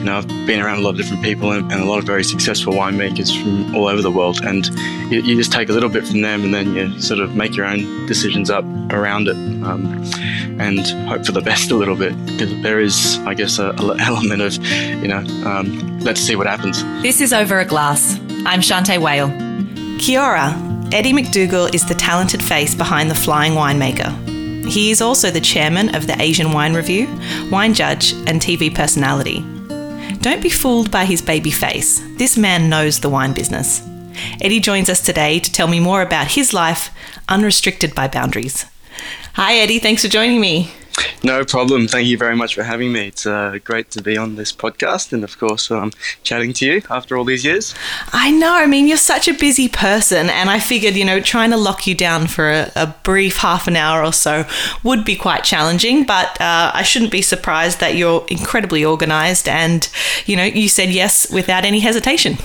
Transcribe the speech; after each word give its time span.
you 0.00 0.06
know, 0.06 0.16
I've 0.16 0.26
been 0.28 0.60
around 0.62 0.78
a 0.78 0.80
lot 0.80 0.92
of 0.92 0.96
different 0.96 1.22
people 1.22 1.52
and, 1.52 1.70
and 1.70 1.82
a 1.82 1.84
lot 1.84 1.98
of 1.98 2.04
very 2.04 2.24
successful 2.24 2.72
winemakers 2.72 3.30
from 3.38 3.74
all 3.76 3.86
over 3.86 4.00
the 4.00 4.10
world, 4.10 4.40
and 4.42 4.66
you, 5.12 5.20
you, 5.20 5.36
just 5.36 5.52
take 5.52 5.68
a 5.68 5.74
little 5.74 5.90
bit 5.90 6.08
from 6.08 6.22
them, 6.22 6.42
and 6.42 6.54
then 6.54 6.74
you 6.74 6.98
sort 7.02 7.20
of 7.20 7.36
make 7.36 7.54
your 7.54 7.66
own 7.66 8.06
decisions 8.06 8.48
up 8.48 8.64
around 8.90 9.28
it, 9.28 9.36
um, 9.62 10.02
and 10.58 10.80
hope 11.06 11.26
for 11.26 11.32
the 11.32 11.40
best 11.50 11.70
a 11.70 11.74
little 11.74 11.96
bit. 11.96 12.16
Because 12.24 12.62
there 12.62 12.80
is, 12.80 13.18
I 13.26 13.34
guess, 13.34 13.58
a, 13.58 13.72
a 13.72 13.96
element 14.00 14.40
of, 14.40 14.56
you 14.56 15.08
know, 15.08 15.18
um, 15.44 16.00
let's 16.00 16.22
see 16.22 16.34
what 16.34 16.46
happens. 16.46 16.82
This 17.02 17.20
is 17.20 17.34
over 17.34 17.58
a 17.58 17.66
glass. 17.66 18.18
I'm 18.46 18.60
Shanteh 18.60 18.98
Wale. 18.98 19.28
Kia 19.98 20.22
ora. 20.22 20.88
Eddie 20.92 21.12
McDougall 21.12 21.74
is 21.74 21.86
the 21.86 21.94
talented 21.94 22.42
face 22.42 22.74
behind 22.74 23.10
the 23.10 23.14
Flying 23.14 23.52
Winemaker. 23.52 24.10
He 24.66 24.90
is 24.90 25.02
also 25.02 25.30
the 25.30 25.40
chairman 25.40 25.94
of 25.94 26.06
the 26.06 26.20
Asian 26.22 26.52
Wine 26.52 26.72
Review, 26.74 27.06
wine 27.50 27.74
judge, 27.74 28.14
and 28.26 28.40
TV 28.40 28.74
personality. 28.74 29.44
Don't 30.20 30.42
be 30.42 30.50
fooled 30.50 30.90
by 30.90 31.06
his 31.06 31.22
baby 31.22 31.50
face. 31.50 32.00
This 32.18 32.36
man 32.36 32.68
knows 32.68 33.00
the 33.00 33.08
wine 33.08 33.32
business. 33.32 33.82
Eddie 34.42 34.60
joins 34.60 34.90
us 34.90 35.00
today 35.00 35.40
to 35.40 35.50
tell 35.50 35.66
me 35.66 35.80
more 35.80 36.02
about 36.02 36.32
his 36.32 36.52
life, 36.52 36.90
unrestricted 37.28 37.94
by 37.94 38.06
boundaries. 38.06 38.66
Hi, 39.34 39.54
Eddie. 39.54 39.78
Thanks 39.78 40.02
for 40.02 40.08
joining 40.08 40.38
me. 40.38 40.72
No 41.22 41.44
problem. 41.44 41.86
Thank 41.86 42.08
you 42.08 42.16
very 42.16 42.34
much 42.34 42.54
for 42.54 42.62
having 42.62 42.92
me. 42.92 43.08
It's 43.08 43.26
uh, 43.26 43.58
great 43.62 43.90
to 43.90 44.02
be 44.02 44.16
on 44.16 44.36
this 44.36 44.52
podcast 44.52 45.12
and, 45.12 45.22
of 45.22 45.38
course, 45.38 45.70
um, 45.70 45.92
chatting 46.22 46.54
to 46.54 46.66
you 46.66 46.82
after 46.88 47.16
all 47.16 47.24
these 47.24 47.44
years. 47.44 47.74
I 48.12 48.30
know. 48.30 48.54
I 48.54 48.66
mean, 48.66 48.88
you're 48.88 48.96
such 48.96 49.28
a 49.28 49.34
busy 49.34 49.68
person, 49.68 50.30
and 50.30 50.48
I 50.48 50.58
figured, 50.58 50.96
you 50.96 51.04
know, 51.04 51.20
trying 51.20 51.50
to 51.50 51.58
lock 51.58 51.86
you 51.86 51.94
down 51.94 52.26
for 52.26 52.50
a, 52.50 52.72
a 52.74 52.86
brief 53.02 53.38
half 53.38 53.68
an 53.68 53.76
hour 53.76 54.02
or 54.02 54.14
so 54.14 54.46
would 54.82 55.04
be 55.04 55.14
quite 55.14 55.44
challenging, 55.44 56.04
but 56.04 56.40
uh, 56.40 56.70
I 56.74 56.82
shouldn't 56.82 57.12
be 57.12 57.22
surprised 57.22 57.80
that 57.80 57.96
you're 57.96 58.24
incredibly 58.28 58.84
organized 58.84 59.46
and, 59.46 59.88
you 60.24 60.36
know, 60.36 60.44
you 60.44 60.68
said 60.68 60.88
yes 60.88 61.30
without 61.30 61.64
any 61.64 61.80
hesitation. 61.80 62.38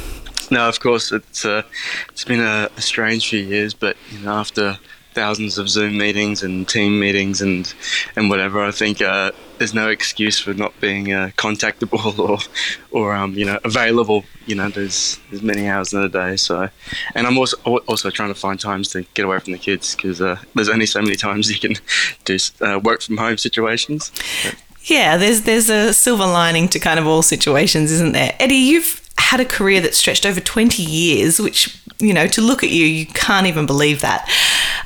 No, 0.52 0.68
of 0.68 0.80
course. 0.80 1.12
It's, 1.12 1.46
uh, 1.46 1.64
it's 2.10 2.26
been 2.26 2.42
a, 2.42 2.70
a 2.76 2.82
strange 2.82 3.30
few 3.30 3.40
years, 3.40 3.74
but, 3.74 3.96
you 4.12 4.20
know, 4.20 4.34
after 4.34 4.78
thousands 5.16 5.58
of 5.58 5.70
Zoom 5.70 5.98
meetings 5.98 6.44
and 6.44 6.68
team 6.68 7.00
meetings 7.00 7.42
and 7.42 7.74
and 8.16 8.30
whatever. 8.30 8.64
I 8.64 8.72
think 8.72 9.02
uh, 9.02 9.32
there's 9.58 9.74
no 9.74 9.90
excuse 9.90 10.40
for 10.40 10.54
not 10.54 10.80
being 10.80 11.14
uh, 11.14 11.32
contactable 11.38 12.20
or 12.30 12.38
or 12.92 13.16
um, 13.16 13.34
you 13.34 13.46
know 13.46 13.60
available. 13.64 14.24
You 14.46 14.56
know, 14.56 14.70
there's 14.70 15.20
there's 15.30 15.42
many 15.42 15.68
hours 15.68 15.94
in 15.94 16.02
a 16.02 16.10
day. 16.10 16.36
So, 16.36 16.70
and 17.16 17.26
I'm 17.26 17.38
also 17.38 17.58
also 17.88 18.10
trying 18.12 18.30
to 18.30 18.40
find 18.40 18.60
times 18.60 18.90
to 18.90 19.04
get 19.16 19.26
away 19.26 19.40
from 19.40 19.54
the 19.54 19.60
kids 19.60 19.96
because 19.96 20.22
uh, 20.22 20.38
there's 20.54 20.70
only 20.70 20.86
so 20.86 21.02
many 21.02 21.16
times 21.16 21.50
you 21.50 21.60
can 21.60 21.82
do 22.26 22.38
uh, 22.62 22.80
work 22.84 23.02
from 23.02 23.18
home 23.18 23.38
situations. 23.38 24.12
Yeah, 24.84 25.18
there's 25.18 25.42
there's 25.42 25.70
a 25.70 25.94
silver 25.94 26.28
lining 26.28 26.68
to 26.70 26.80
kind 26.80 27.00
of 27.00 27.08
all 27.08 27.24
situations, 27.24 27.92
isn't 27.92 28.12
there? 28.12 28.36
Eddie, 28.40 28.56
you've 28.56 29.02
had 29.18 29.40
a 29.40 29.46
career 29.46 29.82
that 29.82 29.96
stretched 29.96 30.26
over 30.26 30.40
20 30.40 30.84
years, 30.84 31.40
which, 31.40 31.82
you 32.00 32.14
know, 32.14 32.28
to 32.28 32.42
look 32.42 32.64
at 32.64 32.70
you, 32.70 32.86
you 32.86 33.06
can't 33.06 33.48
even 33.48 33.66
believe 33.66 34.02
that. 34.02 34.30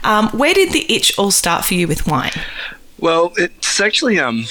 Um, 0.04 0.30
where 0.30 0.54
did 0.54 0.72
the 0.72 0.86
itch 0.94 1.18
all 1.18 1.32
start 1.32 1.66
for 1.66 1.74
you 1.74 1.88
with 1.88 2.08
wine? 2.08 2.32
Well, 3.00 3.34
it's 3.38 3.80
actually 3.80 4.20
um, 4.20 4.46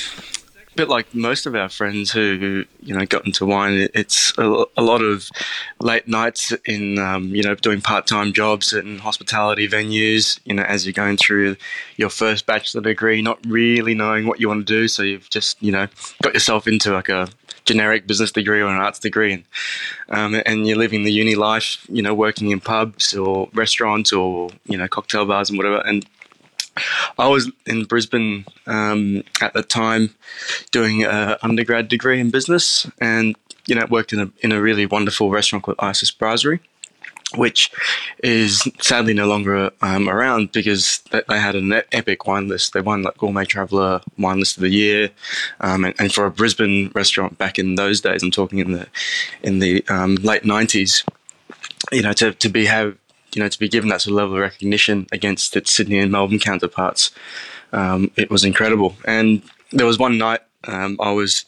a 0.56 0.76
bit 0.76 0.88
like 0.88 1.14
most 1.14 1.46
of 1.46 1.54
our 1.54 1.68
friends 1.68 2.10
who, 2.12 2.64
you 2.80 2.94
know, 2.96 3.04
got 3.04 3.26
into 3.26 3.44
wine. 3.44 3.88
It's 3.94 4.32
a, 4.38 4.64
a 4.76 4.82
lot 4.82 5.02
of 5.02 5.28
late 5.80 6.08
nights 6.08 6.52
in, 6.64 6.98
um, 6.98 7.34
you 7.34 7.42
know, 7.42 7.54
doing 7.54 7.80
part-time 7.80 8.32
jobs 8.32 8.72
in 8.72 8.98
hospitality 8.98 9.68
venues. 9.68 10.38
You 10.44 10.54
know, 10.54 10.62
as 10.62 10.86
you're 10.86 10.92
going 10.92 11.16
through 11.16 11.56
your 11.96 12.10
first 12.10 12.46
bachelor 12.46 12.80
degree, 12.80 13.20
not 13.20 13.38
really 13.46 13.94
knowing 13.94 14.26
what 14.26 14.40
you 14.40 14.48
want 14.48 14.66
to 14.66 14.72
do, 14.72 14.88
so 14.88 15.02
you've 15.02 15.28
just, 15.30 15.62
you 15.62 15.72
know, 15.72 15.88
got 16.22 16.34
yourself 16.34 16.66
into 16.66 16.92
like 16.92 17.08
a 17.08 17.28
generic 17.68 18.06
business 18.06 18.32
degree 18.32 18.62
or 18.62 18.68
an 18.68 18.80
arts 18.80 18.98
degree, 18.98 19.32
and 19.34 19.44
um, 20.08 20.42
and 20.46 20.66
you're 20.66 20.78
living 20.78 21.04
the 21.04 21.12
uni 21.12 21.34
life, 21.34 21.86
you 21.90 22.02
know, 22.02 22.14
working 22.14 22.50
in 22.50 22.60
pubs 22.60 23.14
or 23.14 23.48
restaurants 23.52 24.10
or 24.12 24.48
you 24.64 24.78
know 24.78 24.88
cocktail 24.88 25.26
bars 25.26 25.50
and 25.50 25.58
whatever. 25.58 25.86
And 25.86 26.06
I 27.18 27.28
was 27.28 27.50
in 27.66 27.84
Brisbane 27.84 28.46
um, 28.66 29.22
at 29.42 29.52
the 29.52 29.62
time, 29.62 30.14
doing 30.72 31.04
an 31.04 31.36
undergrad 31.42 31.88
degree 31.88 32.20
in 32.20 32.30
business, 32.30 32.90
and 33.00 33.36
you 33.66 33.74
know 33.74 33.86
worked 33.90 34.14
in 34.14 34.20
a 34.20 34.30
in 34.40 34.50
a 34.50 34.60
really 34.60 34.86
wonderful 34.86 35.30
restaurant 35.30 35.64
called 35.64 35.78
Isis 35.78 36.10
Brasserie 36.10 36.60
which 37.36 37.70
is 38.22 38.68
sadly 38.80 39.12
no 39.12 39.26
longer 39.26 39.70
um, 39.82 40.08
around 40.08 40.52
because 40.52 41.00
they 41.10 41.38
had 41.38 41.54
an 41.54 41.72
epic 41.92 42.26
wine 42.26 42.48
list. 42.48 42.72
They 42.72 42.80
won 42.80 43.02
like 43.02 43.18
Gourmet 43.18 43.44
Traveller 43.44 44.00
Wine 44.16 44.38
List 44.38 44.56
of 44.56 44.62
the 44.62 44.70
Year, 44.70 45.10
um, 45.60 45.84
and, 45.84 45.94
and, 45.98 46.12
for 46.12 46.24
a 46.24 46.30
Brisbane 46.30 46.90
restaurant 46.94 47.36
back 47.36 47.58
in 47.58 47.74
those 47.74 48.00
days, 48.00 48.22
I'm 48.22 48.30
talking 48.30 48.58
in 48.60 48.72
the 48.72 48.86
in 49.42 49.58
the 49.58 49.84
um, 49.88 50.16
late 50.16 50.42
'90s. 50.42 51.06
You 51.92 52.02
know, 52.02 52.12
to 52.14 52.32
to 52.32 52.48
be 52.48 52.66
have 52.66 52.96
you 53.34 53.42
know 53.42 53.48
to 53.48 53.58
be 53.58 53.68
given 53.68 53.90
that 53.90 54.00
sort 54.00 54.12
of 54.12 54.16
level 54.16 54.36
of 54.36 54.40
recognition 54.40 55.06
against 55.12 55.56
its 55.56 55.72
Sydney 55.72 55.98
and 55.98 56.10
Melbourne 56.10 56.38
counterparts, 56.38 57.10
um, 57.72 58.10
it 58.16 58.30
was 58.30 58.44
incredible. 58.44 58.96
And 59.04 59.42
there 59.72 59.86
was 59.86 59.98
one 59.98 60.16
night 60.16 60.40
um, 60.66 60.96
I 61.00 61.12
was 61.12 61.44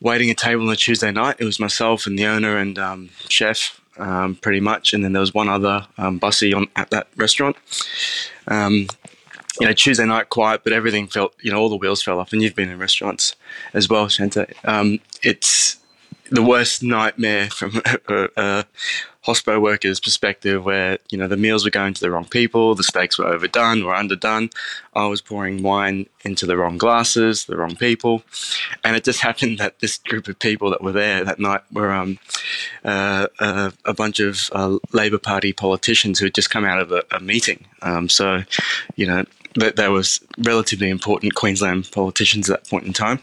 waiting 0.00 0.30
a 0.30 0.34
table 0.34 0.66
on 0.66 0.72
a 0.72 0.76
Tuesday 0.76 1.12
night. 1.12 1.36
It 1.38 1.44
was 1.44 1.60
myself 1.60 2.06
and 2.06 2.18
the 2.18 2.26
owner 2.26 2.56
and 2.56 2.78
um, 2.78 3.10
chef 3.28 3.80
um, 3.98 4.36
pretty 4.36 4.60
much. 4.60 4.92
And 4.92 5.04
then 5.04 5.12
there 5.12 5.20
was 5.20 5.34
one 5.34 5.48
other 5.48 5.86
um, 5.98 6.18
bussy 6.18 6.52
on 6.52 6.68
at 6.76 6.90
that 6.90 7.08
restaurant. 7.16 7.56
Um, 8.48 8.86
you 9.60 9.66
know, 9.66 9.72
Tuesday 9.72 10.04
night 10.04 10.28
quiet, 10.28 10.62
but 10.64 10.72
everything 10.72 11.06
felt, 11.06 11.34
you 11.40 11.50
know, 11.50 11.58
all 11.58 11.68
the 11.68 11.76
wheels 11.76 12.02
fell 12.02 12.20
off. 12.20 12.32
And 12.32 12.42
you've 12.42 12.54
been 12.54 12.68
in 12.68 12.78
restaurants 12.78 13.34
as 13.72 13.88
well, 13.88 14.08
Shanta. 14.08 14.46
Um, 14.64 15.00
it's 15.22 15.78
the 16.30 16.42
worst 16.42 16.82
nightmare 16.82 17.48
from 17.48 17.80
hospo 19.26 19.60
worker's 19.60 19.98
perspective 19.98 20.64
where, 20.64 20.98
you 21.10 21.18
know, 21.18 21.26
the 21.26 21.36
meals 21.36 21.64
were 21.64 21.70
going 21.70 21.92
to 21.94 22.00
the 22.00 22.10
wrong 22.10 22.24
people, 22.24 22.74
the 22.74 22.84
steaks 22.84 23.18
were 23.18 23.26
overdone 23.26 23.82
or 23.82 23.94
underdone. 23.94 24.50
I 24.94 25.06
was 25.06 25.20
pouring 25.20 25.62
wine 25.62 26.06
into 26.24 26.46
the 26.46 26.56
wrong 26.56 26.78
glasses, 26.78 27.44
the 27.46 27.56
wrong 27.56 27.74
people. 27.74 28.22
And 28.84 28.94
it 28.94 29.04
just 29.04 29.20
happened 29.28 29.58
that 29.58 29.80
this 29.80 29.98
group 29.98 30.28
of 30.28 30.38
people 30.38 30.70
that 30.70 30.82
were 30.82 30.92
there 30.92 31.24
that 31.24 31.40
night 31.40 31.62
were 31.72 31.92
um, 31.92 32.18
uh, 32.84 33.26
uh, 33.40 33.72
a 33.84 33.92
bunch 33.92 34.20
of 34.20 34.48
uh, 34.52 34.78
Labor 34.92 35.18
Party 35.18 35.52
politicians 35.52 36.20
who 36.20 36.26
had 36.26 36.34
just 36.34 36.50
come 36.50 36.64
out 36.64 36.78
of 36.78 36.92
a, 36.92 37.02
a 37.10 37.20
meeting. 37.20 37.66
Um, 37.82 38.08
so, 38.08 38.42
you 38.94 39.06
know, 39.06 39.24
that 39.56 39.76
there 39.76 39.90
was 39.90 40.20
relatively 40.38 40.88
important 40.88 41.34
Queensland 41.34 41.90
politicians 41.90 42.48
at 42.48 42.62
that 42.62 42.70
point 42.70 42.86
in 42.86 42.92
time 42.92 43.18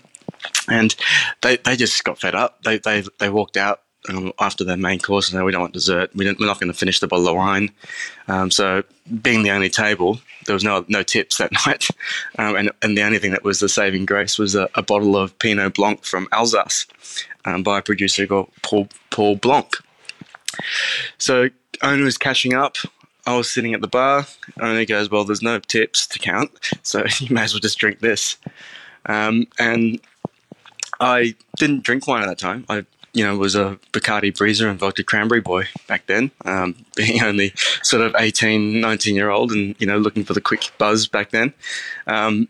and 0.67 0.95
they, 1.41 1.57
they 1.57 1.75
just 1.75 2.03
got 2.03 2.19
fed 2.19 2.35
up. 2.35 2.61
They, 2.63 2.77
they, 2.77 3.03
they 3.19 3.29
walked 3.29 3.55
out 3.55 3.82
um, 4.09 4.33
after 4.39 4.63
their 4.63 4.77
main 4.77 4.99
course 4.99 5.29
said, 5.29 5.43
we 5.43 5.51
don't 5.51 5.61
want 5.61 5.73
dessert. 5.73 6.11
We 6.15 6.27
are 6.27 6.35
not 6.39 6.59
going 6.59 6.71
to 6.71 6.77
finish 6.77 6.99
the 6.99 7.07
bottle 7.07 7.27
of 7.27 7.35
wine. 7.35 7.71
Um, 8.27 8.51
so 8.51 8.83
being 9.21 9.43
the 9.43 9.51
only 9.51 9.69
table, 9.69 10.19
there 10.45 10.53
was 10.53 10.63
no 10.63 10.85
no 10.87 11.03
tips 11.03 11.37
that 11.37 11.51
night. 11.65 11.87
Um, 12.37 12.55
and, 12.55 12.71
and 12.81 12.97
the 12.97 13.03
only 13.03 13.19
thing 13.19 13.31
that 13.31 13.43
was 13.43 13.59
the 13.59 13.69
saving 13.69 14.05
grace 14.05 14.37
was 14.37 14.55
a, 14.55 14.69
a 14.75 14.81
bottle 14.81 15.15
of 15.15 15.37
Pinot 15.39 15.75
Blanc 15.75 16.03
from 16.03 16.27
Alsace 16.31 16.85
um, 17.45 17.63
by 17.63 17.79
a 17.79 17.81
producer 17.81 18.27
called 18.27 18.49
Paul, 18.61 18.87
Paul 19.09 19.35
Blanck. 19.37 19.75
So 21.17 21.49
owner 21.81 22.03
was 22.03 22.17
catching 22.17 22.53
up. 22.53 22.77
I 23.25 23.37
was 23.37 23.49
sitting 23.49 23.73
at 23.73 23.81
the 23.81 23.87
bar. 23.87 24.25
Owner 24.59 24.85
goes, 24.85 25.09
well, 25.09 25.23
there's 25.23 25.41
no 25.41 25.59
tips 25.59 26.07
to 26.07 26.19
count, 26.19 26.51
so 26.83 27.03
you 27.19 27.33
may 27.33 27.43
as 27.43 27.53
well 27.53 27.61
just 27.61 27.77
drink 27.77 27.99
this. 27.99 28.37
Um, 29.05 29.47
and 29.59 29.99
I 30.99 31.35
didn't 31.57 31.83
drink 31.83 32.07
wine 32.07 32.23
at 32.23 32.27
that 32.27 32.39
time. 32.39 32.65
I, 32.69 32.85
you 33.13 33.23
know, 33.23 33.37
was 33.37 33.55
a 33.55 33.79
Bacardi 33.91 34.35
Breezer 34.35 34.69
and 34.69 34.79
vodka 34.79 35.03
cranberry 35.03 35.41
boy 35.41 35.65
back 35.87 36.07
then, 36.07 36.31
um, 36.45 36.75
being 36.95 37.21
only 37.21 37.53
sort 37.83 38.01
of 38.01 38.15
18, 38.17 38.81
19 38.81 39.15
year 39.15 39.29
old 39.29 39.51
and, 39.51 39.75
you 39.79 39.87
know, 39.87 39.97
looking 39.97 40.23
for 40.23 40.33
the 40.33 40.41
quick 40.41 40.71
buzz 40.77 41.07
back 41.07 41.29
then. 41.29 41.53
Um, 42.07 42.47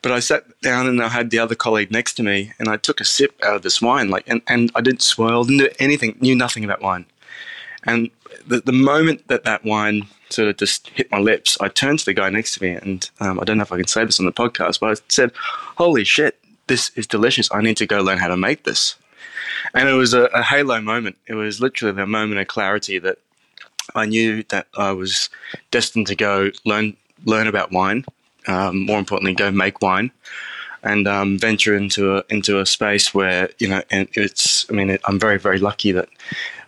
but 0.00 0.12
I 0.12 0.20
sat 0.20 0.44
down 0.62 0.86
and 0.86 1.02
I 1.02 1.08
had 1.08 1.30
the 1.30 1.38
other 1.38 1.54
colleague 1.54 1.90
next 1.90 2.14
to 2.14 2.22
me 2.22 2.52
and 2.58 2.68
I 2.68 2.76
took 2.76 3.00
a 3.00 3.04
sip 3.04 3.38
out 3.42 3.56
of 3.56 3.62
this 3.62 3.82
wine, 3.82 4.08
like, 4.08 4.24
and, 4.26 4.40
and 4.46 4.70
I 4.74 4.80
didn't 4.80 5.02
swirl, 5.02 5.44
didn't 5.44 5.58
do 5.58 5.68
anything, 5.78 6.16
knew 6.20 6.34
nothing 6.34 6.64
about 6.64 6.80
wine. 6.80 7.04
And 7.84 8.10
the, 8.46 8.60
the 8.60 8.72
moment 8.72 9.28
that 9.28 9.44
that 9.44 9.64
wine 9.64 10.06
sort 10.30 10.48
of 10.48 10.56
just 10.56 10.88
hit 10.88 11.10
my 11.10 11.18
lips, 11.18 11.58
I 11.60 11.68
turned 11.68 11.98
to 11.98 12.04
the 12.04 12.14
guy 12.14 12.30
next 12.30 12.54
to 12.54 12.62
me 12.62 12.70
and 12.70 13.08
um, 13.20 13.38
I 13.40 13.44
don't 13.44 13.58
know 13.58 13.62
if 13.62 13.72
I 13.72 13.76
can 13.76 13.86
say 13.86 14.04
this 14.04 14.20
on 14.20 14.26
the 14.26 14.32
podcast, 14.32 14.80
but 14.80 14.98
I 14.98 15.02
said, 15.08 15.32
Holy 15.76 16.04
shit, 16.04 16.38
this 16.68 16.90
is 16.90 17.06
delicious. 17.06 17.48
I 17.52 17.60
need 17.60 17.76
to 17.78 17.86
go 17.86 18.00
learn 18.00 18.18
how 18.18 18.28
to 18.28 18.36
make 18.36 18.64
this. 18.64 18.96
And 19.74 19.88
it 19.88 19.94
was 19.94 20.14
a, 20.14 20.24
a 20.26 20.42
halo 20.42 20.80
moment. 20.80 21.16
It 21.26 21.34
was 21.34 21.60
literally 21.60 21.94
the 21.94 22.06
moment 22.06 22.40
of 22.40 22.48
clarity 22.48 22.98
that 22.98 23.18
I 23.94 24.06
knew 24.06 24.42
that 24.44 24.66
I 24.76 24.92
was 24.92 25.28
destined 25.70 26.06
to 26.08 26.16
go 26.16 26.50
learn 26.64 26.96
learn 27.24 27.46
about 27.46 27.72
wine. 27.72 28.04
Um, 28.48 28.86
more 28.86 28.98
importantly, 28.98 29.34
go 29.34 29.50
make 29.50 29.82
wine 29.82 30.12
and 30.82 31.08
um, 31.08 31.38
venture 31.38 31.76
into 31.76 32.16
a 32.16 32.24
into 32.30 32.60
a 32.60 32.66
space 32.66 33.12
where 33.12 33.50
you 33.58 33.68
know. 33.68 33.82
And 33.90 34.08
it's. 34.12 34.68
I 34.70 34.72
mean, 34.72 34.90
it, 34.90 35.00
I'm 35.04 35.18
very 35.18 35.38
very 35.38 35.58
lucky 35.58 35.92
that 35.92 36.08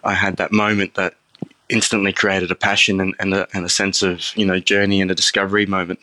I 0.05 0.15
had 0.15 0.37
that 0.37 0.53
moment 0.53 0.95
that 0.95 1.15
instantly 1.69 2.13
created 2.13 2.51
a 2.51 2.55
passion 2.55 2.99
and, 3.01 3.15
and, 3.19 3.35
a, 3.35 3.47
and 3.53 3.65
a 3.65 3.69
sense 3.69 4.03
of 4.03 4.37
you 4.37 4.47
know 4.47 4.59
journey 4.59 5.01
and 5.01 5.11
a 5.11 5.15
discovery 5.15 5.67
moment. 5.67 6.01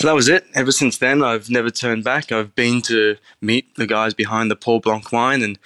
So 0.00 0.08
that 0.08 0.14
was 0.14 0.28
it. 0.28 0.46
Ever 0.54 0.72
since 0.72 0.98
then, 0.98 1.22
I've 1.22 1.50
never 1.50 1.70
turned 1.70 2.04
back. 2.04 2.32
I've 2.32 2.54
been 2.54 2.82
to 2.82 3.16
meet 3.40 3.74
the 3.76 3.86
guys 3.86 4.14
behind 4.14 4.50
the 4.50 4.56
Paul 4.56 4.80
Blanck 4.80 5.12
wine 5.12 5.42
and 5.42 5.58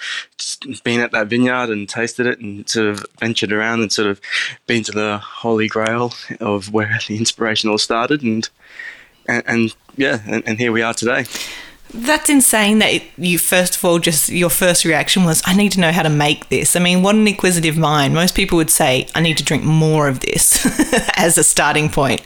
been 0.85 1.01
at 1.01 1.13
that 1.13 1.29
vineyard 1.29 1.71
and 1.71 1.89
tasted 1.89 2.27
it 2.27 2.41
and 2.41 2.69
sort 2.69 2.89
of 2.89 3.05
ventured 3.19 3.53
around 3.53 3.81
and 3.81 3.93
sort 3.93 4.09
of 4.09 4.21
been 4.67 4.83
to 4.85 4.93
the 4.93 5.19
holy 5.19 5.69
grail 5.69 6.13
of 6.41 6.73
where 6.73 6.99
the 7.09 7.17
inspiration 7.17 7.71
all 7.71 7.79
started 7.79 8.23
and 8.23 8.49
and, 9.29 9.43
and 9.47 9.75
yeah, 9.97 10.21
and, 10.27 10.43
and 10.47 10.59
here 10.59 10.73
we 10.73 10.83
are 10.83 10.95
today. 10.95 11.25
That's 11.93 12.31
insane 12.31 12.79
that 12.79 13.03
you, 13.19 13.39
first 13.39 13.77
of 13.77 13.85
all, 13.85 13.99
just 13.99 14.29
your 14.29 14.51
first 14.51 14.85
reaction 14.85 15.25
was, 15.25 15.43
I 15.45 15.57
need 15.57 15.73
to 15.73 15.81
know 15.81 15.91
how 15.91 16.03
to 16.03 16.09
make 16.09 16.49
this. 16.49 16.77
I 16.77 16.81
mean, 16.81 17.03
what 17.03 17.17
an 17.17 17.27
inquisitive 17.27 17.77
mind. 17.77 18.15
Most 18.15 18.35
people 18.35 18.57
would 18.57 18.71
say, 18.71 19.09
I 19.15 19.21
need 19.21 19.37
to 19.39 19.45
drink 19.45 19.65
more 19.65 20.07
of 20.07 20.21
this 20.21 20.67
as 21.17 21.37
a 21.37 21.43
starting 21.43 21.89
point. 21.89 22.23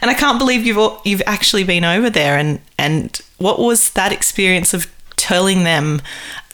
And 0.00 0.10
I 0.10 0.14
can't 0.14 0.38
believe 0.38 0.64
you've, 0.64 0.92
you've 1.04 1.22
actually 1.26 1.64
been 1.64 1.84
over 1.84 2.08
there. 2.08 2.38
And, 2.38 2.60
and 2.78 3.20
what 3.38 3.58
was 3.58 3.90
that 3.90 4.12
experience 4.12 4.74
of 4.74 4.86
telling 5.16 5.64
them 5.64 6.00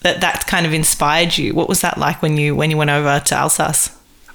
that 0.01 0.23
that 0.23 0.47
kind 0.47 0.65
of 0.65 0.73
inspired 0.73 1.37
you? 1.37 1.53
What 1.53 1.69
was 1.69 1.83
that 1.83 1.99
like 1.99 2.23
when 2.23 2.39
you, 2.39 2.55
when 2.55 2.71
you 2.71 2.79
went 2.79 2.91
over 2.91 3.21
to 3.21 3.35
Alsace? 3.35 3.91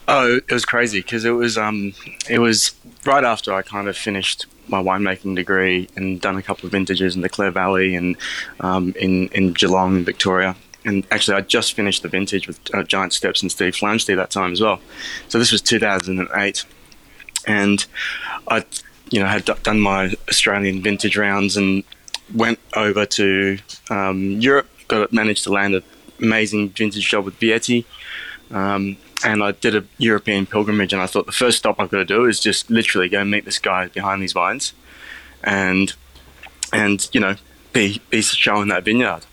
Oh, 0.08 0.38
it 0.48 0.52
was 0.52 0.66
crazy 0.66 1.02
because 1.02 1.26
it 1.26 1.32
was, 1.32 1.58
um, 1.58 1.94
it 2.30 2.40
was 2.40 2.76
right 3.04 3.24
after 3.24 3.52
I 3.54 3.64
kind 3.64 3.88
of 3.88 3.98
finished 3.98 4.46
my 4.72 4.82
winemaking 4.82 5.36
degree 5.36 5.88
and 5.96 6.20
done 6.22 6.38
a 6.38 6.42
couple 6.42 6.66
of 6.66 6.72
vintages 6.72 7.16
in 7.16 7.22
the 7.22 7.30
Clare 7.30 7.52
Valley 7.52 7.96
and 7.96 8.18
um, 8.62 8.94
in 9.00 9.28
in 9.30 9.54
Geelong, 9.54 10.04
Victoria. 10.04 10.56
And 10.84 11.06
actually, 11.12 11.38
I 11.38 11.42
just 11.42 11.74
finished 11.74 12.02
the 12.02 12.10
vintage 12.10 12.48
with 12.48 12.60
uh, 12.74 12.84
Giant 12.84 13.14
Steps 13.14 13.42
and 13.44 13.52
Steve 13.52 13.74
Flamsteed 13.74 14.16
that 14.16 14.32
time 14.32 14.52
as 14.52 14.62
well. 14.62 14.80
So 15.28 15.38
this 15.38 15.52
was 15.52 15.62
2008, 15.62 16.66
and 17.46 17.86
I, 18.48 18.66
you 19.12 19.20
know, 19.20 19.28
had 19.28 19.46
d- 19.46 19.54
done 19.62 19.80
my 19.80 20.16
Australian 20.28 20.82
vintage 20.82 21.18
rounds 21.18 21.56
and 21.56 21.84
went 22.34 22.58
over 22.76 23.06
to 23.06 23.60
um, 23.92 24.42
Europe. 24.42 24.68
Got 24.88 25.14
managed 25.14 25.44
to 25.44 25.52
land 25.52 25.76
an 25.76 25.84
amazing 26.20 26.70
vintage 26.70 27.08
job 27.08 27.26
with 27.26 27.40
Vietti. 27.40 27.86
Um, 28.52 28.98
and 29.24 29.44
I 29.44 29.52
did 29.52 29.76
a 29.76 29.84
European 29.98 30.46
pilgrimage, 30.46 30.94
and 30.94 31.02
I 31.02 31.06
thought 31.06 31.26
the 31.26 31.32
first 31.32 31.60
stop 31.60 31.80
I've 31.80 31.90
got 31.90 31.98
to 31.98 32.06
do 32.06 32.26
is 32.26 32.40
just 32.40 32.70
literally 32.70 33.10
go 33.10 33.24
meet 33.24 33.46
this 33.46 33.60
guy 33.60 33.88
behind 33.88 34.22
these 34.22 34.34
vines, 34.34 34.74
and 35.44 35.94
and 36.74 37.08
you 37.14 37.20
know 37.20 37.36
be 37.74 38.02
be 38.10 38.22
showing 38.22 38.68
that 38.70 38.84
vineyard. 38.84 39.26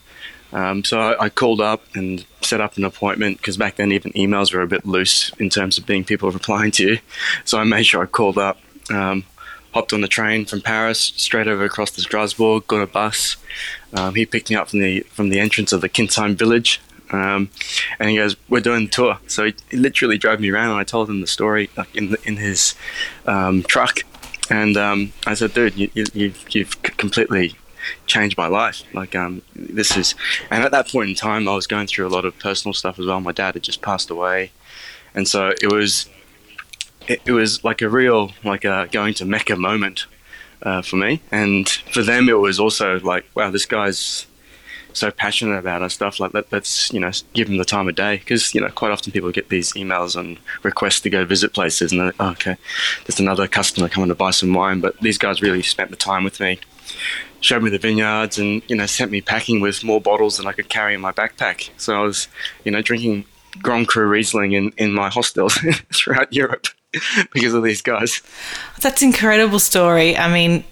Um, 0.53 0.83
so 0.83 0.99
I, 0.99 1.25
I, 1.25 1.29
called 1.29 1.61
up 1.61 1.83
and 1.95 2.25
set 2.41 2.63
up 2.63 2.79
an 2.79 2.85
appointment 2.85 3.37
because 3.37 3.59
back 3.59 3.77
then 3.77 3.93
even 3.93 4.13
emails 4.13 4.55
were 4.55 4.63
a 4.63 4.67
bit 4.67 4.87
loose 4.87 5.31
in 5.39 5.51
terms 5.51 5.77
of 5.77 5.85
being 5.85 6.05
people 6.05 6.31
replying 6.41 6.71
to 6.73 6.89
you. 6.89 6.99
So 7.45 7.59
I 7.59 7.65
made 7.65 7.85
sure 7.85 8.03
I 8.03 8.07
called 8.07 8.39
up, 8.39 8.59
um, 8.91 9.25
hopped 9.75 9.93
on 9.93 10.01
the 10.01 10.09
train 10.09 10.47
from 10.47 10.63
Paris 10.63 11.13
straight 11.17 11.49
over 11.49 11.65
across 11.65 11.91
to 11.91 12.01
Strasbourg, 12.01 12.67
got 12.67 12.81
a 12.81 12.87
bus. 12.87 13.37
Um, 13.93 14.15
he 14.15 14.25
picked 14.25 14.49
me 14.49 14.57
up 14.57 14.71
from 14.71 14.79
the 14.79 15.01
from 15.11 15.29
the 15.29 15.39
entrance 15.39 15.73
of 15.73 15.83
the 15.83 15.89
Kientzheim 15.89 16.35
village 16.35 16.81
um, 17.11 17.51
and 17.99 18.11
he 18.11 18.17
goes, 18.17 18.37
"We're 18.49 18.61
doing 18.61 18.85
the 18.85 18.91
tour." 18.91 19.19
So 19.27 19.47
he, 19.47 19.55
he, 19.71 19.77
literally 19.77 20.19
drove 20.19 20.41
me 20.41 20.51
around, 20.51 20.71
and 20.71 20.79
I 20.79 20.85
told 20.85 21.09
him 21.09 21.21
the 21.21 21.27
story 21.27 21.71
like 21.77 21.95
in 21.97 22.11
the, 22.11 22.19
in 22.25 22.37
his 22.37 22.75
um, 23.27 23.63
truck. 23.63 24.01
And 24.51 24.77
um, 24.77 25.13
I 25.27 25.35
said, 25.35 25.55
"Dude, 25.55 25.77
you, 25.77 25.91
you, 25.95 26.33
you've, 26.51 26.81
completely 26.83 27.57
changed 28.07 28.37
my 28.37 28.47
life. 28.47 28.83
Like 28.93 29.15
um, 29.15 29.43
this 29.55 29.97
is." 29.97 30.15
And 30.51 30.63
at 30.63 30.71
that 30.73 30.89
point 30.89 31.09
in 31.11 31.15
time, 31.15 31.49
I 31.49 31.55
was 31.55 31.67
going 31.67 31.87
through 31.87 32.07
a 32.07 32.11
lot 32.11 32.25
of 32.25 32.39
personal 32.39 32.75
stuff 32.75 32.99
as 32.99 33.07
well. 33.07 33.21
My 33.21 33.33
dad 33.33 33.55
had 33.55 33.63
just 33.63 33.83
passed 33.83 34.11
away, 34.11 34.53
and 35.15 35.27
so 35.27 35.53
it 35.63 35.73
was 35.73 36.09
it, 37.07 37.23
it 37.25 37.33
was 37.33 37.65
like 37.65 37.83
a 37.83 37.89
real 37.89 38.33
like 38.45 38.65
a 38.65 38.89
going 38.93 39.15
to 39.15 39.25
Mecca 39.25 39.57
moment 39.57 40.07
uh, 40.63 40.83
for 40.83 40.97
me, 40.97 41.23
and 41.31 41.69
for 41.69 42.03
them 42.03 42.29
it 42.29 42.39
was 42.39 42.61
also 42.61 43.01
like, 43.01 43.25
wow, 43.35 43.51
this 43.51 43.67
guy's 43.67 44.27
so 44.99 45.11
passionate 45.11 45.59
about 45.59 45.83
and 45.83 45.93
stuff. 45.93 46.21
Like 46.21 46.35
let, 46.35 46.53
us 46.53 46.93
you 46.93 47.01
know 47.01 47.11
give 47.33 47.49
them 47.49 47.57
the 47.57 47.65
time 47.65 47.89
of 47.89 47.95
day 47.95 48.17
because 48.17 48.55
you 48.55 48.61
know 48.61 48.69
quite 48.69 48.91
often 48.91 49.13
people 49.13 49.31
get 49.31 49.49
these 49.49 49.73
emails 49.73 50.17
and 50.17 50.39
requests 50.63 51.01
to 51.01 51.11
go 51.11 51.25
visit 51.25 51.53
places 51.53 51.93
and 51.93 52.01
they're 52.01 52.13
oh, 52.21 52.31
okay, 52.31 52.57
there's 53.07 53.21
another 53.21 53.47
customer 53.47 53.89
coming 53.89 54.09
to 54.09 54.15
buy 54.15 54.31
some 54.31 54.53
wine. 54.53 54.81
But 54.81 54.99
these 55.01 55.19
guys 55.19 55.43
really 55.43 55.63
spent 55.63 55.91
the 55.91 55.97
time 55.97 56.25
with 56.25 56.41
me, 56.41 56.59
showed 57.41 57.63
me 57.63 57.71
the 57.71 57.79
vineyards, 57.79 58.39
and 58.39 58.63
you 58.69 58.77
know 58.77 58.87
sent 58.87 59.11
me 59.11 59.21
packing 59.21 59.61
with 59.61 59.85
more 59.85 60.01
bottles 60.01 60.37
than 60.37 60.47
I 60.47 60.53
could 60.53 60.69
carry 60.69 60.95
in 60.95 61.01
my 61.01 61.13
backpack. 61.13 61.71
So 61.77 62.01
I 62.01 62.03
was 62.03 62.29
you 62.65 62.73
know 62.73 62.83
drinking 62.83 63.25
Grand 63.63 63.89
Cru 63.89 64.07
Riesling 64.07 64.53
in 64.53 64.73
in 64.77 64.93
my 64.93 65.09
hostels 65.09 65.59
throughout 65.95 66.33
Europe 66.33 66.67
because 67.33 67.55
of 67.55 67.63
these 67.63 67.83
guys. 67.83 68.23
That's 68.81 69.03
incredible 69.03 69.59
story. 69.59 70.17
I 70.17 70.33
mean, 70.33 70.65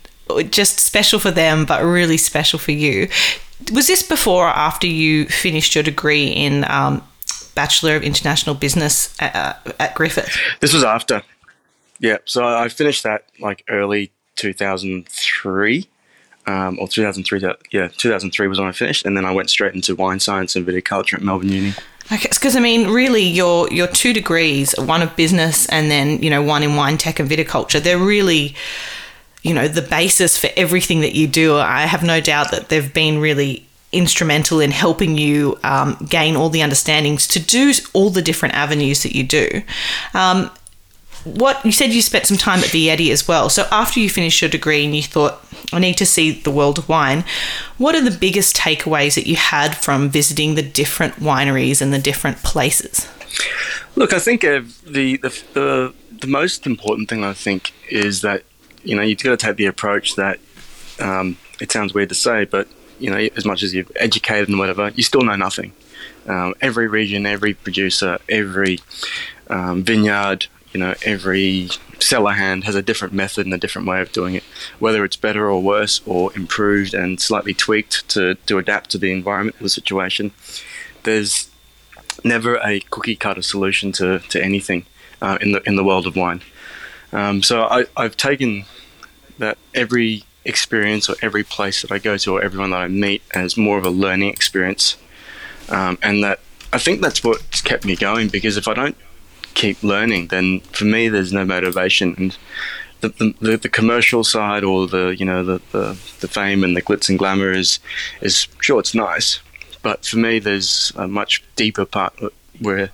just 0.50 0.80
special 0.80 1.18
for 1.18 1.30
them, 1.30 1.64
but 1.64 1.82
really 1.82 2.16
special 2.16 2.58
for 2.58 2.72
you 2.72 3.08
was 3.72 3.86
this 3.86 4.02
before 4.02 4.46
or 4.46 4.50
after 4.50 4.86
you 4.86 5.26
finished 5.26 5.74
your 5.74 5.84
degree 5.84 6.26
in 6.26 6.64
um, 6.70 7.02
Bachelor 7.54 7.96
of 7.96 8.02
International 8.02 8.54
Business 8.54 9.14
at, 9.20 9.34
uh, 9.34 9.72
at 9.78 9.94
Griffith? 9.94 10.36
This 10.60 10.72
was 10.72 10.84
after. 10.84 11.22
Yeah, 11.98 12.18
so 12.24 12.44
I 12.44 12.68
finished 12.68 13.02
that 13.04 13.24
like 13.40 13.64
early 13.68 14.12
2003. 14.36 15.88
Um, 16.48 16.78
or 16.78 16.86
2003, 16.86 17.40
yeah, 17.72 17.88
2003 17.88 18.46
was 18.46 18.60
when 18.60 18.68
I 18.68 18.70
finished, 18.70 19.04
and 19.04 19.16
then 19.16 19.24
I 19.24 19.32
went 19.32 19.50
straight 19.50 19.74
into 19.74 19.96
wine 19.96 20.20
science 20.20 20.54
and 20.54 20.64
viticulture 20.64 21.14
at 21.14 21.22
Melbourne 21.22 21.48
Uni. 21.48 21.74
Okay, 22.12 22.28
because 22.28 22.54
I 22.54 22.60
mean, 22.60 22.88
really, 22.88 23.24
your 23.24 23.68
your 23.72 23.88
two 23.88 24.12
degrees, 24.12 24.72
one 24.78 25.02
of 25.02 25.16
business 25.16 25.66
and 25.70 25.90
then 25.90 26.22
you 26.22 26.30
know 26.30 26.40
one 26.40 26.62
in 26.62 26.76
wine 26.76 26.98
tech 26.98 27.18
and 27.18 27.28
viticulture, 27.28 27.82
they're 27.82 27.98
really 27.98 28.54
you 29.46 29.54
know, 29.54 29.68
the 29.68 29.82
basis 29.82 30.36
for 30.36 30.50
everything 30.56 31.00
that 31.02 31.14
you 31.14 31.28
do. 31.28 31.56
I 31.56 31.82
have 31.82 32.02
no 32.02 32.20
doubt 32.20 32.50
that 32.50 32.68
they've 32.68 32.92
been 32.92 33.18
really 33.18 33.64
instrumental 33.92 34.58
in 34.58 34.72
helping 34.72 35.16
you 35.16 35.56
um, 35.62 35.96
gain 36.10 36.34
all 36.34 36.48
the 36.48 36.62
understandings 36.62 37.28
to 37.28 37.38
do 37.38 37.72
all 37.92 38.10
the 38.10 38.22
different 38.22 38.56
avenues 38.56 39.04
that 39.04 39.14
you 39.14 39.22
do. 39.22 39.62
Um, 40.14 40.50
what 41.22 41.64
you 41.64 41.70
said 41.70 41.92
you 41.92 42.02
spent 42.02 42.26
some 42.26 42.36
time 42.36 42.58
at 42.58 42.70
the 42.70 42.88
Vietti 42.88 43.12
as 43.12 43.28
well. 43.28 43.48
So 43.48 43.68
after 43.70 44.00
you 44.00 44.10
finished 44.10 44.42
your 44.42 44.50
degree 44.50 44.84
and 44.84 44.94
you 44.94 45.02
thought, 45.02 45.44
I 45.72 45.78
need 45.78 45.96
to 45.98 46.06
see 46.06 46.32
the 46.32 46.50
world 46.50 46.78
of 46.78 46.88
wine, 46.88 47.24
what 47.78 47.94
are 47.94 48.02
the 48.02 48.16
biggest 48.16 48.56
takeaways 48.56 49.14
that 49.14 49.28
you 49.28 49.36
had 49.36 49.76
from 49.76 50.08
visiting 50.08 50.56
the 50.56 50.62
different 50.62 51.14
wineries 51.14 51.80
and 51.80 51.92
the 51.92 51.98
different 52.00 52.38
places? 52.38 53.08
Look, 53.94 54.12
I 54.12 54.18
think 54.18 54.44
uh, 54.44 54.62
the, 54.84 55.16
the, 55.18 55.42
the 55.54 55.94
the 56.20 56.26
most 56.26 56.66
important 56.66 57.08
thing 57.08 57.24
I 57.24 57.32
think 57.32 57.72
is 57.90 58.22
that 58.22 58.42
you 58.86 58.96
know, 58.96 59.02
you've 59.02 59.22
got 59.22 59.38
to 59.38 59.46
take 59.46 59.56
the 59.56 59.66
approach 59.66 60.16
that 60.16 60.38
um, 61.00 61.36
it 61.60 61.72
sounds 61.72 61.92
weird 61.92 62.08
to 62.10 62.14
say, 62.14 62.44
but 62.44 62.68
you 62.98 63.10
know, 63.10 63.28
as 63.36 63.44
much 63.44 63.62
as 63.62 63.74
you've 63.74 63.90
educated 63.96 64.48
and 64.48 64.58
whatever, 64.58 64.90
you 64.90 65.02
still 65.02 65.22
know 65.22 65.36
nothing. 65.36 65.72
Um, 66.26 66.54
every 66.60 66.88
region, 66.88 67.26
every 67.26 67.54
producer, 67.54 68.18
every 68.28 68.80
um, 69.48 69.82
vineyard, 69.82 70.46
you 70.72 70.80
know, 70.80 70.94
every 71.04 71.68
cellar 71.98 72.32
hand 72.32 72.64
has 72.64 72.74
a 72.74 72.82
different 72.82 73.14
method 73.14 73.46
and 73.46 73.54
a 73.54 73.58
different 73.58 73.86
way 73.86 74.00
of 74.00 74.12
doing 74.12 74.34
it. 74.34 74.44
Whether 74.78 75.04
it's 75.04 75.16
better 75.16 75.50
or 75.50 75.62
worse, 75.62 76.00
or 76.06 76.34
improved 76.34 76.94
and 76.94 77.20
slightly 77.20 77.54
tweaked 77.54 78.08
to, 78.10 78.34
to 78.46 78.58
adapt 78.58 78.90
to 78.90 78.98
the 78.98 79.12
environment 79.12 79.56
or 79.60 79.64
the 79.64 79.68
situation, 79.68 80.32
there's 81.02 81.50
never 82.24 82.56
a 82.56 82.80
cookie 82.90 83.16
cutter 83.16 83.42
solution 83.42 83.92
to, 83.92 84.20
to 84.30 84.42
anything 84.42 84.86
uh, 85.20 85.38
in 85.40 85.52
the 85.52 85.62
in 85.62 85.76
the 85.76 85.84
world 85.84 86.06
of 86.06 86.16
wine. 86.16 86.42
Um, 87.12 87.42
so 87.42 87.64
I, 87.64 87.86
I've 87.96 88.16
taken 88.16 88.64
that 89.38 89.58
every 89.74 90.24
experience 90.44 91.08
or 91.08 91.16
every 91.20 91.42
place 91.42 91.82
that 91.82 91.92
I 91.92 91.98
go 91.98 92.16
to 92.16 92.36
or 92.36 92.42
everyone 92.42 92.70
that 92.70 92.80
I 92.80 92.88
meet 92.88 93.22
as 93.34 93.56
more 93.56 93.78
of 93.78 93.84
a 93.84 93.90
learning 93.90 94.30
experience. 94.30 94.96
Um, 95.68 95.98
and 96.02 96.22
that 96.22 96.40
I 96.72 96.78
think 96.78 97.00
that's 97.00 97.24
what's 97.24 97.60
kept 97.60 97.84
me 97.84 97.96
going 97.96 98.28
because 98.28 98.56
if 98.56 98.68
I 98.68 98.74
don't 98.74 98.96
keep 99.54 99.82
learning, 99.82 100.28
then 100.28 100.60
for 100.60 100.84
me, 100.84 101.08
there's 101.08 101.32
no 101.32 101.44
motivation. 101.44 102.14
And 102.16 102.38
the, 103.00 103.34
the, 103.40 103.56
the 103.56 103.68
commercial 103.68 104.24
side 104.24 104.62
or 104.62 104.86
the, 104.86 105.16
you 105.18 105.24
know, 105.24 105.44
the, 105.44 105.60
the, 105.72 105.98
the 106.20 106.28
fame 106.28 106.62
and 106.62 106.76
the 106.76 106.82
glitz 106.82 107.08
and 107.08 107.18
glamour 107.18 107.50
is, 107.50 107.80
is 108.20 108.46
sure, 108.60 108.80
it's 108.80 108.94
nice. 108.94 109.40
But 109.82 110.04
for 110.04 110.18
me, 110.18 110.38
there's 110.38 110.92
a 110.96 111.08
much 111.08 111.42
deeper 111.56 111.84
part 111.84 112.18
where 112.60 112.90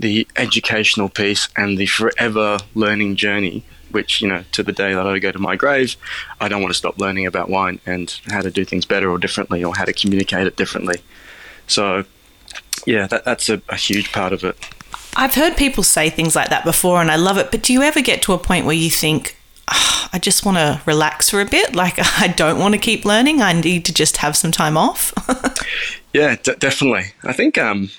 the 0.00 0.26
educational 0.36 1.08
piece 1.08 1.48
and 1.56 1.78
the 1.78 1.86
forever 1.86 2.58
learning 2.74 3.16
journey 3.16 3.64
which 3.90 4.20
you 4.20 4.28
know 4.28 4.44
to 4.52 4.62
the 4.62 4.72
day 4.72 4.94
that 4.94 5.06
I 5.06 5.18
go 5.18 5.32
to 5.32 5.38
my 5.38 5.56
grave, 5.56 5.96
I 6.40 6.48
don't 6.48 6.62
want 6.62 6.72
to 6.72 6.78
stop 6.78 6.98
learning 6.98 7.26
about 7.26 7.48
wine 7.48 7.80
and 7.86 8.18
how 8.26 8.40
to 8.40 8.50
do 8.50 8.64
things 8.64 8.84
better 8.84 9.10
or 9.10 9.18
differently 9.18 9.62
or 9.64 9.74
how 9.74 9.84
to 9.84 9.92
communicate 9.92 10.46
it 10.46 10.56
differently. 10.56 10.96
So, 11.66 12.04
yeah, 12.86 13.06
that, 13.08 13.24
that's 13.24 13.48
a, 13.48 13.60
a 13.68 13.76
huge 13.76 14.12
part 14.12 14.32
of 14.32 14.44
it. 14.44 14.56
I've 15.16 15.34
heard 15.34 15.56
people 15.56 15.82
say 15.82 16.10
things 16.10 16.36
like 16.36 16.50
that 16.50 16.64
before, 16.64 17.00
and 17.00 17.10
I 17.10 17.16
love 17.16 17.38
it. 17.38 17.50
But 17.50 17.62
do 17.62 17.72
you 17.72 17.82
ever 17.82 18.02
get 18.02 18.22
to 18.22 18.34
a 18.34 18.38
point 18.38 18.66
where 18.66 18.74
you 18.74 18.90
think, 18.90 19.38
oh, 19.72 20.08
I 20.12 20.18
just 20.18 20.44
want 20.44 20.58
to 20.58 20.82
relax 20.84 21.30
for 21.30 21.40
a 21.40 21.46
bit? 21.46 21.74
Like, 21.74 21.94
I 22.20 22.28
don't 22.28 22.58
want 22.58 22.74
to 22.74 22.78
keep 22.78 23.04
learning. 23.04 23.40
I 23.40 23.54
need 23.54 23.84
to 23.86 23.94
just 23.94 24.18
have 24.18 24.36
some 24.36 24.52
time 24.52 24.76
off. 24.76 25.14
yeah, 26.12 26.36
d- 26.42 26.54
definitely. 26.58 27.12
I 27.24 27.32
think 27.32 27.56
um, 27.56 27.90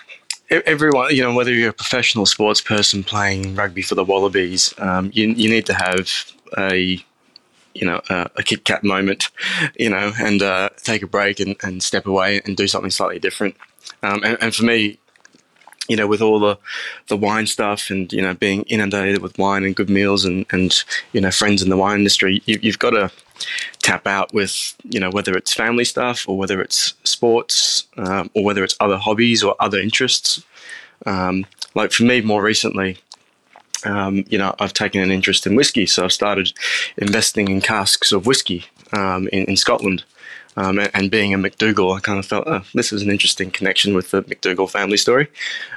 everyone, 0.49 1.15
you 1.15 1.23
know, 1.23 1.33
whether 1.33 1.53
you're 1.53 1.69
a 1.69 1.73
professional 1.73 2.25
sports 2.25 2.61
person 2.61 3.03
playing 3.03 3.55
rugby 3.55 3.81
for 3.81 3.95
the 3.95 4.03
Wallabies, 4.03 4.73
um, 4.77 5.11
you, 5.13 5.29
you 5.29 5.49
need 5.49 5.65
to 5.65 5.73
have 5.73 6.09
a 6.57 7.03
you 7.73 7.85
know 7.85 8.01
a 8.09 8.43
Kit 8.43 8.65
Kat 8.65 8.83
moment, 8.83 9.29
you 9.77 9.89
know, 9.89 10.11
and 10.19 10.41
uh, 10.41 10.69
take 10.77 11.03
a 11.03 11.07
break 11.07 11.39
and, 11.39 11.55
and 11.63 11.83
step 11.83 12.05
away 12.05 12.41
and 12.45 12.57
do 12.57 12.67
something 12.67 12.91
slightly 12.91 13.19
different. 13.19 13.55
Um, 14.03 14.23
and, 14.23 14.37
and 14.41 14.55
for 14.55 14.63
me, 14.63 14.97
you 15.87 15.95
know, 15.95 16.07
with 16.07 16.21
all 16.21 16.39
the, 16.39 16.57
the 17.07 17.17
wine 17.17 17.47
stuff 17.47 17.89
and, 17.89 18.11
you 18.11 18.21
know, 18.21 18.33
being 18.33 18.63
inundated 18.63 19.21
with 19.21 19.37
wine 19.37 19.63
and 19.63 19.75
good 19.75 19.89
meals 19.89 20.25
and, 20.25 20.45
and 20.51 20.83
you 21.13 21.21
know, 21.21 21.31
friends 21.31 21.61
in 21.61 21.69
the 21.69 21.77
wine 21.77 21.99
industry, 21.99 22.41
you, 22.45 22.59
you've 22.61 22.79
got 22.79 22.91
to 22.91 23.11
tap 23.87 24.05
out 24.05 24.33
with, 24.33 24.75
you 24.83 24.99
know, 24.99 25.09
whether 25.09 25.33
it's 25.37 25.53
family 25.53 25.85
stuff 25.85 26.27
or 26.27 26.37
whether 26.37 26.61
it's 26.61 26.93
sports 27.05 27.87
um, 27.95 28.29
or 28.35 28.43
whether 28.43 28.61
it's 28.61 28.75
other 28.81 28.97
hobbies 28.97 29.41
or 29.41 29.55
other 29.61 29.79
interests. 29.79 30.43
Um, 31.05 31.45
like 31.73 31.93
for 31.93 32.03
me, 32.03 32.19
more 32.19 32.43
recently, 32.43 32.97
um, 33.85 34.25
you 34.27 34.37
know, 34.37 34.53
I've 34.59 34.73
taken 34.73 35.01
an 35.01 35.09
interest 35.09 35.47
in 35.47 35.55
whiskey, 35.55 35.85
so 35.85 36.03
I've 36.03 36.11
started 36.11 36.51
investing 36.97 37.47
in 37.47 37.61
casks 37.61 38.11
of 38.11 38.25
whiskey 38.25 38.65
um, 38.91 39.29
in, 39.29 39.45
in, 39.45 39.55
Scotland. 39.55 40.03
Um, 40.57 40.79
and, 40.79 40.91
and, 40.93 41.11
being 41.11 41.33
a 41.33 41.37
McDougall, 41.37 41.95
I 41.95 42.01
kind 42.01 42.19
of 42.19 42.25
felt, 42.25 42.45
oh, 42.47 42.63
this 42.73 42.91
is 42.91 43.03
an 43.03 43.11
interesting 43.11 43.51
connection 43.51 43.93
with 43.93 44.11
the 44.11 44.23
McDougall 44.23 44.69
family 44.69 44.97
story. 44.97 45.27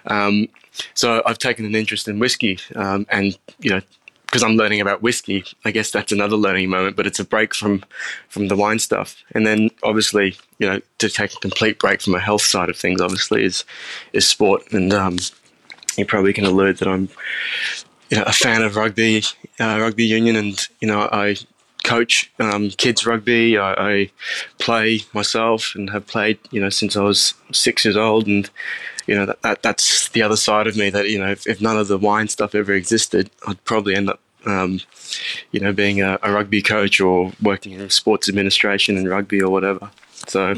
Um, 0.06 0.48
so 0.94 1.22
I've 1.26 1.38
taken 1.38 1.64
an 1.64 1.74
interest 1.76 2.08
in 2.08 2.18
whiskey, 2.18 2.58
and 2.74 3.38
you 3.60 3.70
know, 3.70 3.82
because 4.30 4.44
I'm 4.44 4.56
learning 4.56 4.80
about 4.80 5.02
whiskey, 5.02 5.44
I 5.64 5.72
guess 5.72 5.90
that's 5.90 6.12
another 6.12 6.36
learning 6.36 6.70
moment. 6.70 6.94
But 6.94 7.06
it's 7.06 7.18
a 7.18 7.24
break 7.24 7.52
from 7.52 7.84
from 8.28 8.46
the 8.48 8.56
wine 8.56 8.78
stuff, 8.78 9.22
and 9.32 9.46
then 9.46 9.70
obviously, 9.82 10.36
you 10.58 10.68
know, 10.68 10.80
to 10.98 11.08
take 11.08 11.34
a 11.34 11.40
complete 11.40 11.80
break 11.80 12.00
from 12.00 12.14
a 12.14 12.20
health 12.20 12.42
side 12.42 12.68
of 12.68 12.76
things, 12.76 13.00
obviously, 13.00 13.44
is 13.44 13.64
is 14.12 14.26
sport, 14.26 14.72
and 14.72 14.92
um, 14.94 15.16
you 15.96 16.06
probably 16.06 16.32
can 16.32 16.44
allude 16.44 16.78
that 16.78 16.88
I'm 16.88 17.08
you 18.10 18.18
know, 18.18 18.24
a 18.24 18.32
fan 18.32 18.62
of 18.62 18.76
rugby, 18.76 19.22
uh, 19.60 19.78
rugby 19.80 20.04
union, 20.04 20.36
and 20.36 20.68
you 20.80 20.88
know, 20.88 21.08
I 21.12 21.36
coach 21.84 22.30
um, 22.38 22.70
kids 22.70 23.06
rugby. 23.06 23.56
I, 23.56 23.72
I, 23.72 24.10
play 24.58 25.00
myself 25.14 25.72
and 25.74 25.88
have 25.90 26.06
played, 26.06 26.38
you 26.50 26.60
know, 26.60 26.68
since 26.68 26.96
I 26.96 27.02
was 27.02 27.34
six 27.52 27.84
years 27.84 27.96
old. 27.96 28.26
And 28.26 28.50
you 29.06 29.14
know, 29.14 29.26
that, 29.26 29.42
that 29.42 29.62
that's 29.62 30.08
the 30.10 30.22
other 30.22 30.36
side 30.36 30.66
of 30.66 30.76
me. 30.76 30.90
That 30.90 31.08
you 31.08 31.18
know, 31.18 31.30
if, 31.30 31.46
if 31.46 31.60
none 31.60 31.76
of 31.78 31.88
the 31.88 31.98
wine 31.98 32.28
stuff 32.28 32.54
ever 32.54 32.72
existed, 32.72 33.30
I'd 33.46 33.62
probably 33.64 33.94
end 33.94 34.10
up, 34.10 34.20
um, 34.46 34.80
you 35.50 35.60
know, 35.60 35.72
being 35.72 36.00
a, 36.00 36.18
a 36.22 36.32
rugby 36.32 36.62
coach 36.62 37.00
or 37.00 37.32
working 37.42 37.72
in 37.72 37.90
sports 37.90 38.28
administration 38.28 38.96
and 38.96 39.08
rugby 39.08 39.40
or 39.40 39.50
whatever. 39.50 39.90
So 40.26 40.54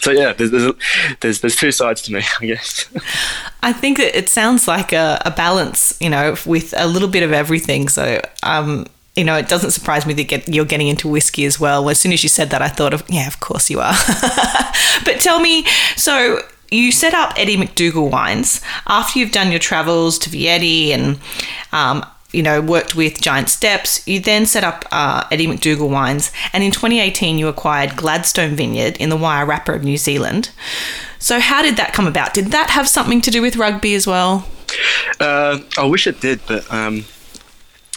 so 0.00 0.10
yeah, 0.12 0.32
there's, 0.32 0.50
there's 0.50 0.72
there's 1.20 1.40
there's, 1.40 1.56
two 1.56 1.72
sides 1.72 2.02
to 2.02 2.12
me, 2.12 2.22
I 2.40 2.46
guess. 2.46 2.88
I 3.62 3.72
think 3.72 3.98
it 3.98 4.28
sounds 4.28 4.66
like 4.66 4.92
a, 4.92 5.20
a 5.24 5.30
balance, 5.30 5.96
you 6.00 6.08
know, 6.08 6.36
with 6.46 6.72
a 6.76 6.86
little 6.86 7.08
bit 7.08 7.22
of 7.22 7.32
everything. 7.32 7.88
So, 7.88 8.20
um, 8.42 8.86
you 9.14 9.24
know, 9.24 9.36
it 9.36 9.48
doesn't 9.48 9.72
surprise 9.72 10.06
me 10.06 10.14
that 10.14 10.24
get, 10.24 10.48
you're 10.48 10.64
getting 10.64 10.88
into 10.88 11.06
whiskey 11.08 11.44
as 11.44 11.60
well. 11.60 11.88
As 11.90 12.00
soon 12.00 12.12
as 12.12 12.22
you 12.22 12.28
said 12.30 12.50
that, 12.50 12.62
I 12.62 12.68
thought 12.68 12.94
of 12.94 13.04
yeah, 13.08 13.26
of 13.26 13.40
course 13.40 13.68
you 13.68 13.80
are. 13.80 13.92
but 15.04 15.20
tell 15.20 15.40
me, 15.40 15.66
so 15.96 16.40
you 16.70 16.92
set 16.92 17.14
up 17.14 17.32
Eddie 17.36 17.56
McDougall 17.56 18.10
Wines 18.10 18.60
after 18.86 19.18
you've 19.18 19.32
done 19.32 19.50
your 19.50 19.60
travels 19.60 20.18
to 20.20 20.30
Vietti 20.30 20.88
and 20.90 21.18
um, 21.72 22.04
you 22.32 22.42
know, 22.42 22.60
worked 22.60 22.94
with 22.94 23.20
Giant 23.20 23.48
Steps. 23.48 24.06
You 24.06 24.20
then 24.20 24.46
set 24.46 24.62
up 24.64 24.84
uh, 24.92 25.26
Eddie 25.30 25.46
McDougall 25.46 25.90
Wines, 25.90 26.30
and 26.52 26.62
in 26.62 26.70
2018 26.70 27.38
you 27.38 27.48
acquired 27.48 27.96
Gladstone 27.96 28.54
Vineyard 28.54 28.96
in 28.98 29.08
the 29.08 29.16
Wairarapa 29.16 29.74
of 29.74 29.84
New 29.84 29.96
Zealand. 29.96 30.50
So, 31.18 31.40
how 31.40 31.62
did 31.62 31.76
that 31.76 31.92
come 31.92 32.06
about? 32.06 32.32
Did 32.32 32.46
that 32.46 32.70
have 32.70 32.88
something 32.88 33.20
to 33.22 33.30
do 33.30 33.42
with 33.42 33.56
rugby 33.56 33.94
as 33.94 34.06
well? 34.06 34.48
Uh, 35.18 35.58
I 35.76 35.84
wish 35.84 36.06
it 36.06 36.20
did, 36.20 36.40
but 36.46 36.70
um, 36.72 37.04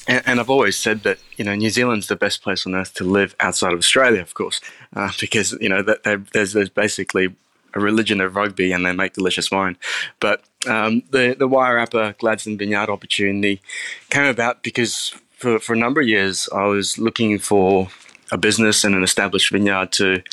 and, 0.07 0.23
and, 0.25 0.39
I've 0.39 0.49
always 0.49 0.75
said 0.75 1.03
that 1.03 1.19
you 1.37 1.45
know 1.45 1.55
New 1.55 1.69
Zealand's 1.69 2.07
the 2.07 2.15
best 2.15 2.41
place 2.41 2.65
on 2.65 2.73
earth 2.73 2.93
to 2.95 3.03
live 3.03 3.35
outside 3.39 3.71
of 3.71 3.79
Australia, 3.79 4.21
of 4.21 4.33
course, 4.33 4.59
uh, 4.95 5.11
because 5.21 5.53
you 5.61 5.69
know 5.69 5.83
that 5.83 6.03
there's 6.33 6.53
there's 6.53 6.69
basically 6.69 7.33
a 7.73 7.79
religion 7.79 8.21
of 8.21 8.35
rugby 8.35 8.71
and 8.71 8.85
they 8.85 8.93
make 8.93 9.13
delicious 9.13 9.51
wine. 9.51 9.77
But 10.19 10.43
um, 10.67 11.03
the 11.11 11.35
the 11.37 11.47
Wairarapa 11.47 12.17
Gladstone 12.17 12.57
Vineyard 12.57 12.89
opportunity 12.89 13.61
came 14.09 14.25
about 14.25 14.63
because 14.63 15.13
for, 15.31 15.59
for 15.59 15.73
a 15.73 15.77
number 15.77 16.01
of 16.01 16.07
years 16.07 16.47
I 16.53 16.65
was 16.65 16.97
looking 16.97 17.39
for 17.39 17.89
a 18.31 18.37
business 18.37 18.83
and 18.83 18.95
an 18.95 19.03
established 19.03 19.51
vineyard 19.51 19.91
to 19.93 20.23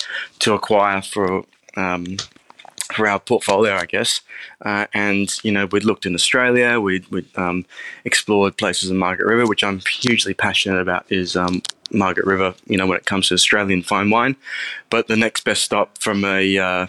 to 0.41 0.55
acquire 0.55 1.03
for 1.03 1.45
um, 1.77 2.17
for 2.93 3.07
our 3.07 3.21
portfolio, 3.21 3.77
I 3.77 3.87
guess. 3.87 4.21
Uh, 4.65 4.87
and 4.93 5.33
you 5.45 5.53
know, 5.53 5.67
we'd 5.67 5.85
looked 5.85 6.07
in 6.07 6.15
Australia, 6.15 6.81
we'd, 6.81 7.07
we'd 7.09 7.29
um, 7.37 7.65
explored 8.05 8.57
places 8.57 8.91
in 8.91 8.97
Margaret 8.97 9.29
River, 9.29 9.47
which 9.47 9.65
I'm 9.65 9.81
hugely 9.81 10.35
passionate 10.35 10.81
about. 10.81 11.07
Is 11.11 11.37
um, 11.37 11.63
Margaret 11.93 12.27
River, 12.27 12.55
you 12.67 12.77
know, 12.77 12.87
when 12.87 12.99
it 12.99 13.07
comes 13.07 13.29
to 13.29 13.35
Australian 13.35 13.83
fine 13.83 14.11
wine. 14.11 14.37
But 14.91 15.09
the 15.09 15.17
next 15.17 15.45
best 15.45 15.63
stop 15.63 15.99
from 15.99 16.25
a 16.25 16.59
uh, 16.59 16.87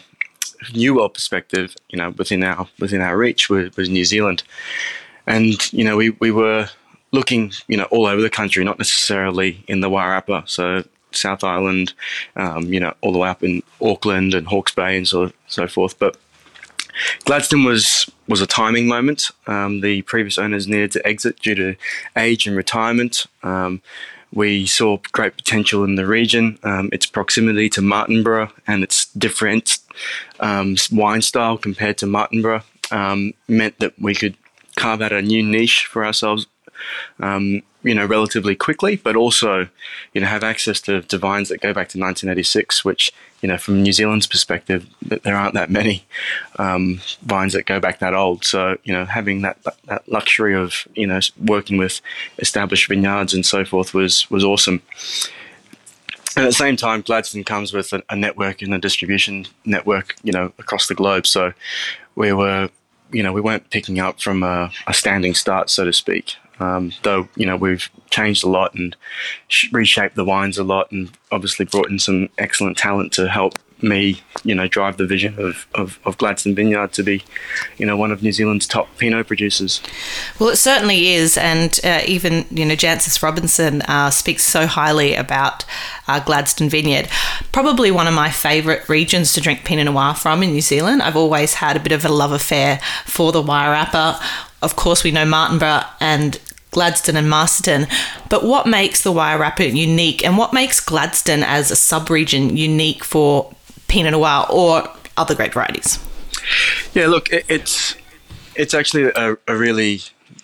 new 0.73 0.95
world 0.95 1.13
perspective, 1.13 1.75
you 1.89 1.97
know, 1.97 2.11
within 2.11 2.43
our 2.43 2.67
within 2.79 3.01
our 3.01 3.17
reach 3.17 3.49
was, 3.49 3.75
was 3.75 3.89
New 3.89 4.05
Zealand, 4.05 4.43
and 5.27 5.71
you 5.73 5.83
know 5.83 5.97
we, 5.97 6.11
we 6.11 6.31
were 6.31 6.69
looking, 7.11 7.51
you 7.67 7.77
know, 7.77 7.85
all 7.85 8.05
over 8.05 8.21
the 8.21 8.29
country, 8.29 8.63
not 8.63 8.77
necessarily 8.77 9.63
in 9.67 9.81
the 9.81 9.89
Wairarapa, 9.89 10.47
so 10.47 10.83
South 11.11 11.43
Island, 11.43 11.93
um, 12.35 12.71
you 12.73 12.79
know, 12.79 12.93
all 13.01 13.11
the 13.11 13.19
way 13.19 13.29
up 13.29 13.43
in 13.43 13.61
Auckland 13.81 14.33
and 14.33 14.47
Hawke's 14.47 14.73
Bay 14.73 14.97
and 14.97 15.07
so 15.07 15.31
so 15.47 15.67
forth, 15.67 15.97
but. 15.99 16.17
Gladstone 17.23 17.63
was 17.63 18.11
was 18.27 18.41
a 18.41 18.45
timing 18.45 18.85
moment. 18.85 19.31
Um, 19.47 19.79
the 19.79 20.01
previous 20.01 20.37
owners 20.37 20.67
needed 20.67 20.91
to 20.91 21.07
exit 21.07 21.39
due 21.39 21.55
to 21.55 21.75
age 22.17 22.45
and 22.45 22.55
retirement. 22.55 23.27
Um, 23.43 23.81
we 24.33 24.65
saw 24.65 24.97
great 25.11 25.35
potential 25.35 25.83
in 25.83 25.95
the 25.95 26.05
region. 26.05 26.57
Um, 26.63 26.89
its 26.91 27.05
proximity 27.05 27.69
to 27.69 27.81
Martinborough 27.81 28.51
and 28.67 28.83
its 28.83 29.05
different 29.13 29.79
um, 30.39 30.75
wine 30.91 31.21
style 31.21 31.57
compared 31.57 31.97
to 31.99 32.05
Martinborough 32.05 32.63
um, 32.91 33.33
meant 33.47 33.79
that 33.79 33.93
we 33.99 34.15
could 34.15 34.37
carve 34.75 35.01
out 35.01 35.11
a 35.11 35.21
new 35.21 35.43
niche 35.43 35.85
for 35.85 36.05
ourselves 36.05 36.47
um, 37.19 37.61
you 37.83 37.95
know, 37.95 38.05
relatively 38.05 38.55
quickly, 38.55 38.95
but 38.95 39.15
also, 39.15 39.67
you 40.13 40.21
know, 40.21 40.27
have 40.27 40.43
access 40.43 40.79
to, 40.81 41.01
to 41.01 41.17
vines 41.17 41.49
that 41.49 41.61
go 41.61 41.69
back 41.69 41.89
to 41.89 41.99
1986, 41.99 42.85
which, 42.85 43.11
you 43.41 43.49
know, 43.49 43.57
from 43.57 43.81
New 43.81 43.91
Zealand's 43.91 44.27
perspective, 44.27 44.87
there 45.01 45.35
aren't 45.35 45.55
that 45.55 45.69
many 45.69 46.05
um, 46.59 47.01
vines 47.23 47.53
that 47.53 47.65
go 47.65 47.79
back 47.79 47.99
that 47.99 48.13
old. 48.13 48.45
So, 48.45 48.77
you 48.83 48.93
know, 48.93 49.05
having 49.05 49.41
that, 49.41 49.57
that 49.85 50.07
luxury 50.07 50.55
of, 50.55 50.87
you 50.95 51.07
know, 51.07 51.19
working 51.43 51.77
with 51.77 52.01
established 52.37 52.87
vineyards 52.87 53.33
and 53.33 53.45
so 53.45 53.65
forth 53.65 53.93
was, 53.93 54.29
was 54.29 54.43
awesome. 54.43 54.81
And 56.35 56.45
at 56.45 56.49
the 56.49 56.53
same 56.53 56.77
time, 56.77 57.01
Gladstone 57.01 57.43
comes 57.43 57.73
with 57.73 57.91
a, 57.93 58.03
a 58.09 58.15
network 58.15 58.61
and 58.61 58.73
a 58.73 58.77
distribution 58.77 59.47
network, 59.65 60.15
you 60.23 60.31
know, 60.31 60.53
across 60.59 60.87
the 60.87 60.95
globe. 60.95 61.27
So 61.27 61.53
we 62.15 62.31
were, 62.31 62.69
you 63.11 63.23
know, 63.23 63.33
we 63.33 63.41
weren't 63.41 63.69
picking 63.69 63.99
up 63.99 64.21
from 64.21 64.43
a, 64.43 64.71
a 64.87 64.93
standing 64.93 65.33
start, 65.33 65.69
so 65.69 65.83
to 65.83 65.91
speak. 65.91 66.35
Um, 66.61 66.91
though 67.01 67.27
you 67.35 67.45
know 67.45 67.57
we've 67.57 67.89
changed 68.11 68.43
a 68.43 68.49
lot 68.49 68.75
and 68.75 68.95
reshaped 69.71 70.15
the 70.15 70.25
wines 70.25 70.57
a 70.57 70.63
lot, 70.63 70.91
and 70.91 71.11
obviously 71.31 71.65
brought 71.65 71.89
in 71.89 71.99
some 71.99 72.29
excellent 72.37 72.77
talent 72.77 73.13
to 73.13 73.27
help 73.27 73.57
me, 73.83 74.21
you 74.43 74.53
know, 74.53 74.67
drive 74.67 74.97
the 74.97 75.05
vision 75.05 75.39
of, 75.39 75.67
of, 75.73 75.99
of, 76.05 76.17
Gladstone 76.17 76.55
Vineyard 76.55 76.93
to 76.93 77.03
be, 77.03 77.23
you 77.77 77.85
know, 77.85 77.97
one 77.97 78.11
of 78.11 78.21
New 78.21 78.31
Zealand's 78.31 78.67
top 78.67 78.95
Pinot 78.97 79.27
producers. 79.27 79.81
Well, 80.39 80.49
it 80.49 80.57
certainly 80.57 81.13
is, 81.13 81.37
and 81.37 81.79
uh, 81.83 82.01
even 82.05 82.45
you 82.51 82.65
know, 82.65 82.75
Jancis 82.75 83.21
Robinson 83.21 83.81
uh, 83.83 84.09
speaks 84.09 84.43
so 84.43 84.67
highly 84.67 85.15
about 85.15 85.65
uh, 86.07 86.19
Gladstone 86.19 86.69
Vineyard. 86.69 87.07
Probably 87.51 87.91
one 87.91 88.07
of 88.07 88.13
my 88.13 88.29
favourite 88.29 88.87
regions 88.87 89.33
to 89.33 89.41
drink 89.41 89.63
Pinot 89.63 89.85
Noir 89.85 90.13
from 90.13 90.43
in 90.43 90.51
New 90.51 90.61
Zealand. 90.61 91.01
I've 91.01 91.17
always 91.17 91.55
had 91.55 91.75
a 91.75 91.79
bit 91.79 91.91
of 91.91 92.05
a 92.05 92.09
love 92.09 92.31
affair 92.31 92.79
for 93.05 93.31
the 93.31 93.41
Wairarapa. 93.41 94.21
Of 94.61 94.75
course, 94.75 95.03
we 95.03 95.11
know 95.11 95.25
Martinborough 95.25 95.87
and 95.99 96.39
Gladstone 96.71 97.17
and 97.17 97.29
Masterton. 97.29 97.87
But 98.29 98.43
what 98.43 98.65
makes 98.65 99.03
the 99.03 99.11
Wairarapa 99.11 99.73
unique 99.75 100.25
and 100.25 100.37
what 100.37 100.53
makes 100.53 100.79
Gladstone 100.79 101.43
as 101.43 101.69
a 101.69 101.75
sub-region 101.75 102.57
unique 102.57 103.03
for 103.03 103.53
Pinot 103.87 104.13
Noir 104.13 104.45
or 104.49 104.89
other 105.17 105.35
grape 105.35 105.53
varieties? 105.53 105.99
Yeah, 106.93 107.07
look, 107.07 107.29
it, 107.31 107.45
it's 107.47 107.95
it's 108.55 108.73
actually 108.73 109.11
a, 109.15 109.37
a 109.47 109.55
really 109.55 110.01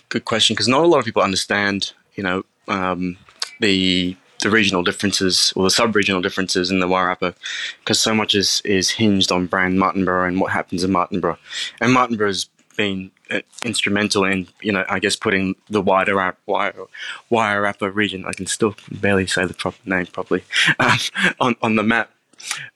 good 0.09 0.25
question 0.25 0.53
because 0.53 0.67
not 0.67 0.83
a 0.83 0.87
lot 0.87 0.99
of 0.99 1.05
people 1.05 1.21
understand, 1.21 1.93
you 2.15 2.23
know, 2.23 2.43
um, 2.67 3.17
the 3.59 4.15
the 4.43 4.49
regional 4.49 4.83
differences 4.83 5.51
or 5.55 5.63
the 5.63 5.71
sub-regional 5.71 6.21
differences 6.21 6.69
in 6.69 6.79
the 6.79 6.87
Wairarapa 6.87 7.33
because 7.79 7.99
so 7.99 8.13
much 8.13 8.35
is, 8.35 8.61
is 8.63 8.91
hinged 8.91 9.31
on 9.31 9.47
brand 9.47 9.79
Martinborough 9.79 10.27
and 10.27 10.39
what 10.39 10.51
happens 10.51 10.83
in 10.83 10.91
Martinborough. 10.91 11.37
And 11.81 11.91
Martinborough's 11.91 12.47
been 12.77 13.11
uh, 13.29 13.41
instrumental 13.65 14.23
in, 14.23 14.47
you 14.61 14.71
know, 14.71 14.85
I 14.87 14.99
guess 14.99 15.17
putting 15.17 15.55
the 15.69 15.81
wider 15.81 16.15
wire 16.15 16.37
wire 16.45 16.73
Wairarapa 17.29 17.93
region. 17.93 18.25
I 18.25 18.31
can 18.31 18.45
still 18.45 18.75
barely 18.89 19.27
say 19.27 19.45
the 19.45 19.53
proper 19.53 19.77
name 19.85 20.05
properly 20.05 20.43
um, 20.79 20.97
on 21.39 21.55
on 21.61 21.75
the 21.75 21.83
map. 21.83 22.11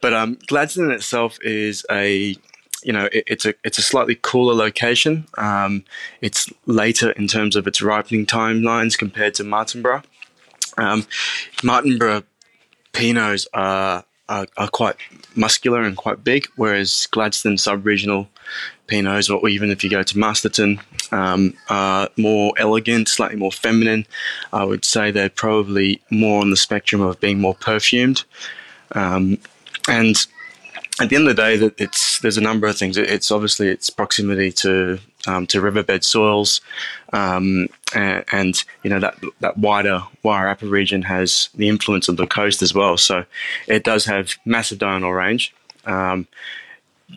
But 0.01 0.13
um, 0.13 0.37
Gladstone 0.47 0.91
itself 0.91 1.37
is 1.41 1.85
a 1.89 2.35
you 2.83 2.91
know 2.91 3.05
it, 3.13 3.23
it's 3.27 3.45
a 3.45 3.53
it's 3.63 3.77
a 3.77 3.83
slightly 3.83 4.17
cooler 4.21 4.53
location. 4.53 5.25
Um, 5.37 5.85
it's 6.19 6.51
later 6.65 7.11
in 7.11 7.27
terms 7.27 7.55
of 7.55 7.67
its 7.67 7.81
ripening 7.81 8.25
timelines 8.25 8.97
compared 8.97 9.35
to 9.35 9.43
Martinborough. 9.43 10.03
Um, 10.77 11.05
Martinborough 11.63 12.23
Pinots 12.93 13.47
are, 13.53 14.03
are, 14.29 14.47
are 14.57 14.67
quite 14.67 14.95
muscular 15.35 15.81
and 15.81 15.95
quite 15.95 16.23
big, 16.23 16.47
whereas 16.55 17.07
Gladstone 17.11 17.57
sub-regional 17.57 18.29
Pinots, 18.91 19.33
or 19.33 19.47
even 19.47 19.71
if 19.71 19.83
you 19.83 19.89
go 19.89 20.03
to 20.03 20.17
Masterton, 20.17 20.79
um, 21.11 21.53
are 21.69 22.09
more 22.17 22.53
elegant, 22.57 23.07
slightly 23.07 23.37
more 23.37 23.51
feminine. 23.51 24.05
I 24.51 24.63
would 24.63 24.83
say 24.83 25.11
they're 25.11 25.29
probably 25.29 26.01
more 26.09 26.41
on 26.41 26.49
the 26.49 26.57
spectrum 26.57 27.01
of 27.01 27.19
being 27.19 27.39
more 27.39 27.55
perfumed. 27.55 28.23
Um, 28.93 29.37
and 29.87 30.15
at 30.99 31.09
the 31.09 31.15
end 31.15 31.27
of 31.27 31.35
the 31.35 31.41
day, 31.41 31.57
that 31.57 31.79
it's 31.79 32.19
there's 32.19 32.37
a 32.37 32.41
number 32.41 32.67
of 32.67 32.77
things. 32.77 32.97
It's 32.97 33.31
obviously 33.31 33.69
its 33.69 33.89
proximity 33.89 34.51
to 34.53 34.99
um, 35.27 35.47
to 35.47 35.61
riverbed 35.61 36.03
soils, 36.03 36.61
um, 37.13 37.67
and, 37.93 38.25
and, 38.31 38.63
you 38.83 38.89
know 38.89 38.99
that 38.99 39.15
that 39.39 39.57
wider 39.57 40.03
Wairarapa 40.23 40.69
region 40.69 41.03
has 41.03 41.49
the 41.55 41.69
influence 41.69 42.09
of 42.09 42.17
the 42.17 42.27
coast 42.27 42.61
as 42.61 42.73
well. 42.73 42.97
So 42.97 43.25
it 43.67 43.83
does 43.83 44.05
have 44.05 44.35
massive 44.45 44.79
diurnal 44.79 45.13
range. 45.13 45.53
Um, 45.85 46.27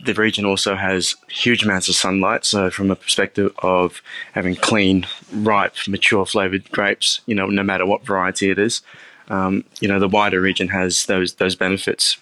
the 0.03 0.13
region 0.13 0.45
also 0.45 0.75
has 0.75 1.15
huge 1.29 1.63
amounts 1.63 1.89
of 1.89 1.95
sunlight. 1.95 2.45
So 2.45 2.69
from 2.69 2.91
a 2.91 2.95
perspective 2.95 3.51
of 3.59 4.01
having 4.33 4.55
clean, 4.55 5.07
ripe, 5.31 5.75
mature 5.87 6.25
flavored 6.25 6.69
grapes, 6.71 7.21
you 7.25 7.35
know, 7.35 7.47
no 7.47 7.63
matter 7.63 7.85
what 7.85 8.05
variety 8.05 8.49
it 8.49 8.59
is, 8.59 8.81
um, 9.29 9.63
you 9.79 9.87
know, 9.87 9.99
the 9.99 10.07
wider 10.07 10.41
region 10.41 10.69
has 10.69 11.05
those 11.05 11.35
those 11.35 11.55
benefits. 11.55 12.17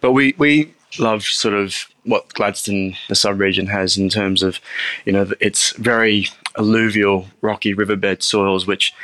But 0.00 0.12
we 0.12 0.34
we 0.38 0.72
love 0.98 1.24
sort 1.24 1.54
of 1.54 1.86
what 2.04 2.32
Gladstone, 2.34 2.96
the 3.08 3.14
sub-region, 3.14 3.66
has 3.66 3.96
in 3.96 4.08
terms 4.08 4.42
of, 4.42 4.60
you 5.04 5.12
know, 5.12 5.30
it's 5.40 5.72
very 5.72 6.28
alluvial, 6.56 7.26
rocky 7.40 7.74
riverbed 7.74 8.22
soils, 8.22 8.66
which, 8.66 8.94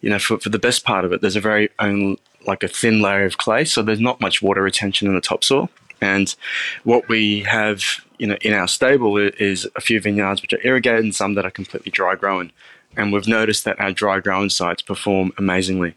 you 0.00 0.08
know, 0.08 0.18
for, 0.18 0.38
for 0.38 0.48
the 0.48 0.58
best 0.58 0.84
part 0.84 1.04
of 1.04 1.12
it, 1.12 1.20
there's 1.20 1.36
a 1.36 1.40
very 1.40 1.68
own, 1.80 2.16
like 2.46 2.62
a 2.62 2.68
thin 2.68 3.02
layer 3.02 3.24
of 3.24 3.36
clay, 3.36 3.64
so 3.64 3.82
there's 3.82 4.00
not 4.00 4.20
much 4.20 4.40
water 4.40 4.62
retention 4.62 5.08
in 5.08 5.14
the 5.14 5.20
topsoil. 5.20 5.68
And 6.02 6.34
what 6.82 7.08
we 7.08 7.40
have, 7.42 7.82
you 8.18 8.26
know, 8.26 8.36
in 8.40 8.52
our 8.52 8.66
stable 8.66 9.16
is 9.16 9.68
a 9.76 9.80
few 9.80 10.00
vineyards 10.00 10.42
which 10.42 10.52
are 10.52 10.60
irrigated 10.64 11.04
and 11.04 11.14
some 11.14 11.34
that 11.34 11.46
are 11.46 11.50
completely 11.50 11.92
dry 11.92 12.16
growing. 12.16 12.50
And 12.96 13.12
we've 13.12 13.28
noticed 13.28 13.64
that 13.64 13.80
our 13.80 13.92
dry 13.92 14.18
growing 14.18 14.50
sites 14.50 14.82
perform 14.82 15.32
amazingly. 15.38 15.94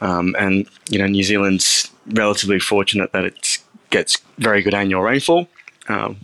Um, 0.00 0.34
and 0.38 0.68
you 0.90 0.98
know, 0.98 1.06
New 1.06 1.22
Zealand's 1.22 1.90
relatively 2.08 2.58
fortunate 2.58 3.12
that 3.12 3.24
it 3.24 3.58
gets 3.90 4.18
very 4.36 4.62
good 4.62 4.74
annual 4.74 5.02
rainfall. 5.02 5.48
Um, 5.88 6.16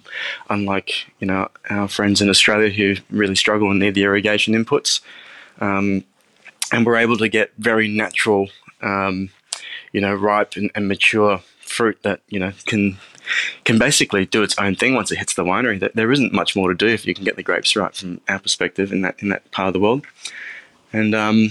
unlike 0.50 1.06
you 1.20 1.26
know 1.28 1.48
our 1.70 1.86
friends 1.86 2.20
in 2.20 2.28
Australia 2.28 2.68
who 2.68 2.96
really 3.10 3.36
struggle 3.36 3.70
and 3.70 3.78
need 3.78 3.94
the 3.94 4.02
irrigation 4.02 4.54
inputs, 4.54 5.00
um, 5.60 6.02
and 6.72 6.84
we're 6.84 6.96
able 6.96 7.16
to 7.18 7.28
get 7.28 7.52
very 7.58 7.86
natural, 7.86 8.48
um, 8.80 9.30
you 9.92 10.00
know, 10.00 10.12
ripe 10.12 10.56
and, 10.56 10.72
and, 10.74 10.88
mature 10.88 11.40
fruit 11.60 12.02
that 12.02 12.20
you 12.28 12.40
know 12.40 12.52
can 12.66 12.98
can 13.64 13.78
basically 13.78 14.26
do 14.26 14.42
its 14.42 14.58
own 14.58 14.74
thing 14.74 14.94
once 14.94 15.10
it 15.12 15.18
hits 15.18 15.34
the 15.34 15.44
winery. 15.44 15.78
That 15.80 15.94
there 15.94 16.12
isn't 16.12 16.32
much 16.32 16.56
more 16.56 16.68
to 16.68 16.74
do 16.74 16.86
if 16.86 17.06
you 17.06 17.14
can 17.14 17.24
get 17.24 17.36
the 17.36 17.42
grapes 17.42 17.76
right 17.76 17.94
from 17.94 18.20
our 18.28 18.38
perspective 18.38 18.92
in 18.92 19.02
that 19.02 19.16
in 19.22 19.28
that 19.30 19.50
part 19.50 19.68
of 19.68 19.74
the 19.74 19.80
world, 19.80 20.06
and 20.92 21.14
um, 21.14 21.50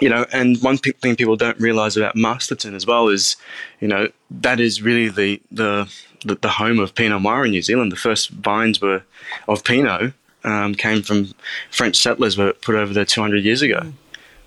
you 0.00 0.08
know, 0.08 0.26
and 0.32 0.60
one 0.62 0.78
thing 0.78 1.16
people 1.16 1.36
don't 1.36 1.58
realize 1.58 1.96
about 1.96 2.14
Masterton 2.14 2.74
as 2.74 2.86
well 2.86 3.08
is, 3.08 3.36
you 3.80 3.88
know, 3.88 4.08
that 4.30 4.60
is 4.60 4.82
really 4.82 5.08
the 5.08 5.40
the 5.50 5.92
the, 6.24 6.36
the 6.36 6.48
home 6.48 6.78
of 6.78 6.94
Pinot 6.94 7.22
Noir 7.22 7.44
in 7.44 7.50
New 7.50 7.62
Zealand. 7.62 7.92
The 7.92 7.96
first 7.96 8.30
vines 8.30 8.80
were 8.80 9.02
of 9.46 9.64
Pinot 9.64 10.12
um, 10.44 10.74
came 10.74 11.02
from 11.02 11.32
French 11.70 11.96
settlers 11.96 12.36
were 12.36 12.52
put 12.52 12.74
over 12.74 12.92
there 12.92 13.04
200 13.04 13.44
years 13.44 13.62
ago. 13.62 13.92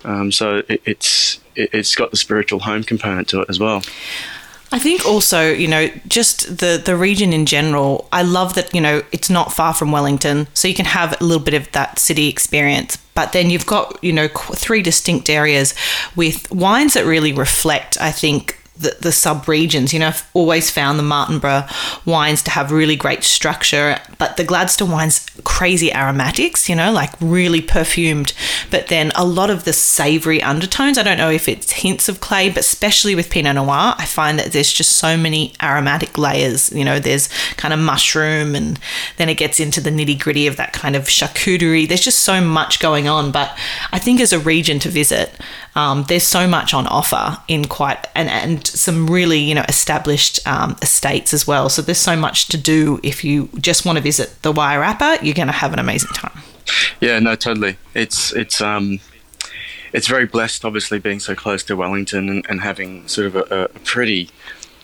Um, 0.04 0.32
so 0.32 0.62
it, 0.68 0.82
it's 0.84 1.40
it, 1.54 1.70
it's 1.72 1.94
got 1.94 2.10
the 2.10 2.16
spiritual 2.16 2.60
home 2.60 2.82
component 2.82 3.28
to 3.28 3.42
it 3.42 3.50
as 3.50 3.58
well. 3.58 3.82
I 4.72 4.78
think 4.78 5.04
also, 5.04 5.52
you 5.52 5.68
know, 5.68 5.90
just 6.08 6.58
the 6.58 6.80
the 6.82 6.96
region 6.96 7.32
in 7.32 7.44
general. 7.44 8.08
I 8.10 8.22
love 8.22 8.54
that 8.54 8.74
you 8.74 8.80
know 8.80 9.02
it's 9.12 9.28
not 9.28 9.52
far 9.52 9.74
from 9.74 9.92
Wellington, 9.92 10.48
so 10.54 10.66
you 10.66 10.74
can 10.74 10.86
have 10.86 11.20
a 11.20 11.24
little 11.24 11.44
bit 11.44 11.54
of 11.54 11.70
that 11.72 11.98
city 11.98 12.28
experience. 12.28 12.96
But 13.14 13.32
then 13.32 13.50
you've 13.50 13.66
got 13.66 14.02
you 14.02 14.12
know 14.12 14.28
three 14.28 14.82
distinct 14.82 15.28
areas 15.28 15.74
with 16.16 16.50
wines 16.50 16.94
that 16.94 17.04
really 17.04 17.32
reflect, 17.32 17.98
I 18.00 18.10
think, 18.12 18.61
the, 18.76 18.96
the 19.00 19.12
sub 19.12 19.48
regions. 19.48 19.92
You 19.92 20.00
know, 20.00 20.08
I've 20.08 20.28
always 20.34 20.70
found 20.70 20.98
the 20.98 21.02
Martinborough 21.02 21.68
wines 22.06 22.42
to 22.42 22.50
have 22.50 22.72
really 22.72 22.96
great 22.96 23.24
structure, 23.24 23.98
but 24.18 24.36
the 24.36 24.44
Gladstone 24.44 24.90
wines, 24.90 25.26
crazy 25.44 25.92
aromatics, 25.92 26.68
you 26.68 26.74
know, 26.74 26.92
like 26.92 27.12
really 27.20 27.60
perfumed, 27.60 28.32
but 28.70 28.88
then 28.88 29.12
a 29.14 29.24
lot 29.24 29.50
of 29.50 29.64
the 29.64 29.72
savory 29.72 30.42
undertones. 30.42 30.98
I 30.98 31.02
don't 31.02 31.18
know 31.18 31.30
if 31.30 31.48
it's 31.48 31.72
hints 31.72 32.08
of 32.08 32.20
clay, 32.20 32.48
but 32.48 32.58
especially 32.58 33.14
with 33.14 33.30
Pinot 33.30 33.56
Noir, 33.56 33.94
I 33.98 34.06
find 34.06 34.38
that 34.38 34.52
there's 34.52 34.72
just 34.72 34.92
so 34.92 35.16
many 35.16 35.52
aromatic 35.62 36.16
layers. 36.16 36.72
You 36.72 36.84
know, 36.84 36.98
there's 36.98 37.28
kind 37.56 37.74
of 37.74 37.80
mushroom, 37.80 38.54
and 38.54 38.78
then 39.16 39.28
it 39.28 39.36
gets 39.36 39.60
into 39.60 39.80
the 39.80 39.90
nitty 39.90 40.18
gritty 40.18 40.46
of 40.46 40.56
that 40.56 40.72
kind 40.72 40.96
of 40.96 41.04
charcuterie. 41.04 41.88
There's 41.88 42.00
just 42.00 42.20
so 42.20 42.40
much 42.40 42.80
going 42.80 43.08
on, 43.08 43.32
but 43.32 43.56
I 43.92 43.98
think 43.98 44.20
as 44.20 44.32
a 44.32 44.38
region 44.38 44.78
to 44.80 44.88
visit, 44.88 45.38
um, 45.74 46.04
there's 46.08 46.26
so 46.26 46.46
much 46.46 46.74
on 46.74 46.86
offer 46.86 47.38
in 47.48 47.66
quite 47.66 48.06
and 48.14 48.28
and 48.28 48.66
some 48.66 49.08
really 49.08 49.38
you 49.38 49.54
know 49.54 49.64
established 49.68 50.46
um, 50.46 50.76
estates 50.82 51.32
as 51.32 51.46
well. 51.46 51.68
So 51.68 51.82
there's 51.82 51.98
so 51.98 52.16
much 52.16 52.48
to 52.48 52.58
do 52.58 53.00
if 53.02 53.24
you 53.24 53.48
just 53.58 53.84
want 53.86 53.96
to 53.96 54.02
visit 54.02 54.40
the 54.42 54.52
Wairarapa. 54.52 55.22
You're 55.22 55.34
going 55.34 55.48
to 55.48 55.52
have 55.52 55.72
an 55.72 55.78
amazing 55.78 56.10
time. 56.14 56.42
Yeah, 57.00 57.18
no, 57.18 57.34
totally. 57.34 57.76
It's 57.94 58.32
it's 58.32 58.60
um 58.60 59.00
it's 59.92 60.08
very 60.08 60.26
blessed, 60.26 60.64
obviously, 60.64 60.98
being 60.98 61.20
so 61.20 61.34
close 61.34 61.62
to 61.64 61.76
Wellington 61.76 62.28
and, 62.28 62.46
and 62.48 62.60
having 62.62 63.06
sort 63.08 63.26
of 63.26 63.36
a, 63.36 63.64
a 63.64 63.68
pretty 63.80 64.30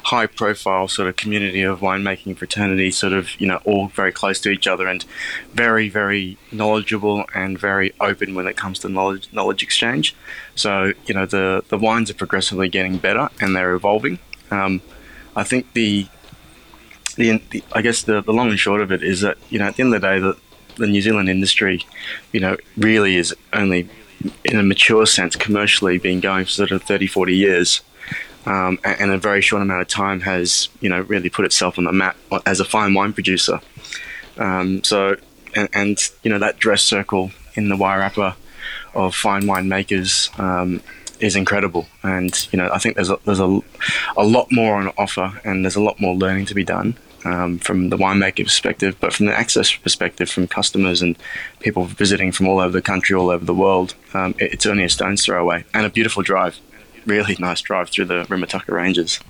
high 0.08 0.26
profile 0.26 0.88
sort 0.88 1.06
of 1.06 1.16
community 1.16 1.60
of 1.60 1.80
winemaking 1.80 2.34
fraternity, 2.34 2.90
sort 2.90 3.12
of, 3.12 3.38
you 3.38 3.46
know, 3.46 3.60
all 3.66 3.88
very 3.88 4.10
close 4.10 4.40
to 4.40 4.48
each 4.48 4.66
other 4.66 4.86
and 4.86 5.04
very, 5.52 5.90
very 5.90 6.38
knowledgeable 6.50 7.26
and 7.34 7.58
very 7.58 7.92
open 8.00 8.34
when 8.34 8.46
it 8.46 8.56
comes 8.56 8.78
to 8.78 8.88
knowledge 8.88 9.28
knowledge 9.32 9.62
exchange. 9.62 10.16
So, 10.54 10.94
you 11.04 11.14
know, 11.14 11.26
the, 11.26 11.62
the 11.68 11.76
wines 11.76 12.10
are 12.10 12.14
progressively 12.14 12.70
getting 12.70 12.96
better 12.96 13.28
and 13.38 13.54
they're 13.54 13.74
evolving. 13.74 14.18
Um, 14.50 14.80
I 15.36 15.44
think 15.44 15.74
the, 15.74 16.06
the, 17.16 17.42
the, 17.50 17.62
I 17.72 17.82
guess 17.82 18.02
the, 18.02 18.22
the 18.22 18.32
long 18.32 18.48
and 18.48 18.58
short 18.58 18.80
of 18.80 18.90
it 18.90 19.02
is 19.02 19.20
that, 19.20 19.36
you 19.50 19.58
know, 19.58 19.66
at 19.66 19.76
the 19.76 19.82
end 19.82 19.94
of 19.94 20.00
the 20.00 20.08
day, 20.08 20.18
the, 20.20 20.38
the 20.76 20.86
New 20.86 21.02
Zealand 21.02 21.28
industry, 21.28 21.84
you 22.32 22.40
know, 22.40 22.56
really 22.78 23.16
is 23.16 23.34
only 23.52 23.90
in 24.42 24.58
a 24.58 24.62
mature 24.62 25.04
sense 25.04 25.36
commercially 25.36 25.98
been 25.98 26.20
going 26.20 26.46
for 26.46 26.50
sort 26.50 26.70
of 26.70 26.82
30, 26.82 27.06
40 27.06 27.36
years 27.36 27.82
um, 28.48 28.78
and 28.82 29.10
a 29.10 29.18
very 29.18 29.42
short 29.42 29.60
amount 29.60 29.82
of 29.82 29.88
time 29.88 30.20
has 30.22 30.70
you 30.80 30.88
know 30.88 31.02
really 31.02 31.28
put 31.28 31.44
itself 31.44 31.78
on 31.78 31.84
the 31.84 31.92
map 31.92 32.16
as 32.46 32.60
a 32.60 32.64
fine 32.64 32.94
wine 32.94 33.12
producer. 33.12 33.60
Um, 34.38 34.82
so 34.82 35.16
and, 35.54 35.68
and, 35.72 36.10
you 36.22 36.30
know 36.30 36.38
that 36.38 36.58
dress 36.58 36.82
circle 36.82 37.30
in 37.54 37.68
the 37.68 37.76
Wairarapa 37.76 38.36
of 38.94 39.14
fine 39.14 39.46
wine 39.46 39.68
makers 39.68 40.30
um, 40.38 40.80
is 41.20 41.36
incredible, 41.36 41.86
and 42.02 42.48
you 42.50 42.56
know 42.56 42.70
I 42.72 42.78
think 42.78 42.96
there's 42.96 43.10
a, 43.10 43.18
there's 43.26 43.40
a, 43.40 43.60
a 44.16 44.24
lot 44.24 44.50
more 44.50 44.76
on 44.76 44.88
offer, 44.96 45.40
and 45.44 45.64
there's 45.64 45.76
a 45.76 45.82
lot 45.82 46.00
more 46.00 46.14
learning 46.14 46.46
to 46.46 46.54
be 46.54 46.64
done. 46.64 46.96
Um, 47.24 47.58
from 47.58 47.90
the 47.90 47.98
winemaker 47.98 48.44
perspective, 48.44 48.96
but 49.00 49.12
from 49.12 49.26
the 49.26 49.36
access 49.36 49.74
perspective, 49.74 50.30
from 50.30 50.46
customers 50.46 51.02
and 51.02 51.18
people 51.58 51.84
visiting 51.84 52.30
from 52.30 52.46
all 52.46 52.60
over 52.60 52.70
the 52.70 52.80
country, 52.80 53.16
all 53.16 53.28
over 53.28 53.44
the 53.44 53.52
world, 53.52 53.96
um, 54.14 54.36
it, 54.38 54.52
it's 54.52 54.66
only 54.66 54.84
a 54.84 54.88
stone's 54.88 55.24
throw 55.24 55.42
away 55.42 55.64
and 55.74 55.84
a 55.84 55.90
beautiful 55.90 56.22
drive 56.22 56.60
really 57.06 57.36
nice 57.38 57.60
drive 57.60 57.90
through 57.90 58.06
the 58.06 58.24
Rimutaka 58.24 58.72
Ranges. 58.72 59.20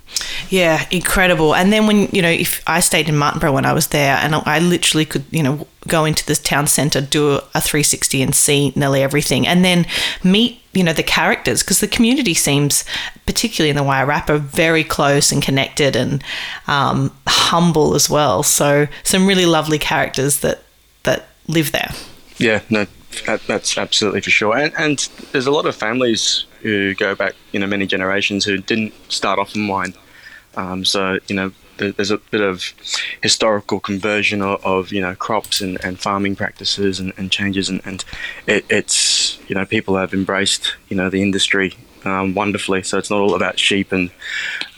Yeah, 0.49 0.85
incredible. 0.91 1.55
And 1.55 1.71
then 1.71 1.87
when, 1.87 2.07
you 2.11 2.21
know, 2.21 2.29
if 2.29 2.63
I 2.67 2.79
stayed 2.79 3.09
in 3.09 3.15
Martinborough 3.15 3.53
when 3.53 3.65
I 3.65 3.73
was 3.73 3.87
there 3.87 4.15
and 4.17 4.35
I 4.35 4.59
literally 4.59 5.05
could, 5.05 5.25
you 5.31 5.43
know, 5.43 5.67
go 5.87 6.05
into 6.05 6.25
this 6.25 6.39
town 6.39 6.67
centre, 6.67 7.01
do 7.01 7.39
a 7.53 7.61
360 7.61 8.21
and 8.21 8.35
see 8.35 8.73
nearly 8.75 9.01
everything 9.01 9.47
and 9.47 9.63
then 9.63 9.85
meet, 10.23 10.61
you 10.73 10.83
know, 10.83 10.93
the 10.93 11.03
characters 11.03 11.63
because 11.63 11.79
the 11.79 11.87
community 11.87 12.33
seems, 12.33 12.85
particularly 13.25 13.69
in 13.69 13.75
the 13.75 13.83
Wairarapa, 13.83 14.39
very 14.39 14.83
close 14.83 15.31
and 15.31 15.41
connected 15.41 15.95
and 15.95 16.23
um, 16.67 17.15
humble 17.27 17.95
as 17.95 18.09
well. 18.09 18.43
So 18.43 18.87
some 19.03 19.27
really 19.27 19.45
lovely 19.45 19.79
characters 19.79 20.39
that, 20.41 20.63
that 21.03 21.27
live 21.47 21.71
there. 21.71 21.91
Yeah, 22.37 22.61
no, 22.69 22.85
that, 23.25 23.41
that's 23.47 23.77
absolutely 23.77 24.21
for 24.21 24.29
sure. 24.29 24.57
And, 24.57 24.73
and 24.77 25.09
there's 25.31 25.47
a 25.47 25.51
lot 25.51 25.65
of 25.65 25.75
families 25.75 26.45
who 26.61 26.93
go 26.95 27.15
back, 27.15 27.33
you 27.51 27.59
know, 27.59 27.67
many 27.67 27.85
generations 27.85 28.45
who 28.45 28.57
didn't 28.57 28.93
start 29.09 29.39
off 29.39 29.55
in 29.55 29.67
wine. 29.67 29.93
Um, 30.55 30.83
so, 30.83 31.19
you 31.27 31.35
know, 31.35 31.51
there's 31.79 32.11
a 32.11 32.17
bit 32.17 32.41
of 32.41 32.73
historical 33.21 33.79
conversion 33.79 34.41
of, 34.41 34.63
of 34.65 34.91
you 34.91 35.01
know 35.01 35.15
crops 35.15 35.61
and, 35.61 35.83
and 35.83 35.99
farming 35.99 36.35
practices 36.35 36.99
and, 36.99 37.13
and 37.17 37.31
changes 37.31 37.69
and, 37.69 37.81
and 37.85 38.03
it, 38.47 38.65
it's 38.69 39.39
you 39.47 39.55
know 39.55 39.65
people 39.65 39.95
have 39.95 40.13
embraced 40.13 40.75
you 40.89 40.97
know 40.97 41.09
the 41.09 41.21
industry 41.21 41.73
um, 42.05 42.33
wonderfully 42.33 42.83
so 42.83 42.97
it's 42.97 43.09
not 43.09 43.19
all 43.19 43.35
about 43.35 43.59
sheep 43.59 43.91
and 43.91 44.11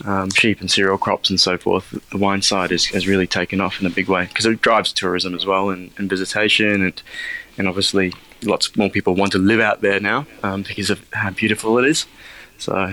um, 0.04 0.30
sheep 0.30 0.60
and 0.60 0.70
cereal 0.70 0.98
crops 0.98 1.30
and 1.30 1.40
so 1.40 1.58
forth 1.58 1.90
the 2.10 2.18
wine 2.18 2.42
side 2.42 2.72
is, 2.72 2.86
has 2.86 3.06
really 3.06 3.26
taken 3.26 3.60
off 3.60 3.80
in 3.80 3.86
a 3.86 3.90
big 3.90 4.08
way 4.08 4.26
because 4.26 4.46
it 4.46 4.60
drives 4.62 4.92
tourism 4.92 5.34
as 5.34 5.46
well 5.46 5.70
and, 5.70 5.90
and 5.98 6.08
visitation 6.08 6.82
and 6.82 7.02
and 7.58 7.68
obviously 7.68 8.12
lots 8.44 8.74
more 8.76 8.90
people 8.90 9.14
want 9.14 9.32
to 9.32 9.38
live 9.38 9.60
out 9.60 9.80
there 9.80 10.00
now 10.00 10.26
um, 10.42 10.62
because 10.62 10.90
of 10.90 11.04
how 11.12 11.30
beautiful 11.30 11.78
it 11.78 11.86
is. 11.86 12.06
So, 12.58 12.92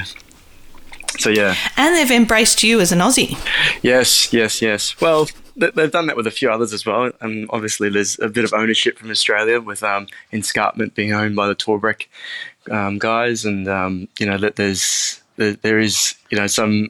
so 1.17 1.29
yeah. 1.29 1.55
And 1.77 1.95
they've 1.95 2.11
embraced 2.11 2.63
you 2.63 2.79
as 2.79 2.91
an 2.91 2.99
Aussie. 2.99 3.37
Yes, 3.83 4.33
yes, 4.33 4.61
yes. 4.61 4.99
Well, 4.99 5.27
they've 5.55 5.91
done 5.91 6.07
that 6.07 6.15
with 6.15 6.27
a 6.27 6.31
few 6.31 6.49
others 6.49 6.73
as 6.73 6.85
well. 6.85 7.11
And 7.21 7.47
obviously, 7.51 7.89
there's 7.89 8.19
a 8.19 8.29
bit 8.29 8.45
of 8.45 8.53
ownership 8.53 8.97
from 8.97 9.11
Australia 9.11 9.59
with 9.59 9.83
um, 9.83 10.07
Escarpment 10.31 10.95
being 10.95 11.13
owned 11.13 11.35
by 11.35 11.47
the 11.47 11.55
Torbreck 11.55 12.05
um, 12.71 12.97
guys, 12.97 13.45
and 13.45 13.67
um, 13.67 14.07
you 14.19 14.25
know 14.25 14.37
that 14.37 14.55
there's 14.55 15.21
there, 15.37 15.53
there 15.53 15.79
is 15.79 16.15
you 16.29 16.37
know 16.37 16.47
some 16.47 16.89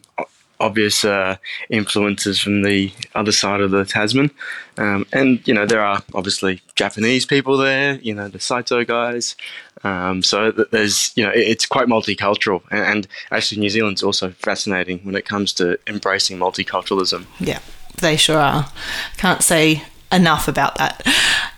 obvious 0.60 1.06
uh, 1.06 1.38
influences 1.70 2.40
from 2.40 2.64
the 2.64 2.92
other 3.16 3.32
side 3.32 3.62
of 3.62 3.72
the 3.72 3.86
Tasman. 3.86 4.32
Um, 4.78 5.06
and, 5.14 5.46
you 5.48 5.54
know, 5.54 5.66
there 5.66 5.82
are 5.82 6.04
obviously 6.14 6.62
Japanese 6.76 7.26
people 7.26 7.58
there, 7.58 7.96
you 7.96 8.14
know, 8.14 8.28
the 8.28 8.40
Saito 8.40 8.84
guys. 8.84 9.36
Um, 9.84 10.24
so 10.24 10.52
there's, 10.52 11.12
you 11.16 11.24
know, 11.24 11.32
it's 11.34 11.66
quite 11.66 11.88
multicultural. 11.88 12.62
And 12.72 13.08
actually, 13.32 13.62
New 13.62 13.70
Zealand's 13.70 14.04
also 14.04 14.32
fascinating 14.32 15.00
when 15.04 15.16
it 15.16 15.26
comes 15.26 15.54
to 15.54 15.80
embracing 15.88 16.38
multiculturalism. 16.38 17.26
Yeah, 17.40 17.60
they 18.02 18.18
sure 18.18 18.40
are. 18.40 18.70
Can't 19.18 19.42
say 19.42 19.84
enough 20.12 20.48
about 20.48 20.78
that. 20.78 21.06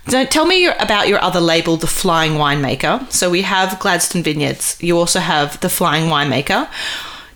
So 0.07 0.25
tell 0.25 0.45
me 0.45 0.65
about 0.65 1.07
your 1.07 1.21
other 1.23 1.39
label, 1.39 1.77
The 1.77 1.87
Flying 1.87 2.33
Winemaker. 2.33 3.11
So 3.11 3.29
we 3.29 3.43
have 3.43 3.79
Gladstone 3.79 4.23
Vineyards. 4.23 4.77
You 4.81 4.97
also 4.97 5.19
have 5.19 5.59
The 5.61 5.69
Flying 5.69 6.09
Winemaker. 6.09 6.69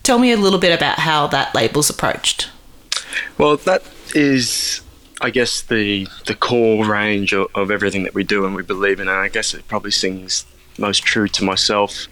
Tell 0.05 0.19
me 0.19 0.31
a 0.31 0.37
little 0.37 0.59
bit 0.59 0.71
about 0.71 0.99
how 0.99 1.25
that 1.25 1.55
label's 1.55 1.89
approached. 1.89 2.51
Well, 3.39 3.57
that 3.57 3.81
is, 4.13 4.81
I 5.19 5.31
guess, 5.31 5.63
the 5.63 6.07
the 6.27 6.35
core 6.35 6.85
range 6.85 7.33
of, 7.33 7.47
of 7.55 7.71
everything 7.71 8.03
that 8.03 8.13
we 8.13 8.23
do 8.23 8.45
and 8.45 8.55
we 8.55 8.61
believe 8.61 8.99
in, 8.99 9.07
and 9.07 9.17
I 9.17 9.29
guess 9.29 9.55
it 9.55 9.67
probably 9.67 9.89
sings 9.89 10.45
most 10.77 10.99
true 11.03 11.27
to 11.29 11.43
myself. 11.43 12.05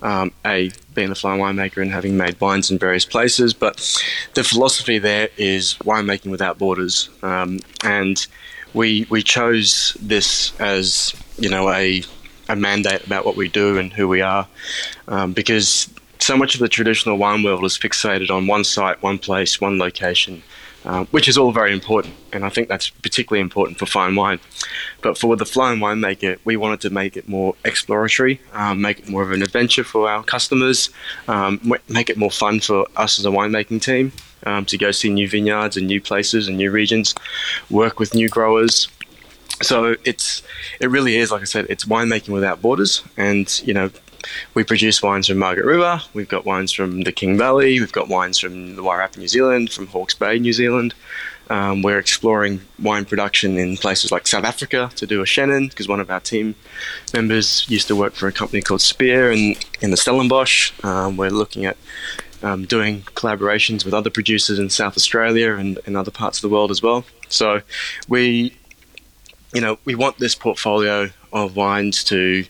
Um, 0.00 0.30
a 0.46 0.70
being 0.94 1.10
a 1.10 1.16
flying 1.16 1.40
winemaker 1.40 1.82
and 1.82 1.90
having 1.90 2.16
made 2.16 2.40
wines 2.40 2.70
in 2.70 2.78
various 2.78 3.04
places, 3.04 3.52
but 3.52 4.00
the 4.34 4.44
philosophy 4.44 5.00
there 5.00 5.30
is 5.36 5.74
winemaking 5.82 6.30
without 6.30 6.56
borders, 6.56 7.10
um, 7.24 7.58
and 7.82 8.28
we 8.74 9.08
we 9.10 9.24
chose 9.24 9.96
this 10.00 10.52
as 10.60 11.16
you 11.36 11.48
know 11.48 11.68
a 11.68 12.04
a 12.48 12.54
mandate 12.54 13.04
about 13.04 13.24
what 13.26 13.34
we 13.34 13.48
do 13.48 13.76
and 13.76 13.92
who 13.92 14.06
we 14.06 14.20
are, 14.20 14.46
um, 15.08 15.32
because 15.32 15.89
so 16.20 16.36
much 16.36 16.54
of 16.54 16.60
the 16.60 16.68
traditional 16.68 17.16
wine 17.16 17.42
world 17.42 17.64
is 17.64 17.78
fixated 17.78 18.30
on 18.30 18.46
one 18.46 18.64
site, 18.64 19.02
one 19.02 19.18
place, 19.18 19.60
one 19.60 19.78
location, 19.78 20.42
uh, 20.84 21.04
which 21.06 21.28
is 21.28 21.36
all 21.36 21.52
very 21.52 21.72
important. 21.72 22.14
And 22.32 22.44
I 22.44 22.48
think 22.48 22.68
that's 22.68 22.90
particularly 22.90 23.40
important 23.40 23.78
for 23.78 23.86
fine 23.86 24.14
wine. 24.14 24.38
But 25.02 25.18
for 25.18 25.36
the 25.36 25.46
flying 25.46 25.80
winemaker, 25.80 26.38
we 26.44 26.56
wanted 26.56 26.80
to 26.82 26.90
make 26.90 27.16
it 27.16 27.28
more 27.28 27.54
exploratory, 27.64 28.40
um, 28.52 28.80
make 28.80 29.00
it 29.00 29.08
more 29.08 29.22
of 29.22 29.32
an 29.32 29.42
adventure 29.42 29.84
for 29.84 30.08
our 30.08 30.22
customers, 30.22 30.90
um, 31.26 31.60
make 31.88 32.10
it 32.10 32.16
more 32.16 32.30
fun 32.30 32.60
for 32.60 32.86
us 32.96 33.18
as 33.18 33.24
a 33.24 33.30
winemaking 33.30 33.82
team 33.82 34.12
um, 34.44 34.64
to 34.66 34.78
go 34.78 34.90
see 34.90 35.10
new 35.10 35.28
vineyards 35.28 35.76
and 35.76 35.86
new 35.86 36.00
places 36.00 36.48
and 36.48 36.56
new 36.56 36.70
regions, 36.70 37.14
work 37.70 37.98
with 37.98 38.14
new 38.14 38.28
growers. 38.28 38.88
So 39.62 39.96
it's 40.04 40.42
it 40.80 40.88
really 40.90 41.16
is 41.16 41.30
like 41.30 41.42
I 41.42 41.44
said, 41.44 41.66
it's 41.68 41.84
winemaking 41.84 42.32
without 42.32 42.62
borders, 42.62 43.02
and 43.16 43.60
you 43.64 43.74
know 43.74 43.90
we 44.54 44.64
produce 44.64 45.02
wines 45.02 45.28
from 45.28 45.38
Margaret 45.38 45.66
River. 45.66 46.00
We've 46.14 46.28
got 46.28 46.44
wines 46.44 46.72
from 46.72 47.02
the 47.02 47.12
King 47.12 47.36
Valley. 47.38 47.80
We've 47.80 47.92
got 47.92 48.08
wines 48.08 48.38
from 48.38 48.76
the 48.76 48.82
Wairarapa, 48.82 49.18
New 49.18 49.28
Zealand, 49.28 49.70
from 49.72 49.86
Hawke's 49.88 50.14
Bay, 50.14 50.38
New 50.38 50.52
Zealand. 50.52 50.94
Um, 51.50 51.82
we're 51.82 51.98
exploring 51.98 52.60
wine 52.78 53.04
production 53.04 53.58
in 53.58 53.76
places 53.76 54.12
like 54.12 54.28
South 54.28 54.44
Africa 54.44 54.88
to 54.94 55.06
do 55.06 55.20
a 55.20 55.24
Chenin 55.24 55.68
because 55.68 55.88
one 55.88 55.98
of 55.98 56.08
our 56.08 56.20
team 56.20 56.54
members 57.12 57.68
used 57.68 57.88
to 57.88 57.96
work 57.96 58.14
for 58.14 58.28
a 58.28 58.32
company 58.32 58.62
called 58.62 58.80
Spier 58.80 59.32
in, 59.32 59.56
in 59.80 59.90
the 59.90 59.96
Stellenbosch. 59.96 60.72
Um, 60.84 61.16
we're 61.16 61.30
looking 61.30 61.64
at 61.64 61.76
um, 62.42 62.66
doing 62.66 63.02
collaborations 63.02 63.84
with 63.84 63.92
other 63.92 64.10
producers 64.10 64.60
in 64.60 64.70
South 64.70 64.96
Australia 64.96 65.54
and, 65.54 65.80
and 65.86 65.96
other 65.96 66.12
parts 66.12 66.38
of 66.38 66.42
the 66.42 66.48
world 66.48 66.70
as 66.70 66.82
well. 66.82 67.04
So 67.28 67.62
we, 68.08 68.56
you 69.52 69.60
know, 69.60 69.78
we 69.84 69.96
want 69.96 70.18
this 70.18 70.36
portfolio 70.36 71.10
of 71.32 71.56
wines 71.56 72.04
to 72.04 72.44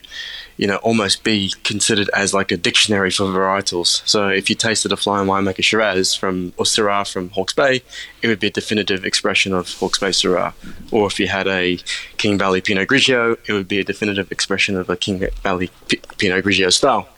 you 0.60 0.66
know, 0.66 0.76
almost 0.76 1.24
be 1.24 1.54
considered 1.64 2.10
as 2.14 2.34
like 2.34 2.52
a 2.52 2.56
dictionary 2.58 3.10
for 3.10 3.24
varietals. 3.24 4.06
So 4.06 4.28
if 4.28 4.50
you 4.50 4.54
tasted 4.54 4.92
a 4.92 4.96
flying 4.96 5.26
winemaker 5.26 5.64
Shiraz 5.64 6.14
from 6.14 6.52
or 6.58 6.66
Syrah 6.66 7.10
from 7.10 7.30
Hawke's 7.30 7.54
Bay, 7.54 7.80
it 8.20 8.28
would 8.28 8.40
be 8.40 8.48
a 8.48 8.50
definitive 8.50 9.02
expression 9.06 9.54
of 9.54 9.72
Hawke's 9.72 9.98
Bay 9.98 10.10
Syrah. 10.10 10.52
Or 10.92 11.06
if 11.06 11.18
you 11.18 11.28
had 11.28 11.48
a 11.48 11.78
King 12.18 12.36
Valley 12.36 12.60
Pinot 12.60 12.90
Grigio, 12.90 13.38
it 13.48 13.54
would 13.54 13.68
be 13.68 13.78
a 13.78 13.84
definitive 13.84 14.30
expression 14.30 14.76
of 14.76 14.90
a 14.90 14.98
King 14.98 15.26
Valley 15.42 15.70
P- 15.88 16.02
Pinot 16.18 16.44
Grigio 16.44 16.70
style. 16.70 17.08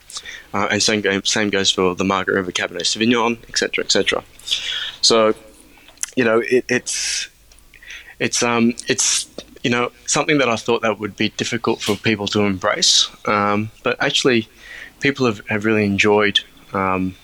Uh, 0.54 0.68
and 0.70 0.80
same, 0.80 1.02
same 1.24 1.50
goes 1.50 1.68
for 1.72 1.96
the 1.96 2.04
Margaret 2.04 2.36
River 2.36 2.52
Cabernet 2.52 2.82
Sauvignon, 2.82 3.42
etc., 3.48 3.82
etc. 3.82 4.22
So, 5.00 5.34
you 6.14 6.22
know, 6.22 6.38
it, 6.38 6.64
it's 6.68 7.28
it's 8.20 8.40
um 8.40 8.74
it's 8.86 9.28
you 9.62 9.70
know, 9.70 9.92
something 10.06 10.38
that 10.38 10.48
I 10.48 10.56
thought 10.56 10.82
that 10.82 10.98
would 10.98 11.16
be 11.16 11.28
difficult 11.30 11.80
for 11.80 11.94
people 11.96 12.26
to 12.28 12.40
embrace. 12.40 13.08
Um, 13.26 13.70
but 13.82 13.96
actually, 14.02 14.48
people 15.00 15.26
have, 15.26 15.46
have 15.48 15.64
really 15.64 15.84
enjoyed 15.84 16.40
um, 16.72 17.14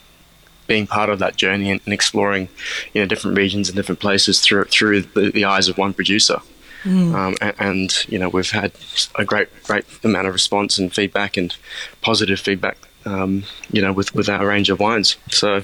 being 0.66 0.86
part 0.86 1.08
of 1.08 1.18
that 1.18 1.36
journey 1.36 1.70
and, 1.70 1.80
and, 1.84 1.94
exploring, 1.94 2.48
you 2.92 3.00
know, 3.00 3.06
different 3.06 3.36
regions 3.36 3.68
and 3.68 3.76
different 3.76 4.00
places 4.00 4.40
through 4.40 4.64
through 4.64 5.02
the, 5.02 5.30
the 5.30 5.44
eyes 5.44 5.68
of 5.68 5.78
one 5.78 5.92
producer. 5.92 6.38
Mm. 6.84 7.14
Um, 7.14 7.34
and, 7.40 7.54
and, 7.58 8.06
you 8.08 8.18
know, 8.18 8.28
we've 8.28 8.50
had 8.50 8.72
a 9.16 9.24
great 9.24 9.48
great 9.64 9.84
amount 10.04 10.28
of 10.28 10.32
response 10.32 10.78
and 10.78 10.92
feedback 10.94 11.36
and 11.36 11.56
positive 12.02 12.38
feedback. 12.38 12.76
Um, 13.04 13.44
you 13.72 13.80
know, 13.80 13.92
with 13.92 14.14
with 14.14 14.28
our 14.28 14.46
range 14.46 14.70
of 14.70 14.80
wines. 14.80 15.16
So 15.30 15.62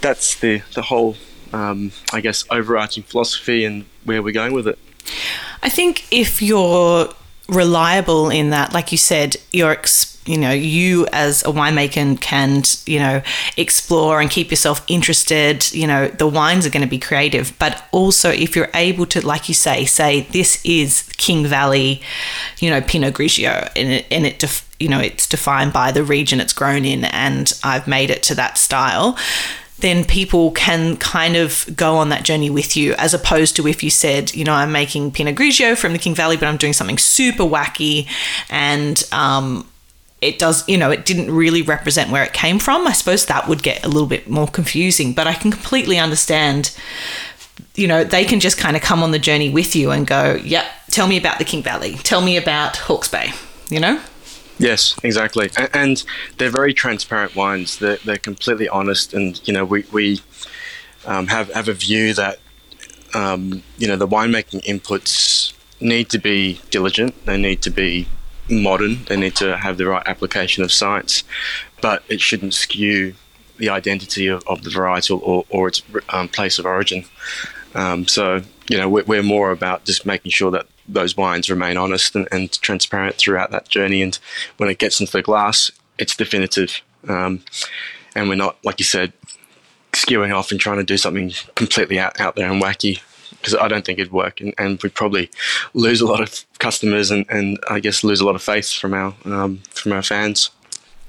that's 0.00 0.38
the 0.38 0.62
the 0.74 0.82
whole, 0.82 1.16
um, 1.52 1.92
I 2.12 2.20
guess, 2.20 2.44
overarching 2.50 3.04
philosophy 3.04 3.64
and 3.64 3.86
where 4.04 4.22
we're 4.22 4.34
going 4.34 4.52
with 4.52 4.68
it. 4.68 4.78
I 5.64 5.70
think 5.70 6.04
if 6.12 6.42
you're 6.42 7.08
reliable 7.48 8.30
in 8.30 8.50
that, 8.50 8.72
like 8.72 8.92
you 8.92 8.98
said, 8.98 9.36
you're 9.50 9.76
you 10.26 10.38
know 10.38 10.52
you 10.52 11.06
as 11.12 11.42
a 11.42 11.48
winemaker 11.48 12.18
can 12.18 12.62
you 12.86 12.98
know 12.98 13.22
explore 13.58 14.22
and 14.22 14.30
keep 14.30 14.48
yourself 14.50 14.82
interested 14.88 15.70
you 15.74 15.86
know 15.86 16.08
the 16.08 16.26
wines 16.26 16.64
are 16.64 16.70
going 16.70 16.82
to 16.82 16.88
be 16.88 16.98
creative. 16.98 17.52
But 17.58 17.86
also 17.92 18.30
if 18.30 18.56
you're 18.56 18.70
able 18.74 19.06
to 19.06 19.26
like 19.26 19.48
you 19.48 19.54
say 19.54 19.84
say 19.84 20.22
this 20.22 20.64
is 20.64 21.02
king 21.18 21.46
valley 21.46 22.00
you 22.58 22.70
know 22.70 22.80
pinot 22.80 23.14
grigio 23.14 23.70
and 23.76 23.88
it, 23.90 24.06
and 24.10 24.24
it 24.24 24.38
def, 24.38 24.68
you 24.80 24.88
know 24.88 25.00
it's 25.00 25.26
defined 25.26 25.72
by 25.72 25.92
the 25.92 26.02
region 26.02 26.40
it's 26.40 26.52
grown 26.52 26.84
in 26.84 27.04
and 27.04 27.52
i've 27.62 27.86
made 27.86 28.10
it 28.10 28.22
to 28.24 28.34
that 28.34 28.58
style 28.58 29.16
then 29.78 30.04
people 30.04 30.52
can 30.52 30.96
kind 30.96 31.36
of 31.36 31.68
go 31.74 31.96
on 31.96 32.08
that 32.08 32.22
journey 32.22 32.48
with 32.48 32.76
you, 32.76 32.94
as 32.94 33.12
opposed 33.12 33.56
to 33.56 33.66
if 33.66 33.82
you 33.82 33.90
said, 33.90 34.34
you 34.34 34.44
know, 34.44 34.52
I'm 34.52 34.72
making 34.72 35.10
Pinot 35.10 35.34
Grigio 35.34 35.76
from 35.76 35.92
the 35.92 35.98
King 35.98 36.14
Valley, 36.14 36.36
but 36.36 36.46
I'm 36.46 36.56
doing 36.56 36.72
something 36.72 36.98
super 36.98 37.42
wacky 37.42 38.08
and 38.48 39.02
um, 39.12 39.68
it 40.20 40.38
does, 40.38 40.66
you 40.68 40.78
know, 40.78 40.90
it 40.90 41.04
didn't 41.04 41.30
really 41.30 41.60
represent 41.60 42.10
where 42.10 42.22
it 42.22 42.32
came 42.32 42.58
from. 42.58 42.86
I 42.86 42.92
suppose 42.92 43.26
that 43.26 43.48
would 43.48 43.62
get 43.62 43.84
a 43.84 43.88
little 43.88 44.08
bit 44.08 44.28
more 44.28 44.46
confusing, 44.48 45.12
but 45.12 45.26
I 45.26 45.34
can 45.34 45.50
completely 45.50 45.98
understand. 45.98 46.74
You 47.74 47.88
know, 47.88 48.04
they 48.04 48.24
can 48.24 48.40
just 48.40 48.56
kind 48.56 48.76
of 48.76 48.82
come 48.82 49.02
on 49.02 49.10
the 49.10 49.18
journey 49.18 49.50
with 49.50 49.74
you 49.74 49.90
and 49.90 50.06
go, 50.06 50.40
yep, 50.42 50.66
tell 50.90 51.06
me 51.06 51.16
about 51.16 51.38
the 51.38 51.44
King 51.44 51.62
Valley. 51.62 51.94
Tell 51.96 52.22
me 52.22 52.36
about 52.36 52.76
Hawke's 52.76 53.08
Bay, 53.08 53.32
you 53.68 53.80
know? 53.80 54.00
Yes, 54.58 54.94
exactly, 55.02 55.50
and 55.72 56.04
they're 56.38 56.50
very 56.50 56.72
transparent 56.72 57.34
wines. 57.34 57.78
They're, 57.78 57.96
they're 57.96 58.18
completely 58.18 58.68
honest, 58.68 59.12
and 59.12 59.40
you 59.46 59.52
know 59.52 59.64
we 59.64 59.84
we 59.92 60.20
um, 61.06 61.26
have 61.26 61.52
have 61.52 61.68
a 61.68 61.74
view 61.74 62.14
that 62.14 62.38
um, 63.14 63.62
you 63.78 63.88
know 63.88 63.96
the 63.96 64.06
winemaking 64.06 64.62
inputs 64.64 65.52
need 65.80 66.08
to 66.10 66.18
be 66.18 66.60
diligent. 66.70 67.26
They 67.26 67.36
need 67.36 67.62
to 67.62 67.70
be 67.70 68.06
modern. 68.48 69.04
They 69.04 69.16
need 69.16 69.34
to 69.36 69.56
have 69.56 69.76
the 69.76 69.86
right 69.86 70.06
application 70.06 70.62
of 70.62 70.70
science, 70.70 71.24
but 71.80 72.04
it 72.08 72.20
shouldn't 72.20 72.54
skew 72.54 73.14
the 73.56 73.70
identity 73.70 74.26
of, 74.26 74.42
of 74.48 74.62
the 74.62 74.70
varietal 74.70 75.20
or, 75.22 75.44
or 75.48 75.68
its 75.68 75.82
um, 76.10 76.28
place 76.28 76.58
of 76.58 76.66
origin. 76.66 77.04
Um, 77.74 78.06
so 78.06 78.42
you 78.68 78.76
know 78.78 78.88
we're, 78.88 79.04
we're 79.04 79.22
more 79.22 79.50
about 79.50 79.84
just 79.84 80.06
making 80.06 80.30
sure 80.30 80.52
that 80.52 80.66
those 80.88 81.16
wines 81.16 81.50
remain 81.50 81.76
honest 81.76 82.14
and, 82.14 82.28
and, 82.30 82.52
transparent 82.60 83.16
throughout 83.16 83.50
that 83.50 83.68
journey. 83.68 84.02
And 84.02 84.18
when 84.58 84.68
it 84.68 84.78
gets 84.78 85.00
into 85.00 85.12
the 85.12 85.22
glass, 85.22 85.70
it's 85.98 86.16
definitive. 86.16 86.82
Um, 87.08 87.42
and 88.14 88.28
we're 88.28 88.34
not, 88.34 88.56
like 88.64 88.78
you 88.78 88.84
said, 88.84 89.12
skewing 89.92 90.34
off 90.34 90.50
and 90.50 90.60
trying 90.60 90.78
to 90.78 90.84
do 90.84 90.96
something 90.96 91.32
completely 91.54 91.98
out, 91.98 92.20
out 92.20 92.36
there 92.36 92.50
and 92.50 92.62
wacky 92.62 93.00
because 93.30 93.54
I 93.54 93.68
don't 93.68 93.84
think 93.84 93.98
it'd 93.98 94.12
work. 94.12 94.40
And, 94.40 94.54
and, 94.58 94.82
we'd 94.82 94.94
probably 94.94 95.30
lose 95.74 96.00
a 96.00 96.06
lot 96.06 96.20
of 96.20 96.44
customers 96.58 97.10
and, 97.10 97.26
and 97.28 97.58
I 97.68 97.80
guess 97.80 98.04
lose 98.04 98.20
a 98.20 98.26
lot 98.26 98.34
of 98.34 98.42
faith 98.42 98.72
from 98.72 98.94
our, 98.94 99.14
um, 99.24 99.62
from 99.70 99.92
our 99.92 100.02
fans. 100.02 100.50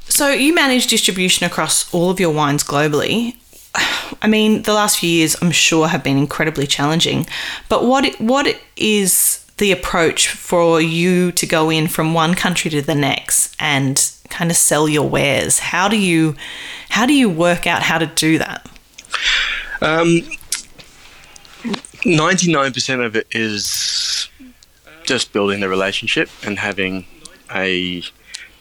So 0.07 0.29
you 0.29 0.53
manage 0.53 0.87
distribution 0.87 1.45
across 1.45 1.91
all 1.93 2.09
of 2.09 2.19
your 2.19 2.31
wines 2.31 2.63
globally. 2.63 3.35
I 4.21 4.27
mean, 4.27 4.63
the 4.63 4.73
last 4.73 4.99
few 4.99 5.09
years, 5.09 5.35
I'm 5.41 5.51
sure, 5.51 5.87
have 5.87 6.03
been 6.03 6.17
incredibly 6.17 6.67
challenging. 6.67 7.25
But 7.69 7.85
what 7.85 8.15
what 8.19 8.59
is 8.75 9.44
the 9.57 9.71
approach 9.71 10.27
for 10.27 10.81
you 10.81 11.31
to 11.31 11.45
go 11.45 11.69
in 11.69 11.87
from 11.87 12.13
one 12.13 12.33
country 12.33 12.69
to 12.71 12.81
the 12.81 12.95
next 12.95 13.55
and 13.59 14.11
kind 14.29 14.51
of 14.51 14.57
sell 14.57 14.87
your 14.89 15.07
wares? 15.07 15.59
How 15.59 15.87
do 15.87 15.97
you 15.97 16.35
how 16.89 17.05
do 17.05 17.13
you 17.13 17.29
work 17.29 17.67
out 17.67 17.83
how 17.83 17.97
to 17.97 18.05
do 18.05 18.37
that? 18.37 18.69
Um, 19.81 20.21
99% 22.03 23.05
of 23.05 23.15
it 23.15 23.27
is 23.31 24.29
just 25.03 25.33
building 25.33 25.59
the 25.59 25.69
relationship 25.69 26.29
and 26.43 26.59
having 26.59 27.05
a 27.53 28.01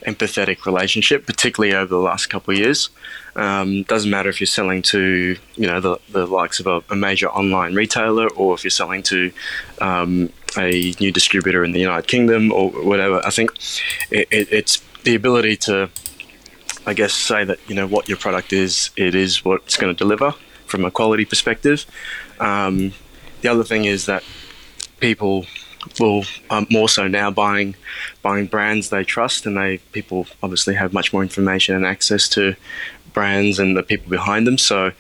empathetic 0.07 0.67
relationship, 0.67 1.27
particularly 1.27 1.75
over 1.75 1.87
the 1.87 2.01
last 2.01 2.27
couple 2.27 2.53
of 2.53 2.59
years. 2.59 2.91
Um, 3.37 3.83
doesn't 3.85 4.11
matter 4.11 4.29
if 4.29 4.41
you're 4.41 4.47
selling 4.47 4.83
to 4.83 5.37
you 5.57 5.67
know 5.67 5.81
the, 5.81 5.99
the 6.11 6.27
likes 6.27 6.61
of 6.61 6.67
a, 6.67 6.83
a 6.91 6.97
major 6.97 7.29
online 7.29 7.75
retailer 7.75 8.29
or 8.31 8.55
if 8.55 8.63
you're 8.63 8.71
selling 8.71 9.03
to 9.05 9.33
um, 9.81 10.31
a 10.57 10.95
new 11.01 11.13
distributor 11.13 11.65
in 11.65 11.73
the 11.73 11.81
United 11.81 12.09
Kingdom 12.09 12.53
or 12.53 12.71
whatever. 12.71 13.21
I 13.25 13.31
think 13.31 13.51
it, 14.11 14.29
it, 14.31 14.53
it's 14.53 14.83
the 15.05 15.15
ability 15.15 15.57
to, 15.69 15.91
I 16.87 16.95
guess, 16.95 17.13
say 17.13 17.45
that 17.45 17.59
you 17.69 17.75
know 17.75 17.87
what 17.87 18.09
your 18.09 18.19
product 18.19 18.53
is. 18.53 18.91
It 18.97 19.15
is 19.15 19.45
what 19.45 19.63
it's 19.67 19.77
going 19.77 19.95
to 19.95 19.99
deliver 19.99 20.35
from 20.67 20.85
a 20.85 20.91
quality 20.91 21.25
perspective. 21.25 21.87
Um, 22.41 22.93
the 23.43 23.49
other 23.49 23.65
thing 23.65 23.85
is 23.85 24.07
that 24.07 24.25
people 25.01 25.47
will 26.01 26.25
um, 26.51 26.67
more 26.71 26.89
so 26.89 27.07
now 27.07 27.31
buying 27.31 27.75
buying 28.23 28.47
brands 28.47 28.89
they 28.89 29.05
trust, 29.05 29.47
and 29.47 29.57
they 29.57 29.79
people 29.93 30.27
obviously 30.43 30.75
have 30.75 30.93
much 30.93 31.13
more 31.13 31.23
information 31.23 31.75
and 31.75 31.85
access 31.85 32.29
to 32.31 32.55
brands 33.13 33.59
and 33.59 33.77
the 33.77 33.83
people 33.83 34.11
behind 34.11 34.47
them. 34.47 34.59
So 34.59 34.93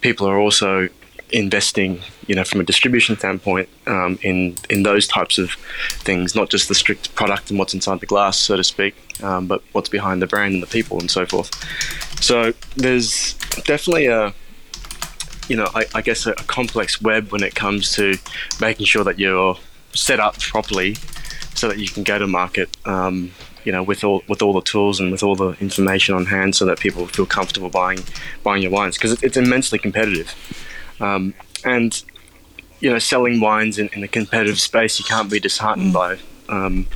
people 0.00 0.26
are 0.28 0.38
also 0.38 0.88
investing, 1.32 2.00
you 2.26 2.34
know, 2.34 2.44
from 2.44 2.60
a 2.60 2.64
distribution 2.64 3.16
standpoint, 3.16 3.68
um, 3.86 4.18
in 4.22 4.56
in 4.70 4.82
those 4.82 5.06
types 5.06 5.38
of 5.38 5.52
things, 6.04 6.34
not 6.34 6.50
just 6.50 6.68
the 6.68 6.74
strict 6.74 7.14
product 7.14 7.50
and 7.50 7.58
what's 7.58 7.74
inside 7.74 8.00
the 8.00 8.06
glass, 8.06 8.38
so 8.38 8.56
to 8.56 8.64
speak, 8.64 8.94
um, 9.22 9.46
but 9.46 9.62
what's 9.72 9.88
behind 9.88 10.22
the 10.22 10.26
brand 10.26 10.54
and 10.54 10.62
the 10.62 10.66
people 10.66 10.98
and 11.00 11.10
so 11.10 11.26
forth. 11.26 11.50
So 12.22 12.52
there's 12.76 13.34
definitely 13.64 14.06
a 14.06 14.34
you 15.48 15.56
know, 15.56 15.68
I, 15.74 15.84
I 15.94 16.02
guess 16.02 16.26
a, 16.26 16.32
a, 16.32 16.44
complex 16.44 17.02
web 17.02 17.32
when 17.32 17.42
it 17.42 17.54
comes 17.54 17.92
to 17.96 18.14
making 18.60 18.86
sure 18.86 19.04
that 19.04 19.18
you're 19.18 19.56
set 19.92 20.20
up 20.20 20.38
properly 20.38 20.94
so 21.54 21.68
that 21.68 21.78
you 21.78 21.88
can 21.88 22.04
go 22.04 22.18
to 22.18 22.26
market, 22.26 22.74
um, 22.86 23.32
you 23.64 23.72
know, 23.72 23.82
with 23.82 24.04
all 24.04 24.22
with 24.28 24.42
all 24.42 24.52
the 24.52 24.62
tools 24.62 25.00
and 25.00 25.10
with 25.12 25.22
all 25.22 25.36
the 25.36 25.50
information 25.60 26.14
on 26.14 26.26
hand, 26.26 26.54
so 26.54 26.64
that 26.64 26.78
people 26.78 27.06
feel 27.06 27.26
comfortable 27.26 27.68
buying 27.68 28.00
buying 28.42 28.62
your 28.62 28.70
wines 28.70 28.96
because 28.96 29.12
it, 29.12 29.22
it's 29.22 29.36
immensely 29.36 29.78
competitive. 29.78 30.34
Um, 31.00 31.34
and 31.64 32.02
you 32.80 32.90
know, 32.90 32.98
selling 32.98 33.40
wines 33.40 33.78
in, 33.78 33.88
in 33.92 34.02
a 34.02 34.08
competitive 34.08 34.58
space, 34.58 34.98
you 34.98 35.04
can't 35.04 35.30
be 35.30 35.38
disheartened 35.38 35.92
mm. 35.92 35.94
by 35.94 36.18
um, 36.48 36.86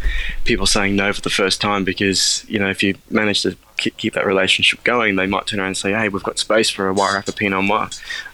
people 0.44 0.66
saying 0.66 0.96
no 0.96 1.12
for 1.12 1.20
the 1.20 1.30
first 1.30 1.60
time 1.60 1.84
because 1.84 2.44
you 2.48 2.58
know 2.58 2.68
if 2.68 2.82
you 2.82 2.96
manage 3.08 3.42
to 3.42 3.56
keep 3.76 4.14
that 4.14 4.26
relationship 4.26 4.82
going, 4.84 5.16
they 5.16 5.26
might 5.26 5.46
turn 5.46 5.60
around 5.60 5.68
and 5.68 5.76
say, 5.76 5.92
"Hey, 5.92 6.08
we've 6.08 6.22
got 6.22 6.38
space 6.38 6.70
for 6.70 6.90
a 6.90 6.94
Wairarapa 6.94 7.36
Pinot 7.36 7.64
Noir. 7.64 7.88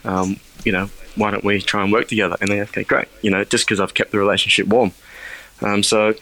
Um, 0.05 0.41
you 0.65 0.73
know, 0.73 0.89
why 1.17 1.31
don't 1.31 1.45
we 1.45 1.61
try 1.61 1.83
and 1.83 1.93
work 1.93 2.09
together?" 2.09 2.37
And 2.41 2.51
they 2.51 2.61
okay, 2.63 2.85
great. 2.85 3.09
You 3.23 3.31
know, 3.31 3.45
just 3.45 3.67
because 3.67 3.81
I've 3.81 3.95
kept 3.95 4.13
the 4.13 4.19
relationship 4.19 4.67
warm. 4.67 4.93
Um, 5.61 5.83
so, 5.83 6.15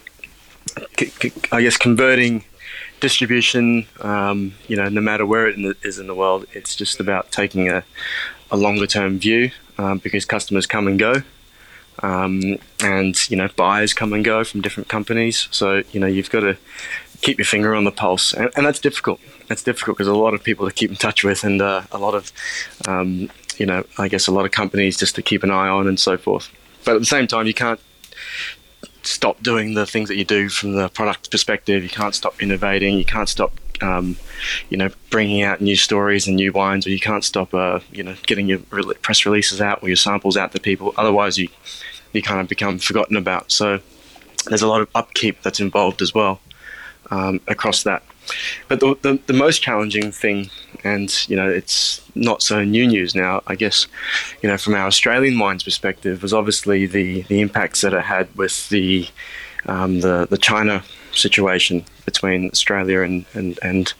c- 0.98 1.06
c- 1.06 1.32
I 1.52 1.62
guess 1.62 1.76
converting 1.76 2.44
distribution, 3.00 3.86
um, 4.00 4.54
you 4.68 4.76
know, 4.76 4.88
no 4.88 5.00
matter 5.00 5.24
where 5.24 5.46
it 5.46 5.56
is 5.82 5.98
in 5.98 6.06
the 6.06 6.14
world, 6.14 6.46
it's 6.52 6.76
just 6.76 7.00
about 7.00 7.32
taking 7.32 7.68
a, 7.68 7.82
a 8.50 8.56
longer 8.56 8.86
term 8.86 9.18
view 9.18 9.50
um, 9.78 9.98
because 9.98 10.24
customers 10.24 10.66
come 10.66 10.86
and 10.86 10.98
go. 10.98 11.22
Um, 12.02 12.56
and 12.82 13.30
you 13.30 13.36
know 13.36 13.48
buyers 13.56 13.92
come 13.92 14.14
and 14.14 14.24
go 14.24 14.42
from 14.42 14.62
different 14.62 14.88
companies 14.88 15.48
so 15.50 15.82
you 15.92 16.00
know 16.00 16.06
you've 16.06 16.30
got 16.30 16.40
to 16.40 16.56
keep 17.20 17.38
your 17.38 17.44
finger 17.44 17.74
on 17.74 17.84
the 17.84 17.90
pulse, 17.90 18.32
and, 18.32 18.50
and 18.56 18.66
that's 18.66 18.78
difficult. 18.78 19.20
That's 19.48 19.62
difficult 19.62 19.96
because 19.96 20.08
a 20.08 20.14
lot 20.14 20.34
of 20.34 20.42
people 20.42 20.66
to 20.66 20.72
keep 20.72 20.90
in 20.90 20.96
touch 20.96 21.24
with, 21.24 21.44
and 21.44 21.60
uh, 21.60 21.82
a 21.92 21.98
lot 21.98 22.14
of, 22.14 22.32
um, 22.86 23.30
you 23.56 23.66
know, 23.66 23.84
I 23.98 24.08
guess 24.08 24.26
a 24.26 24.32
lot 24.32 24.44
of 24.44 24.52
companies 24.52 24.96
just 24.96 25.14
to 25.16 25.22
keep 25.22 25.42
an 25.42 25.50
eye 25.50 25.68
on 25.68 25.86
and 25.86 25.98
so 25.98 26.16
forth. 26.16 26.50
But 26.84 26.94
at 26.94 27.00
the 27.00 27.06
same 27.06 27.26
time, 27.26 27.46
you 27.46 27.54
can't 27.54 27.80
stop 29.02 29.42
doing 29.42 29.74
the 29.74 29.86
things 29.86 30.08
that 30.08 30.16
you 30.16 30.24
do 30.24 30.48
from 30.48 30.72
the 30.72 30.88
product 30.88 31.30
perspective. 31.30 31.82
You 31.82 31.88
can't 31.88 32.14
stop 32.14 32.42
innovating. 32.42 32.96
You 32.96 33.04
can't 33.04 33.28
stop, 33.28 33.52
um, 33.80 34.16
you 34.68 34.76
know, 34.76 34.90
bringing 35.10 35.42
out 35.42 35.60
new 35.60 35.76
stories 35.76 36.26
and 36.26 36.36
new 36.36 36.52
wines, 36.52 36.86
or 36.86 36.90
you 36.90 37.00
can't 37.00 37.24
stop, 37.24 37.54
uh, 37.54 37.80
you 37.92 38.02
know, 38.02 38.14
getting 38.26 38.46
your 38.46 38.58
press 39.02 39.24
releases 39.24 39.60
out 39.60 39.82
or 39.82 39.88
your 39.88 39.96
samples 39.96 40.36
out 40.36 40.52
to 40.52 40.60
people. 40.60 40.94
Otherwise, 40.96 41.38
you 41.38 41.48
you 42.12 42.22
kind 42.22 42.40
of 42.40 42.48
become 42.48 42.78
forgotten 42.78 43.16
about. 43.16 43.52
So 43.52 43.80
there's 44.46 44.62
a 44.62 44.68
lot 44.68 44.80
of 44.80 44.88
upkeep 44.94 45.42
that's 45.42 45.60
involved 45.60 46.02
as 46.02 46.14
well 46.14 46.40
um, 47.10 47.40
across 47.46 47.82
that. 47.84 48.02
But 48.68 48.80
the, 48.80 48.96
the, 49.02 49.18
the, 49.26 49.32
most 49.32 49.60
challenging 49.60 50.12
thing, 50.12 50.50
and 50.84 51.28
you 51.28 51.36
know, 51.36 51.48
it's 51.48 52.00
not 52.14 52.42
so 52.42 52.62
new 52.62 52.86
news 52.86 53.14
now, 53.14 53.42
I 53.46 53.56
guess, 53.56 53.88
you 54.42 54.48
know, 54.48 54.56
from 54.56 54.74
our 54.74 54.86
Australian 54.86 55.38
wines 55.38 55.64
perspective, 55.64 56.22
was 56.22 56.32
obviously 56.32 56.86
the, 56.86 57.22
the 57.22 57.40
impacts 57.40 57.80
that 57.80 57.92
it 57.92 58.02
had 58.02 58.34
with 58.36 58.68
the 58.68 59.08
um, 59.66 60.00
the, 60.00 60.26
the 60.30 60.38
China 60.38 60.84
situation 61.12 61.84
between 62.04 62.50
Australia 62.50 63.02
and, 63.02 63.24
and, 63.34 63.58
and, 63.62 63.92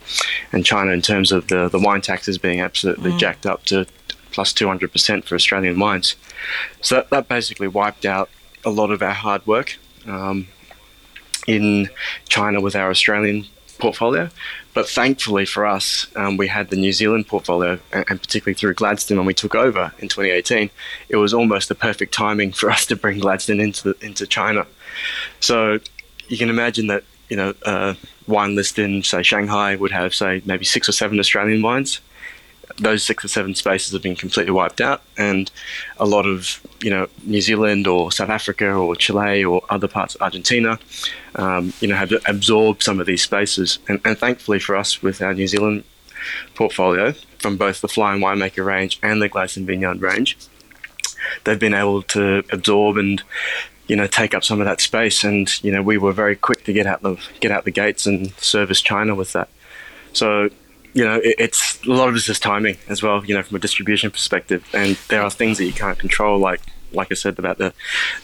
and 0.53 0.65
China 0.65 0.93
in 0.93 1.03
terms 1.03 1.33
of 1.33 1.49
the, 1.49 1.69
the 1.69 1.79
wine 1.79 2.01
taxes 2.01 2.39
being 2.39 2.61
absolutely 2.61 3.13
mm. 3.13 3.19
jacked 3.19 3.47
up 3.47 3.65
to 3.65 3.87
plus 4.33 4.53
200% 4.53 5.25
for 5.25 5.35
Australian 5.35 5.79
wines. 5.79 6.17
So 6.81 6.97
that, 6.97 7.11
that 7.11 7.29
basically 7.29 7.69
wiped 7.69 8.05
out 8.05 8.31
a 8.65 8.71
lot 8.71 8.91
of 8.91 9.03
our 9.03 9.13
hard 9.13 9.47
work. 9.47 9.77
Um, 10.07 10.49
in 11.47 11.89
China 12.29 12.61
with 12.61 12.77
our 12.77 12.91
Australian 12.91 13.47
portfolio. 13.79 14.29
But 14.73 14.89
thankfully 14.89 15.47
for 15.47 15.67
us, 15.67 16.07
um, 16.15 16.37
we 16.37 16.47
had 16.47 16.71
the 16.71 16.77
New 16.77 16.93
Zealand 16.93 17.27
portfolio, 17.27 17.81
and, 17.93 18.05
and, 18.09 18.21
particularly 18.21 18.55
through 18.55 18.75
Gladstone 18.75 19.19
when 19.19 19.27
we 19.27 19.35
took 19.35 19.55
over 19.55 19.93
in 19.99 20.09
2018, 20.09 20.71
it 21.09 21.17
was 21.17 21.35
almost 21.35 21.69
the 21.69 21.75
perfect 21.75 22.15
timing 22.15 22.53
for 22.53 22.71
us 22.71 22.87
to 22.87 22.97
bring 22.97 23.19
Gladstone 23.19 23.61
into 23.61 23.93
the, 23.93 24.07
into 24.07 24.27
China. 24.27 24.67
So 25.41 25.81
you 26.31 26.39
can 26.39 26.49
imagine 26.49 26.87
that 26.87 27.05
you 27.29 27.37
know 27.37 27.55
a 27.67 27.97
wine 28.27 28.55
list 28.55 28.79
in 28.79 29.03
say 29.03 29.23
Shanghai 29.23 29.77
would 29.77 29.91
have 29.91 30.15
say 30.15 30.41
maybe 30.45 30.65
six 30.65 30.89
or 30.89 30.93
seven 30.93 31.19
Australian 31.19 31.61
wines, 31.61 32.01
those 32.79 33.03
six 33.03 33.25
or 33.25 33.29
seven 33.29 33.55
spaces 33.55 33.93
have 33.93 34.03
been 34.03 34.17
completely 34.17 34.53
wiped 34.53 34.81
out, 34.81 35.03
and 35.19 35.51
a 35.99 36.07
lot 36.07 36.27
of 36.27 36.65
you 36.83 36.91
know 36.91 37.09
New 37.25 37.41
Zealand 37.41 37.87
or 37.87 38.13
South 38.13 38.31
Africa 38.31 38.71
or 38.71 38.97
Chile 38.97 39.45
or 39.45 39.63
other 39.69 39.89
parts 39.89 40.15
of 40.15 40.23
Argentina, 40.23 40.79
um, 41.35 41.73
you 41.81 41.89
know, 41.89 41.97
have 41.97 42.13
absorbed 42.27 42.83
some 42.83 43.01
of 43.01 43.07
these 43.07 43.23
spaces, 43.23 43.79
and, 43.89 44.01
and 44.05 44.17
thankfully 44.17 44.59
for 44.59 44.77
us 44.77 45.03
with 45.03 45.21
our 45.21 45.35
New 45.35 45.49
Zealand 45.49 45.85
portfolio 46.55 47.13
from 47.39 47.57
both 47.57 47.81
the 47.81 47.89
Flying 47.89 48.21
Winemaker 48.21 48.65
range 48.65 48.99
and 49.03 49.21
the 49.21 49.29
Gladstone 49.29 49.67
Vineyard 49.67 50.01
range, 50.01 50.37
they've 51.45 51.59
been 51.59 51.75
able 51.75 52.03
to 52.03 52.45
absorb 52.51 52.97
and 52.97 53.23
you 53.91 53.97
know 53.97 54.07
take 54.07 54.35
up 54.35 54.45
some 54.45 54.61
of 54.61 54.67
that 54.67 54.81
space, 54.81 55.25
and 55.25 55.63
you 55.65 55.73
know 55.73 55.83
we 55.83 55.99
were 55.99 56.13
very 56.13 56.37
quick 56.37 56.63
to 56.65 56.73
get 56.73 56.87
out 56.87 57.03
the 57.03 57.17
get 57.41 57.51
out 57.51 57.65
the 57.65 57.73
gates 57.73 58.07
and 58.07 58.33
service 58.35 58.81
China 58.81 59.17
with 59.17 59.33
that. 59.33 59.49
So 60.13 60.49
you 60.95 61.05
know, 61.05 61.17
it, 61.17 61.35
it's 61.39 61.83
a 61.85 61.91
lot 61.91 62.07
of 62.07 62.15
this 62.15 62.29
is 62.29 62.39
timing 62.39 62.77
as 62.89 63.03
well. 63.03 63.25
You 63.25 63.35
know, 63.35 63.43
from 63.43 63.57
a 63.57 63.59
distribution 63.59 64.13
perspective, 64.13 64.65
and 64.73 64.97
there 65.09 65.23
are 65.23 65.31
things 65.31 65.59
that 65.59 65.65
you 65.65 65.73
can't 65.73 65.99
control, 65.99 66.39
like 66.39 66.61
like 66.93 67.09
I 67.11 67.15
said 67.15 67.37
about 67.41 67.59
the 67.59 67.75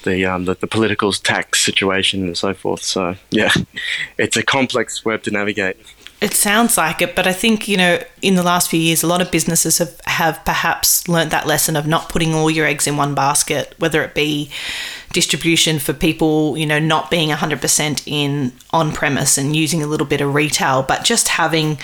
the 0.04 0.24
um, 0.24 0.44
the, 0.44 0.54
the 0.54 0.68
political 0.68 1.12
tax 1.12 1.64
situation 1.64 2.22
and 2.22 2.38
so 2.38 2.54
forth. 2.54 2.84
So 2.84 3.16
yeah, 3.30 3.52
it's 4.18 4.36
a 4.36 4.44
complex 4.44 5.04
web 5.04 5.24
to 5.24 5.32
navigate. 5.32 5.78
It 6.20 6.32
sounds 6.32 6.78
like 6.78 7.02
it, 7.02 7.14
but 7.14 7.26
I 7.26 7.34
think, 7.34 7.68
you 7.68 7.76
know, 7.76 8.02
in 8.22 8.36
the 8.36 8.42
last 8.42 8.70
few 8.70 8.80
years, 8.80 9.02
a 9.02 9.06
lot 9.06 9.20
of 9.20 9.30
businesses 9.30 9.76
have, 9.76 10.00
have 10.06 10.42
perhaps 10.46 11.06
learnt 11.08 11.30
that 11.30 11.46
lesson 11.46 11.76
of 11.76 11.86
not 11.86 12.08
putting 12.08 12.32
all 12.34 12.50
your 12.50 12.64
eggs 12.64 12.86
in 12.86 12.96
one 12.96 13.14
basket, 13.14 13.74
whether 13.76 14.02
it 14.02 14.14
be 14.14 14.50
distribution 15.12 15.78
for 15.78 15.92
people, 15.92 16.56
you 16.56 16.66
know, 16.66 16.78
not 16.78 17.10
being 17.10 17.30
100% 17.30 18.02
in 18.06 18.52
on 18.70 18.92
premise 18.92 19.38
and 19.38 19.56
using 19.56 19.82
a 19.82 19.86
little 19.86 20.06
bit 20.06 20.20
of 20.20 20.34
retail, 20.34 20.82
but 20.82 21.04
just 21.04 21.28
having 21.28 21.78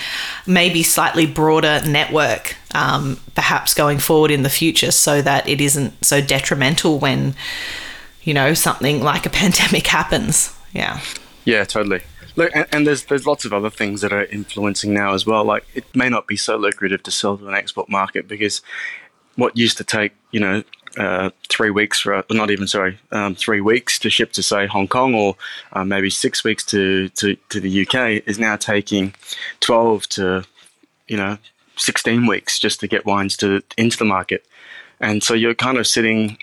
maybe 0.45 0.83
slightly 0.83 1.25
broader 1.25 1.81
network, 1.87 2.55
um, 2.75 3.19
perhaps 3.35 3.73
going 3.73 3.99
forward 3.99 4.31
in 4.31 4.43
the 4.43 4.49
future 4.49 4.91
so 4.91 5.21
that 5.21 5.47
it 5.47 5.61
isn't 5.61 6.03
so 6.05 6.21
detrimental 6.21 6.99
when, 6.99 7.35
you 8.23 8.33
know, 8.33 8.53
something 8.53 9.01
like 9.01 9.25
a 9.25 9.29
pandemic 9.41 9.87
happens. 9.87 10.55
Yeah. 10.73 10.99
Yeah, 11.45 11.63
totally. 11.63 12.01
Look, 12.35 12.51
and, 12.55 12.65
and, 12.71 12.87
there's 12.87 13.05
there's 13.05 13.27
lots 13.27 13.45
of 13.45 13.53
other 13.53 13.69
things 13.69 14.01
that 14.01 14.11
are 14.11 14.25
influencing 14.25 14.91
now 14.91 15.13
as 15.13 15.25
well. 15.25 15.43
Like 15.43 15.65
it 15.75 15.85
may 15.95 16.09
not 16.09 16.25
be 16.25 16.35
so 16.35 16.57
lucrative 16.57 17.03
to 17.03 17.11
sell 17.11 17.37
to 17.37 17.47
an 17.47 17.53
export 17.53 17.89
market 17.89 18.27
because 18.27 18.63
what 19.35 19.55
used 19.57 19.77
to 19.77 19.83
take 19.83 20.13
you 20.31 20.39
know 20.39 20.63
uh, 20.97 21.29
three 21.49 21.69
weeks 21.69 22.01
for 22.01 22.23
not 22.29 22.51
even 22.51 22.67
sorry 22.67 22.99
um, 23.11 23.35
three 23.35 23.61
weeks 23.61 23.97
to 23.99 24.09
ship 24.09 24.31
to 24.33 24.43
say 24.43 24.67
Hong 24.67 24.87
Kong 24.87 25.15
or 25.15 25.35
uh, 25.73 25.83
maybe 25.83 26.09
six 26.09 26.43
weeks 26.43 26.63
to, 26.65 27.09
to 27.09 27.35
to 27.49 27.59
the 27.59 27.85
UK 27.85 28.23
is 28.27 28.39
now 28.39 28.55
taking 28.55 29.13
twelve 29.59 30.07
to 30.09 30.43
you 31.07 31.17
know 31.17 31.37
sixteen 31.77 32.27
weeks 32.27 32.59
just 32.59 32.79
to 32.79 32.87
get 32.87 33.05
wines 33.05 33.35
to 33.37 33.61
into 33.77 33.97
the 33.97 34.05
market, 34.05 34.45
and 34.99 35.23
so 35.23 35.33
you're 35.33 35.55
kind 35.55 35.77
of 35.77 35.87
sitting 35.87 36.37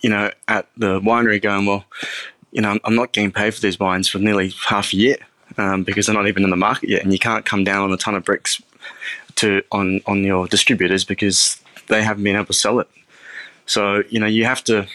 you 0.00 0.10
know 0.10 0.30
at 0.46 0.68
the 0.76 1.00
winery 1.00 1.42
going 1.42 1.66
well 1.66 1.84
you 2.52 2.62
know, 2.62 2.78
I'm 2.84 2.94
not 2.94 3.12
getting 3.12 3.32
paid 3.32 3.54
for 3.54 3.60
these 3.60 3.78
wines 3.78 4.08
for 4.08 4.18
nearly 4.18 4.54
half 4.66 4.92
a 4.92 4.96
year 4.96 5.16
um, 5.56 5.84
because 5.84 6.06
they're 6.06 6.14
not 6.14 6.28
even 6.28 6.44
in 6.44 6.50
the 6.50 6.56
market 6.56 6.88
yet, 6.88 7.02
and 7.02 7.12
you 7.12 7.18
can't 7.18 7.44
come 7.44 7.64
down 7.64 7.82
on 7.82 7.92
a 7.92 7.96
ton 7.96 8.14
of 8.14 8.24
bricks 8.24 8.62
to 9.36 9.62
on 9.70 10.00
on 10.06 10.24
your 10.24 10.48
distributors 10.48 11.04
because 11.04 11.60
they 11.88 12.02
haven't 12.02 12.24
been 12.24 12.36
able 12.36 12.46
to 12.46 12.52
sell 12.52 12.80
it. 12.80 12.88
So 13.68 14.02
you 14.08 14.18
know, 14.18 14.26
you 14.26 14.44
have 14.44 14.64
to, 14.64 14.86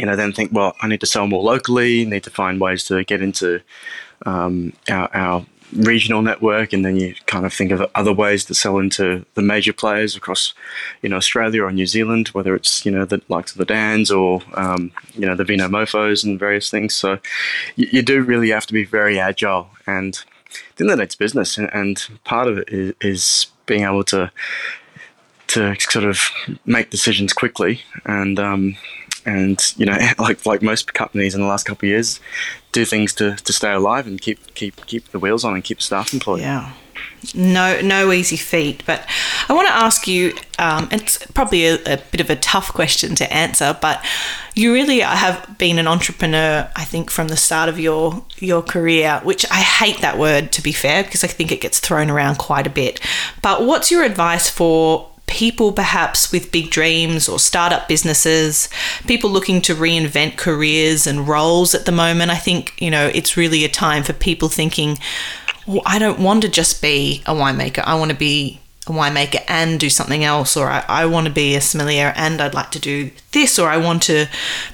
you 0.00 0.06
know, 0.06 0.16
then 0.16 0.32
think, 0.32 0.52
well, 0.52 0.74
I 0.80 0.88
need 0.88 1.00
to 1.00 1.06
sell 1.06 1.26
more 1.26 1.42
locally. 1.42 2.04
Need 2.04 2.24
to 2.24 2.30
find 2.30 2.60
ways 2.60 2.84
to 2.84 3.04
get 3.04 3.22
into 3.22 3.60
um, 4.26 4.72
our, 4.88 5.14
our 5.14 5.46
regional 5.72 6.22
network, 6.22 6.72
and 6.72 6.84
then 6.84 6.96
you 6.96 7.14
kind 7.26 7.44
of 7.44 7.52
think 7.52 7.70
of 7.72 7.84
other 7.94 8.12
ways 8.12 8.44
to 8.46 8.54
sell 8.54 8.78
into 8.78 9.24
the 9.34 9.42
major 9.42 9.72
players 9.72 10.16
across, 10.16 10.54
you 11.02 11.08
know, 11.08 11.16
Australia 11.16 11.62
or 11.62 11.72
New 11.72 11.86
Zealand, 11.86 12.28
whether 12.28 12.54
it's 12.54 12.84
you 12.86 12.92
know 12.92 13.04
the 13.04 13.20
likes 13.28 13.52
of 13.52 13.58
the 13.58 13.64
Dans 13.64 14.10
or 14.10 14.40
um, 14.54 14.92
you 15.14 15.26
know 15.26 15.34
the 15.34 15.44
Vino 15.44 15.68
Mofos 15.68 16.24
and 16.24 16.38
various 16.38 16.70
things. 16.70 16.94
So 16.94 17.18
you, 17.76 17.88
you, 17.92 18.02
do 18.02 18.22
really 18.22 18.50
have 18.50 18.66
to 18.66 18.72
be 18.72 18.84
very 18.84 19.18
agile, 19.18 19.68
and 19.86 20.18
then 20.76 20.86
that 20.88 21.00
it's 21.00 21.16
business, 21.16 21.58
and, 21.58 21.68
and 21.74 22.02
part 22.24 22.48
of 22.48 22.58
it 22.58 22.68
is, 22.68 22.94
is, 23.00 23.46
being 23.66 23.84
able 23.84 24.04
to 24.04 24.30
to 25.48 25.74
sort 25.78 26.04
of 26.04 26.30
make 26.66 26.90
decisions 26.90 27.32
quickly 27.32 27.82
and. 28.04 28.38
Um, 28.38 28.76
and 29.26 29.74
you 29.76 29.86
know, 29.86 29.96
like 30.18 30.44
like 30.46 30.62
most 30.62 30.92
companies 30.94 31.34
in 31.34 31.40
the 31.40 31.46
last 31.46 31.64
couple 31.64 31.86
of 31.86 31.90
years, 31.90 32.20
do 32.72 32.84
things 32.84 33.14
to, 33.14 33.36
to 33.36 33.52
stay 33.52 33.72
alive 33.72 34.06
and 34.06 34.20
keep 34.20 34.54
keep 34.54 34.84
keep 34.86 35.10
the 35.10 35.18
wheels 35.18 35.44
on 35.44 35.54
and 35.54 35.64
keep 35.64 35.80
staff 35.80 36.12
employed. 36.12 36.40
Yeah. 36.40 36.72
No, 37.34 37.80
no 37.80 38.12
easy 38.12 38.36
feat. 38.36 38.84
But 38.86 39.06
I 39.48 39.52
want 39.52 39.66
to 39.68 39.74
ask 39.74 40.06
you. 40.06 40.34
Um, 40.58 40.88
it's 40.92 41.18
probably 41.32 41.66
a, 41.66 41.74
a, 41.84 41.96
bit 41.96 42.20
of 42.20 42.30
a 42.30 42.36
tough 42.36 42.72
question 42.72 43.16
to 43.16 43.32
answer, 43.32 43.76
but 43.80 44.04
you 44.54 44.72
really 44.72 45.00
have 45.00 45.58
been 45.58 45.80
an 45.80 45.88
entrepreneur. 45.88 46.70
I 46.76 46.84
think 46.84 47.10
from 47.10 47.28
the 47.28 47.36
start 47.36 47.68
of 47.68 47.80
your 47.80 48.24
your 48.38 48.62
career, 48.62 49.20
which 49.24 49.44
I 49.50 49.62
hate 49.62 50.00
that 50.00 50.18
word 50.18 50.52
to 50.52 50.62
be 50.62 50.72
fair, 50.72 51.02
because 51.02 51.24
I 51.24 51.26
think 51.26 51.50
it 51.50 51.60
gets 51.60 51.80
thrown 51.80 52.10
around 52.10 52.38
quite 52.38 52.66
a 52.66 52.70
bit. 52.70 53.00
But 53.42 53.64
what's 53.64 53.90
your 53.90 54.04
advice 54.04 54.48
for 54.48 55.10
people 55.26 55.72
perhaps 55.72 56.30
with 56.30 56.52
big 56.52 56.70
dreams 56.70 57.28
or 57.28 57.38
startup 57.38 57.88
businesses, 57.88 58.68
people 59.06 59.30
looking 59.30 59.60
to 59.62 59.74
reinvent 59.74 60.36
careers 60.36 61.06
and 61.06 61.26
roles 61.26 61.74
at 61.74 61.86
the 61.86 61.92
moment. 61.92 62.30
I 62.30 62.36
think, 62.36 62.80
you 62.80 62.90
know, 62.90 63.10
it's 63.14 63.36
really 63.36 63.64
a 63.64 63.68
time 63.68 64.02
for 64.02 64.12
people 64.12 64.48
thinking, 64.48 64.98
well, 65.66 65.82
I 65.86 65.98
don't 65.98 66.20
want 66.20 66.42
to 66.42 66.48
just 66.48 66.82
be 66.82 67.22
a 67.26 67.34
winemaker. 67.34 67.82
I 67.84 67.94
want 67.94 68.10
to 68.10 68.16
be 68.16 68.60
a 68.86 68.90
winemaker 68.90 69.42
and 69.48 69.80
do 69.80 69.88
something 69.88 70.22
else, 70.22 70.56
or 70.56 70.68
I, 70.68 70.84
I 70.88 71.06
want 71.06 71.26
to 71.26 71.32
be 71.32 71.54
a 71.54 71.60
sommelier 71.60 72.12
and 72.16 72.40
I'd 72.40 72.54
like 72.54 72.70
to 72.72 72.78
do 72.78 73.10
this, 73.32 73.58
or 73.58 73.68
I 73.68 73.78
want 73.78 74.02
to 74.04 74.26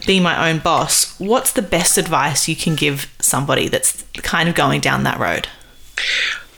be 0.06 0.18
my 0.18 0.50
own 0.50 0.58
boss. 0.58 1.18
What's 1.18 1.52
the 1.52 1.62
best 1.62 1.96
advice 1.96 2.48
you 2.48 2.56
can 2.56 2.74
give 2.74 3.14
somebody 3.20 3.68
that's 3.68 4.02
kind 4.14 4.48
of 4.48 4.54
going 4.54 4.80
down 4.80 5.04
that 5.04 5.20
road? 5.20 5.46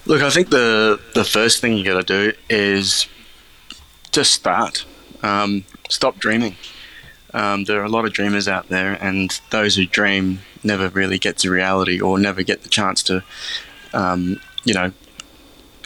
Look, 0.06 0.22
I 0.22 0.30
think 0.30 0.50
the 0.50 0.98
the 1.14 1.24
first 1.24 1.60
thing 1.60 1.76
you 1.76 1.84
got 1.84 2.04
to 2.06 2.30
do 2.30 2.36
is 2.48 3.06
just 4.12 4.32
start. 4.32 4.84
Um, 5.22 5.64
stop 5.88 6.18
dreaming. 6.18 6.56
Um, 7.34 7.64
there 7.64 7.80
are 7.80 7.84
a 7.84 7.88
lot 7.88 8.04
of 8.04 8.12
dreamers 8.12 8.46
out 8.46 8.68
there, 8.68 8.98
and 9.00 9.40
those 9.50 9.76
who 9.76 9.86
dream 9.86 10.40
never 10.62 10.88
really 10.88 11.18
get 11.18 11.38
to 11.38 11.50
reality 11.50 12.00
or 12.00 12.18
never 12.18 12.42
get 12.42 12.62
the 12.62 12.68
chance 12.68 13.02
to, 13.04 13.24
um, 13.94 14.38
you 14.64 14.74
know, 14.74 14.92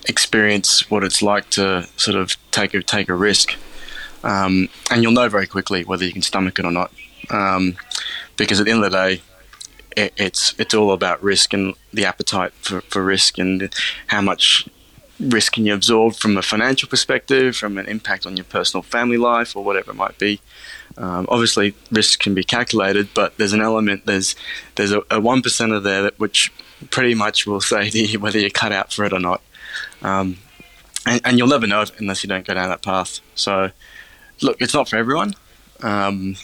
experience 0.09 0.91
what 0.91 1.05
it's 1.05 1.23
like 1.23 1.49
to 1.51 1.89
sort 1.97 2.17
of 2.17 2.37
take 2.51 2.75
a 2.75 2.83
take 2.83 3.09
a 3.09 3.15
risk. 3.15 3.55
Um, 4.25 4.69
and 4.91 5.03
you'll 5.03 5.12
know 5.12 5.29
very 5.29 5.47
quickly 5.47 5.85
whether 5.85 6.05
you 6.05 6.12
can 6.12 6.23
stomach 6.23 6.59
it 6.59 6.65
or 6.65 6.73
not, 6.73 6.91
um, 7.31 7.77
because 8.37 8.59
at 8.59 8.67
the 8.67 8.73
end 8.73 8.85
of 8.85 8.91
the 8.91 8.97
day, 8.97 9.23
it, 9.97 10.12
it's 10.17 10.55
it's 10.59 10.75
all 10.75 10.91
about 10.91 11.23
risk 11.23 11.55
and 11.55 11.75
the 11.93 12.05
appetite 12.05 12.53
for, 12.55 12.81
for 12.81 13.05
risk 13.05 13.39
and 13.39 13.73
how 14.09 14.21
much 14.21 14.69
risk 15.19 15.53
can 15.53 15.67
you 15.67 15.75
absorb 15.75 16.15
from 16.15 16.37
a 16.37 16.43
financial 16.43 16.89
perspective, 16.89 17.57
from 17.57 17.79
an 17.79 17.87
impact 17.87 18.27
on 18.27 18.37
your 18.37 18.45
personal 18.45 18.83
family 18.83 19.17
life, 19.17 19.57
or 19.57 19.65
whatever 19.65 19.91
it 19.91 19.95
might 19.95 20.19
be. 20.19 20.41
Um, 20.99 21.27
obviously, 21.29 21.75
risk 21.91 22.21
can 22.21 22.35
be 22.35 22.45
calculated, 22.45 23.09
but 23.15 23.37
there's 23.37 23.53
an 23.53 23.61
element 23.61 24.07
there's 24.07 24.35
there's 24.77 24.93
a, 24.93 25.21
one 25.21 25.43
percenter 25.43 25.83
there 25.83 26.03
that 26.03 26.19
which 26.19 26.53
pretty 26.91 27.15
much 27.15 27.47
will 27.47 27.61
say 27.61 27.91
to 27.91 27.99
you 27.99 28.19
whether 28.19 28.39
you're 28.39 28.51
cut 28.51 28.73
out 28.73 28.93
for 28.93 29.05
it 29.05 29.13
or 29.13 29.21
not, 29.21 29.43
um, 30.03 30.39
and, 31.07 31.21
and, 31.25 31.39
you'll 31.39 31.49
never 31.49 31.67
know 31.67 31.83
it 31.83 31.93
unless 31.99 32.23
you 32.23 32.29
don't 32.29 32.47
go 32.47 32.55
down 32.55 32.69
that 32.69 32.83
path. 32.83 33.21
So, 33.35 33.71
look, 34.43 34.57
it's 34.61 34.75
not 34.75 34.89
for 34.89 34.97
everyone, 34.97 35.35
um, 35.83 36.37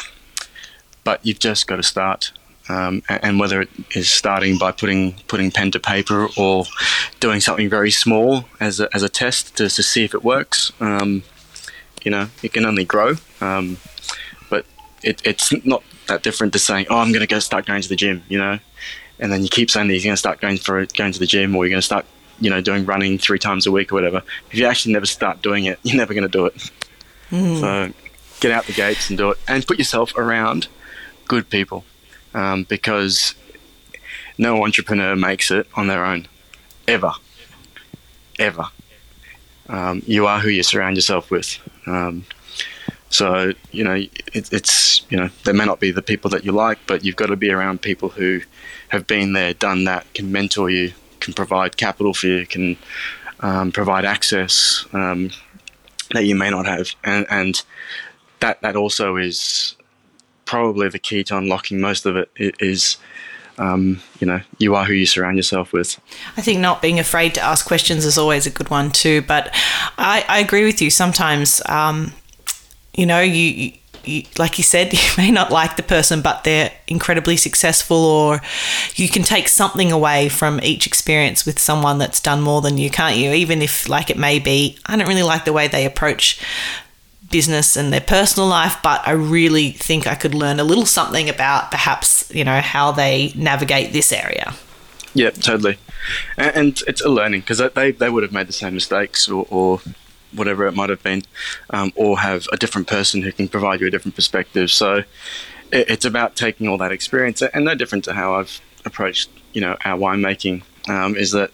but 1.04 1.24
you've 1.24 1.38
just 1.38 1.66
got 1.66 1.76
to 1.76 1.82
start 1.82 2.32
um, 2.72 3.02
and 3.08 3.38
whether 3.38 3.60
it 3.60 3.68
is 3.94 4.10
starting 4.10 4.56
by 4.56 4.72
putting 4.72 5.12
putting 5.28 5.50
pen 5.50 5.70
to 5.72 5.80
paper 5.80 6.28
or 6.38 6.64
doing 7.20 7.40
something 7.40 7.68
very 7.68 7.90
small 7.90 8.44
as 8.60 8.80
a, 8.80 8.88
as 8.94 9.02
a 9.02 9.08
test 9.08 9.56
to, 9.58 9.68
to 9.68 9.82
see 9.82 10.04
if 10.04 10.14
it 10.14 10.24
works. 10.24 10.72
Um, 10.80 11.22
you 12.02 12.10
know, 12.10 12.28
it 12.42 12.52
can 12.52 12.64
only 12.64 12.84
grow, 12.84 13.14
um, 13.40 13.76
but 14.48 14.64
it, 15.02 15.20
it's 15.24 15.52
not 15.64 15.82
that 16.08 16.22
different 16.22 16.52
to 16.54 16.58
saying, 16.58 16.86
"Oh, 16.88 16.98
I'm 16.98 17.12
going 17.12 17.20
to 17.20 17.26
go 17.26 17.38
start 17.40 17.66
going 17.66 17.82
to 17.82 17.88
the 17.88 17.96
gym," 17.96 18.22
you 18.28 18.38
know, 18.38 18.58
and 19.18 19.30
then 19.30 19.42
you 19.42 19.48
keep 19.48 19.70
saying 19.70 19.88
that 19.88 19.94
you're 19.94 20.02
going 20.02 20.14
to 20.14 20.16
start 20.16 20.40
going 20.40 20.56
for 20.56 20.86
going 20.86 21.12
to 21.12 21.18
the 21.18 21.26
gym, 21.26 21.54
or 21.54 21.64
you're 21.64 21.70
going 21.70 21.80
to 21.80 21.86
start, 21.86 22.06
you 22.40 22.48
know, 22.48 22.62
doing 22.62 22.86
running 22.86 23.18
three 23.18 23.38
times 23.38 23.66
a 23.66 23.70
week 23.70 23.92
or 23.92 23.96
whatever. 23.96 24.22
If 24.50 24.58
you 24.58 24.66
actually 24.66 24.94
never 24.94 25.06
start 25.06 25.42
doing 25.42 25.66
it, 25.66 25.78
you're 25.82 25.96
never 25.98 26.14
going 26.14 26.28
to 26.28 26.38
do 26.38 26.46
it. 26.46 26.70
Mm. 27.30 27.60
So 27.60 27.92
get 28.40 28.50
out 28.50 28.64
the 28.64 28.72
gates 28.72 29.10
and 29.10 29.18
do 29.18 29.30
it, 29.30 29.38
and 29.46 29.66
put 29.66 29.78
yourself 29.78 30.16
around 30.16 30.68
good 31.28 31.50
people 31.50 31.84
um, 32.34 32.64
because 32.64 33.34
no 34.38 34.64
entrepreneur 34.64 35.16
makes 35.16 35.50
it 35.50 35.66
on 35.74 35.86
their 35.86 36.04
own, 36.04 36.26
ever, 36.88 37.12
ever. 38.38 38.68
Um, 39.68 40.02
you 40.06 40.26
are 40.26 40.40
who 40.40 40.48
you 40.48 40.62
surround 40.62 40.96
yourself 40.96 41.30
with. 41.30 41.58
Um, 41.86 42.24
so 43.08 43.52
you 43.72 43.84
know 43.84 43.94
it, 43.94 44.52
it's 44.52 45.02
you 45.10 45.18
know 45.18 45.28
they 45.44 45.52
may 45.52 45.66
not 45.66 45.80
be 45.80 45.90
the 45.90 46.02
people 46.02 46.30
that 46.30 46.44
you 46.44 46.52
like, 46.52 46.78
but 46.86 47.04
you've 47.04 47.16
got 47.16 47.26
to 47.26 47.36
be 47.36 47.50
around 47.50 47.82
people 47.82 48.08
who 48.08 48.40
have 48.88 49.06
been 49.06 49.32
there, 49.32 49.54
done 49.54 49.84
that, 49.84 50.12
can 50.14 50.32
mentor 50.32 50.70
you, 50.70 50.92
can 51.20 51.32
provide 51.34 51.76
capital 51.76 52.12
for 52.14 52.26
you, 52.26 52.46
can 52.46 52.76
um, 53.40 53.72
provide 53.72 54.04
access 54.04 54.86
um, 54.92 55.30
that 56.12 56.24
you 56.24 56.34
may 56.34 56.50
not 56.50 56.66
have, 56.66 56.90
and, 57.04 57.26
and 57.30 57.62
that 58.40 58.60
that 58.62 58.76
also 58.76 59.16
is 59.16 59.76
probably 60.52 60.86
the 60.86 60.98
key 60.98 61.24
to 61.24 61.34
unlocking 61.34 61.80
most 61.80 62.04
of 62.04 62.14
it 62.14 62.30
is 62.36 62.98
um, 63.56 64.02
you 64.20 64.26
know, 64.26 64.40
you 64.58 64.74
are 64.74 64.84
who 64.84 64.92
you 64.92 65.06
surround 65.06 65.38
yourself 65.38 65.72
with. 65.72 65.98
I 66.36 66.42
think 66.42 66.60
not 66.60 66.82
being 66.82 66.98
afraid 66.98 67.34
to 67.34 67.40
ask 67.40 67.66
questions 67.66 68.04
is 68.04 68.18
always 68.18 68.46
a 68.46 68.50
good 68.50 68.68
one 68.68 68.90
too. 68.90 69.22
But 69.22 69.48
I, 69.96 70.26
I 70.28 70.40
agree 70.40 70.64
with 70.64 70.82
you. 70.82 70.90
Sometimes, 70.90 71.62
um, 71.70 72.12
you 72.92 73.06
know, 73.06 73.20
you, 73.20 73.72
you, 74.04 74.24
like 74.38 74.58
you 74.58 74.64
said, 74.64 74.92
you 74.92 74.98
may 75.16 75.30
not 75.30 75.50
like 75.50 75.76
the 75.76 75.82
person, 75.82 76.20
but 76.20 76.44
they're 76.44 76.70
incredibly 76.86 77.36
successful, 77.36 77.96
or 77.96 78.40
you 78.96 79.08
can 79.08 79.22
take 79.22 79.48
something 79.48 79.90
away 79.90 80.28
from 80.28 80.60
each 80.62 80.86
experience 80.86 81.46
with 81.46 81.58
someone 81.58 81.98
that's 81.98 82.20
done 82.20 82.42
more 82.42 82.60
than 82.60 82.76
you, 82.78 82.90
can't 82.90 83.16
you? 83.16 83.32
Even 83.32 83.62
if, 83.62 83.88
like, 83.88 84.10
it 84.10 84.18
may 84.18 84.38
be, 84.38 84.78
I 84.86 84.96
don't 84.96 85.08
really 85.08 85.22
like 85.22 85.44
the 85.46 85.52
way 85.52 85.68
they 85.68 85.86
approach 85.86 86.40
business 87.32 87.76
and 87.76 87.92
their 87.92 88.00
personal 88.00 88.48
life, 88.48 88.76
but 88.82 89.06
I 89.06 89.12
really 89.12 89.72
think 89.72 90.06
I 90.06 90.14
could 90.14 90.34
learn 90.34 90.60
a 90.60 90.64
little 90.64 90.86
something 90.86 91.28
about 91.28 91.70
perhaps, 91.70 92.32
you 92.32 92.44
know, 92.44 92.60
how 92.60 92.92
they 92.92 93.32
navigate 93.34 93.92
this 93.92 94.12
area. 94.12 94.54
Yeah, 95.14 95.30
totally. 95.30 95.78
And, 96.36 96.56
and 96.56 96.82
it's 96.86 97.00
a 97.00 97.08
learning 97.08 97.40
because 97.40 97.58
they, 97.74 97.92
they 97.92 98.08
would 98.08 98.22
have 98.22 98.32
made 98.32 98.46
the 98.46 98.52
same 98.52 98.74
mistakes 98.74 99.28
or, 99.28 99.46
or 99.50 99.80
whatever 100.32 100.66
it 100.66 100.74
might 100.74 100.90
have 100.90 101.02
been, 101.02 101.22
um, 101.70 101.92
or 101.96 102.20
have 102.20 102.46
a 102.52 102.56
different 102.56 102.86
person 102.86 103.22
who 103.22 103.32
can 103.32 103.48
provide 103.48 103.80
you 103.80 103.86
a 103.86 103.90
different 103.90 104.14
perspective. 104.14 104.70
So 104.70 105.02
it, 105.72 105.90
it's 105.90 106.04
about 106.04 106.36
taking 106.36 106.68
all 106.68 106.78
that 106.78 106.92
experience 106.92 107.42
and 107.42 107.64
no 107.64 107.74
different 107.74 108.04
to 108.04 108.14
how 108.14 108.34
I've 108.34 108.60
approached, 108.84 109.30
you 109.52 109.60
know, 109.60 109.76
our 109.84 109.98
winemaking 109.98 110.62
um, 110.88 111.16
is 111.16 111.32
that 111.32 111.50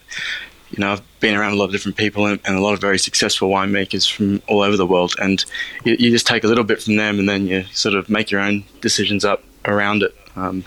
you 0.71 0.79
know, 0.79 0.93
I've 0.93 1.19
been 1.19 1.35
around 1.35 1.53
a 1.53 1.55
lot 1.55 1.65
of 1.65 1.71
different 1.71 1.97
people 1.97 2.25
and, 2.25 2.39
and, 2.45 2.55
a 2.55 2.61
lot 2.61 2.73
of 2.73 2.81
very 2.81 2.99
successful 2.99 3.49
winemakers 3.49 4.09
from 4.09 4.41
all 4.47 4.61
over 4.61 4.77
the 4.77 4.85
world, 4.85 5.15
and 5.19 5.43
you, 5.83 5.95
you, 5.99 6.11
just 6.11 6.27
take 6.27 6.43
a 6.43 6.47
little 6.47 6.63
bit 6.63 6.81
from 6.81 6.95
them, 6.95 7.19
and 7.19 7.27
then 7.27 7.47
you 7.47 7.63
sort 7.71 7.95
of 7.95 8.09
make 8.09 8.31
your 8.31 8.41
own 8.41 8.63
decisions 8.81 9.25
up 9.25 9.43
around 9.65 10.03
it, 10.03 10.15
um, 10.35 10.63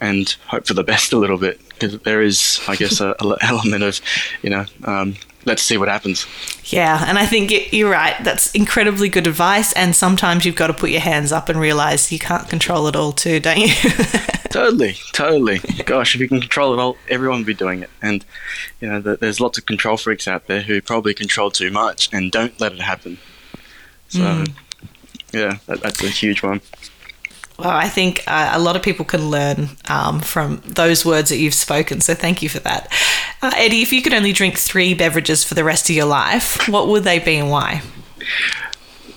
and 0.00 0.36
hope 0.46 0.66
for 0.66 0.74
the 0.74 0.84
best 0.92 1.12
a 1.12 1.18
little 1.18 1.38
bit. 1.38 1.60
Because 1.68 1.98
there 2.00 2.22
is, 2.22 2.60
I 2.66 2.76
guess, 2.76 3.00
a, 3.00 3.14
a, 3.20 3.36
element 3.42 3.82
of, 3.82 4.00
you 4.42 4.50
know, 4.50 4.64
um, 4.84 5.16
let's 5.46 5.62
see 5.62 5.78
what 5.78 5.88
happens. 5.88 6.26
Yeah, 6.64 7.04
and 7.06 7.18
I 7.18 7.24
think 7.24 7.72
you're 7.72 7.90
right. 7.90 8.16
That's 8.22 8.52
incredibly 8.52 9.08
good 9.08 9.26
advice. 9.26 9.72
And 9.72 9.96
sometimes 9.96 10.44
you've 10.44 10.56
got 10.56 10.66
to 10.66 10.74
put 10.74 10.90
your 10.90 11.00
hands 11.00 11.32
up 11.32 11.48
and 11.48 11.58
realize 11.58 12.12
you 12.12 12.18
can't 12.18 12.48
control 12.48 12.88
it 12.88 12.96
all, 12.96 13.12
too, 13.12 13.40
don't 13.40 13.58
you? 13.58 13.68
totally, 14.50 14.96
totally. 15.12 15.58
Gosh, 15.84 16.14
if 16.14 16.20
you 16.20 16.28
can 16.28 16.40
control 16.40 16.74
it 16.74 16.80
all, 16.80 16.96
everyone 17.08 17.38
would 17.38 17.46
be 17.46 17.54
doing 17.54 17.82
it. 17.82 17.90
And 18.02 18.24
you 18.80 18.88
know, 18.88 19.00
there's 19.00 19.40
lots 19.40 19.56
of 19.56 19.66
control 19.66 19.96
freaks 19.96 20.28
out 20.28 20.48
there 20.48 20.62
who 20.62 20.82
probably 20.82 21.14
control 21.14 21.50
too 21.50 21.70
much 21.70 22.12
and 22.12 22.30
don't 22.30 22.60
let 22.60 22.72
it 22.72 22.80
happen. 22.80 23.18
So, 24.08 24.20
mm. 24.20 24.52
yeah, 25.32 25.58
that, 25.66 25.80
that's 25.80 26.02
a 26.02 26.08
huge 26.08 26.42
one. 26.42 26.60
Well, 27.58 27.70
I 27.70 27.88
think 27.88 28.22
uh, 28.26 28.50
a 28.52 28.58
lot 28.58 28.76
of 28.76 28.82
people 28.82 29.04
can 29.06 29.30
learn 29.30 29.70
um, 29.88 30.20
from 30.20 30.60
those 30.66 31.06
words 31.06 31.30
that 31.30 31.38
you've 31.38 31.54
spoken. 31.54 32.02
So 32.02 32.14
thank 32.14 32.42
you 32.42 32.50
for 32.50 32.58
that. 32.60 32.92
Uh, 33.46 33.52
Eddie, 33.54 33.80
if 33.82 33.92
you 33.92 34.02
could 34.02 34.12
only 34.12 34.32
drink 34.32 34.58
three 34.58 34.92
beverages 34.92 35.44
for 35.44 35.54
the 35.54 35.62
rest 35.62 35.88
of 35.88 35.94
your 35.94 36.06
life, 36.06 36.68
what 36.68 36.88
would 36.88 37.04
they 37.04 37.20
be 37.20 37.36
and 37.36 37.48
why? 37.48 37.80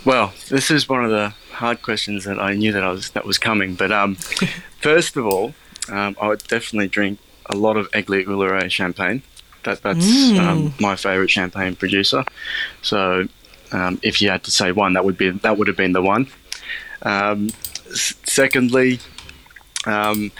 Well, 0.05 0.33
this 0.49 0.69
is 0.69 0.87
one 0.87 1.03
of 1.03 1.09
the 1.09 1.33
hard 1.51 1.81
questions 1.81 2.25
that 2.25 2.39
I 2.39 2.53
knew 2.53 2.71
that 2.71 2.83
I 2.83 2.91
was 2.91 3.09
that 3.11 3.25
was 3.25 3.39
coming. 3.39 3.73
But 3.73 3.91
um, 3.91 4.15
first 4.81 5.17
of 5.17 5.25
all, 5.25 5.55
um, 5.89 6.15
I 6.21 6.27
would 6.27 6.43
definitely 6.47 6.89
drink 6.89 7.17
a 7.47 7.55
lot 7.55 7.75
of 7.75 7.89
Egly-Ouriet 7.91 8.69
champagne. 8.71 9.23
That, 9.63 9.81
that's 9.81 10.05
Mm. 10.05 10.39
um, 10.39 10.73
my 10.79 10.95
favourite 10.95 11.31
champagne 11.31 11.75
producer. 11.75 12.23
So, 12.83 13.27
um, 13.71 13.99
if 14.03 14.21
you 14.21 14.29
had 14.29 14.43
to 14.43 14.51
say 14.51 14.71
one, 14.71 14.93
that 14.93 15.03
would 15.05 15.17
be 15.17 15.31
that 15.31 15.57
would 15.57 15.67
have 15.67 15.75
been 15.77 15.93
the 15.93 16.03
one. 16.03 16.27
Um, 17.01 17.49
s- 17.91 18.13
secondly, 18.25 18.99
um, 19.87 20.31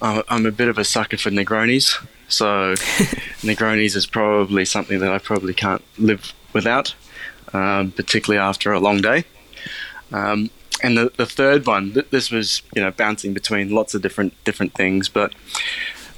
I- 0.00 0.22
I'm 0.28 0.46
a 0.46 0.52
bit 0.52 0.68
of 0.68 0.78
a 0.78 0.84
sucker 0.84 1.16
for 1.18 1.30
Negronis. 1.30 1.96
So, 2.32 2.74
Negronis 3.42 3.94
is 3.96 4.06
probably 4.06 4.64
something 4.64 4.98
that 5.00 5.12
I 5.12 5.18
probably 5.18 5.54
can't 5.54 5.82
live 5.98 6.32
without, 6.52 6.94
um, 7.52 7.92
particularly 7.92 8.40
after 8.40 8.72
a 8.72 8.80
long 8.80 9.00
day. 9.00 9.24
Um, 10.12 10.50
and 10.82 10.96
the, 10.96 11.12
the 11.16 11.26
third 11.26 11.66
one, 11.66 11.92
th- 11.92 12.10
this 12.10 12.30
was 12.30 12.62
you 12.74 12.82
know 12.82 12.90
bouncing 12.90 13.32
between 13.34 13.70
lots 13.70 13.94
of 13.94 14.02
different 14.02 14.32
different 14.44 14.74
things, 14.74 15.08
but 15.08 15.34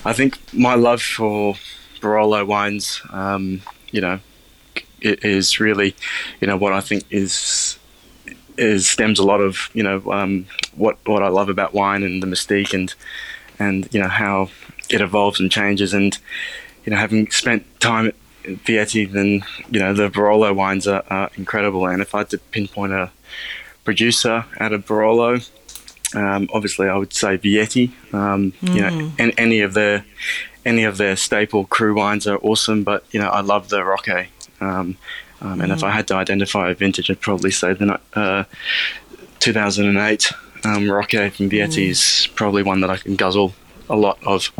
I 0.05 0.13
think 0.13 0.39
my 0.53 0.75
love 0.75 1.03
for 1.03 1.57
Barolo 2.01 2.47
wines, 2.47 3.01
um, 3.11 3.63
you 3.91 4.01
know, 4.01 4.21
is 5.01 5.61
really, 5.61 5.95
you 6.41 6.47
know, 6.47 6.57
what 6.57 6.73
I 6.73 6.81
think 6.81 7.05
is 7.11 7.79
is 8.57 8.89
stems 8.89 9.19
a 9.19 9.25
lot 9.25 9.41
of 9.41 9.69
you 9.75 9.83
know 9.83 10.01
um, 10.13 10.47
what 10.77 10.99
what 11.07 11.23
I 11.23 11.29
love 11.29 11.49
about 11.49 11.75
wine 11.75 12.03
and 12.03 12.23
the 12.23 12.27
mystique 12.27 12.73
and 12.73 12.95
and 13.59 13.89
you 13.93 14.01
know 14.01 14.09
how 14.09 14.51
it 14.95 15.01
evolves 15.01 15.41
and 15.41 15.51
changes 15.51 15.93
and 15.93 16.19
you 16.85 16.91
know 16.91 16.99
having 16.99 17.31
spent 17.31 17.63
time 17.81 18.07
at 18.07 18.15
Vietti, 18.67 19.11
then 19.11 19.45
you 19.71 19.81
know 19.81 19.93
the 19.95 20.09
Barolo 20.09 20.55
wines 20.55 20.87
are, 20.87 21.05
are 21.09 21.31
incredible. 21.37 21.87
And 21.87 22.03
if 22.03 22.15
I 22.15 22.19
had 22.19 22.31
to 22.31 22.39
pinpoint 22.39 22.93
a 22.93 23.11
producer 23.85 24.45
out 24.61 24.73
of 24.73 24.87
Barolo, 24.87 25.33
um, 26.15 26.49
obviously 26.53 26.89
I 26.89 26.97
would 26.97 27.13
say 27.13 27.39
Vietti. 27.39 27.91
Um, 28.13 28.53
You 28.75 28.81
know, 28.83 29.11
and 29.19 29.33
any 29.39 29.61
of 29.61 29.75
their 29.75 30.05
any 30.65 30.85
of 30.85 30.97
their 30.97 31.17
staple 31.17 31.65
cru 31.67 31.95
wines 31.95 32.27
are 32.27 32.39
awesome, 32.43 32.85
but 32.85 33.05
you 33.11 33.21
know 33.21 33.29
I 33.29 33.41
love 33.41 33.69
the 33.69 33.81
Rocche. 33.81 34.27
Um, 34.61 34.97
um, 35.41 35.61
and 35.61 35.73
if 35.73 35.83
I 35.85 35.91
had 35.91 36.07
to 36.09 36.15
identify 36.15 36.71
a 36.71 36.75
vintage, 36.75 37.11
I'd 37.11 37.21
probably 37.21 37.51
say 37.51 37.75
the 37.75 38.01
uh, 38.15 38.45
2008 39.41 40.33
um, 40.65 40.85
Rocche 40.85 41.31
from 41.33 41.51
Vietti 41.51 41.89
is 41.89 42.29
probably 42.35 42.63
one 42.63 42.81
that 42.81 42.89
I 42.91 42.97
can 42.97 43.17
guzzle 43.17 43.53
a 43.89 43.97
lot 43.97 44.19
of. 44.25 44.51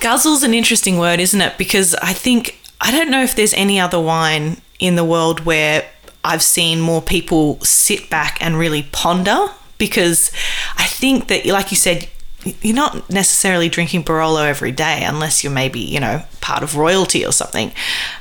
Guzzle's 0.00 0.42
an 0.42 0.54
interesting 0.54 0.98
word, 0.98 1.20
isn't 1.20 1.40
it? 1.40 1.56
Because 1.58 1.94
I 1.96 2.12
think 2.12 2.58
I 2.80 2.90
don't 2.90 3.10
know 3.10 3.22
if 3.22 3.34
there's 3.34 3.54
any 3.54 3.80
other 3.80 4.00
wine 4.00 4.60
in 4.78 4.96
the 4.96 5.04
world 5.04 5.40
where 5.46 5.84
I've 6.24 6.42
seen 6.42 6.80
more 6.80 7.00
people 7.00 7.58
sit 7.60 8.10
back 8.10 8.38
and 8.40 8.58
really 8.58 8.82
ponder. 8.92 9.48
Because 9.78 10.30
I 10.78 10.84
think 10.86 11.28
that, 11.28 11.44
like 11.46 11.70
you 11.70 11.76
said, 11.76 12.08
you're 12.62 12.74
not 12.74 13.10
necessarily 13.10 13.68
drinking 13.68 14.04
Barolo 14.04 14.46
every 14.46 14.72
day 14.72 15.02
unless 15.04 15.42
you're 15.44 15.52
maybe 15.52 15.80
you 15.80 16.00
know 16.00 16.22
part 16.40 16.62
of 16.62 16.76
royalty 16.76 17.24
or 17.26 17.32
something. 17.32 17.72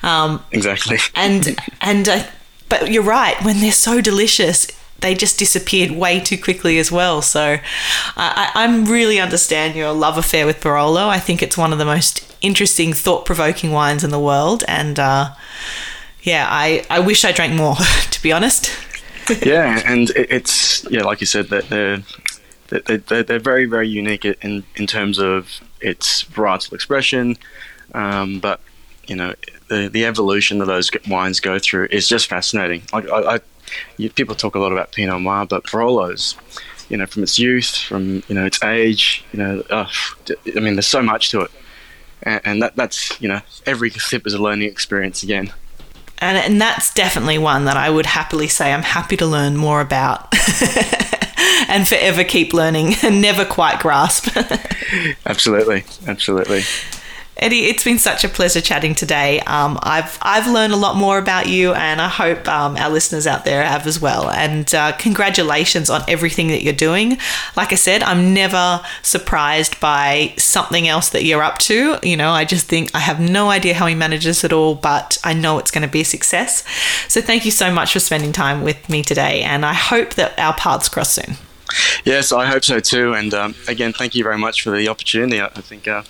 Um, 0.04 0.44
Exactly. 0.52 0.98
and 1.14 1.56
and 1.82 2.10
uh, 2.10 2.24
but 2.68 2.92
you're 2.92 3.04
right 3.04 3.42
when 3.44 3.60
they're 3.62 3.72
so 3.72 4.02
delicious 4.02 4.68
they 5.02 5.14
just 5.14 5.38
disappeared 5.38 5.92
way 5.92 6.20
too 6.20 6.38
quickly 6.38 6.80
as 6.80 6.92
well. 6.92 7.22
So 7.22 7.58
I, 8.16 8.52
I 8.56 8.66
really 8.90 9.20
understand 9.20 9.76
your 9.76 9.92
love 9.92 10.18
affair 10.18 10.46
with 10.46 10.62
Barolo. 10.62 11.08
I 11.08 11.20
think 11.20 11.44
it's 11.44 11.58
one 11.58 11.72
of 11.74 11.80
the 11.80 11.86
most 11.86 12.36
interesting 12.42 12.94
thought-provoking 12.94 13.72
wines 13.72 14.04
in 14.04 14.10
the 14.10 14.20
world. 14.20 14.64
And 14.68 15.00
uh, 15.00 15.36
yeah 16.26 16.48
I, 16.50 16.86
I 16.90 17.00
wish 17.00 17.24
I 17.24 17.32
drank 17.32 17.54
more 17.54 17.76
to 18.12 18.24
be 18.24 18.32
honest. 18.32 18.72
Yeah, 19.42 19.82
and 19.88 20.12
it, 20.12 20.28
it's 20.30 20.86
yeah, 20.92 21.02
like 21.02 21.20
you 21.20 21.26
said, 21.26 21.48
that 21.48 21.70
they're 21.70 22.04
they're, 22.68 23.24
they're, 23.24 23.40
very 23.40 23.66
very 23.66 23.88
unique 23.88 24.24
in 24.24 24.64
in 24.76 24.86
terms 24.86 25.18
of 25.18 25.62
its 25.82 26.26
varietal 26.26 26.74
expression, 26.74 27.36
um, 27.96 28.40
but 28.40 28.62
you 29.08 29.16
know 29.16 29.34
the 29.68 29.90
the 29.92 30.06
evolution 30.06 30.60
that 30.60 30.66
those 30.66 30.92
wines 31.10 31.40
go 31.40 31.58
through 31.58 31.88
is 31.90 32.08
just 32.08 32.28
fascinating. 32.28 32.84
I, 32.94 33.00
I 33.00 33.40
you, 33.98 34.10
people 34.10 34.36
talk 34.36 34.56
a 34.56 34.60
lot 34.60 34.72
about 34.72 34.92
Pinot 34.92 35.22
Noir, 35.22 35.46
but 35.46 35.64
Barolo's, 35.64 36.36
you 36.90 36.98
know, 36.98 37.06
from 37.06 37.24
its 37.24 37.40
youth, 37.40 37.76
from 37.76 38.24
you 38.28 38.36
know 38.36 38.46
its 38.46 38.64
age, 38.64 39.24
you 39.32 39.40
know, 39.40 39.64
uh, 39.70 39.88
I 40.56 40.60
mean, 40.60 40.76
there's 40.76 40.88
so 40.88 41.02
much 41.02 41.32
to 41.32 41.42
it, 41.42 41.52
and, 42.24 42.42
and 42.46 42.62
that 42.62 42.76
that's 42.76 43.20
you 43.22 43.28
know 43.28 43.42
every 43.66 43.90
sip 43.92 44.28
is 44.28 44.34
a 44.34 44.42
learning 44.42 44.70
experience 44.70 45.24
again. 45.24 45.52
and 46.20 46.38
and 46.38 46.62
that's 46.62 46.94
definitely 46.94 47.38
one 47.38 47.66
that 47.66 47.78
I 47.78 47.90
would 47.90 48.06
happily 48.06 48.48
say 48.48 48.74
I'm 48.74 48.84
happy 48.84 49.18
to 49.18 49.26
learn 49.26 49.58
more 49.58 49.82
about 49.82 50.34
and 51.68 51.88
forever 51.88 52.24
keep 52.24 52.54
learning 52.54 52.96
and 53.04 53.22
never 53.22 53.46
quite 53.46 53.80
grasp 53.80 54.30
Absolutely, 55.26 55.84
absolutely. 56.08 56.62
Eddie, 57.38 57.66
it's 57.66 57.84
been 57.84 58.00
such 58.00 58.24
a 58.24 58.30
pleasure 58.30 58.62
chatting 58.62 58.96
today. 58.96 59.42
Um, 59.42 59.78
I've 59.84 60.18
I've 60.22 60.48
learned 60.48 60.72
a 60.72 60.78
lot 60.78 60.96
more 60.96 61.18
about 61.18 61.50
you, 61.50 61.74
and 61.74 62.00
I 62.00 62.08
hope 62.08 62.48
um, 62.48 62.78
our 62.78 62.90
listeners 62.90 63.28
out 63.28 63.44
there 63.44 63.62
have 63.64 63.86
as 63.86 64.00
well. 64.00 64.30
And 64.30 64.74
uh, 64.74 64.94
congratulations 64.94 65.90
on 65.90 66.04
everything 66.08 66.48
that 66.48 66.64
you're 66.64 66.74
doing. 66.74 67.18
Like 67.58 67.74
I 67.74 67.76
said, 67.76 68.04
I'm 68.04 68.34
never 68.34 68.82
surprised 69.02 69.80
by 69.82 70.34
something 70.38 70.88
else 70.88 71.10
that 71.10 71.26
you're 71.26 71.44
up 71.44 71.58
to. 71.60 72.00
You 72.04 72.16
know, 72.16 72.32
I 72.32 72.46
just 72.46 72.68
think 72.68 72.96
I 72.96 73.00
have 73.00 73.20
no 73.20 73.50
idea 73.50 73.74
how 73.74 73.88
he 73.88 73.96
manages 73.96 74.46
it 74.46 74.54
all, 74.54 74.76
but 74.76 75.18
I 75.24 75.34
know 75.34 75.60
it's 75.60 75.72
going 75.72 75.86
to 75.86 75.92
be 75.92 76.02
a 76.02 76.06
success. 76.06 76.64
So 77.10 77.20
thank 77.20 77.44
you 77.44 77.52
so 77.52 77.70
much 77.70 77.92
for 77.92 78.00
spending 78.00 78.32
time 78.32 78.64
with 78.64 78.88
me 78.88 79.04
today, 79.04 79.42
and 79.42 79.66
I 79.66 79.74
hope 79.74 80.14
that 80.14 80.40
our 80.40 80.54
paths 80.54 80.88
cross 80.88 81.12
soon. 81.12 81.36
Yes, 82.06 82.32
I 82.32 82.46
hope 82.46 82.64
so 82.64 82.80
too. 82.80 83.14
And 83.14 83.34
um, 83.34 83.56
again, 83.68 83.92
thank 83.92 84.16
you 84.16 84.24
very 84.24 84.38
much 84.38 84.62
for 84.62 84.78
the 84.78 84.88
opportunity. 84.88 85.42
I, 85.42 85.48
I 85.48 85.62
think 85.62 85.88
uh, 85.88 86.04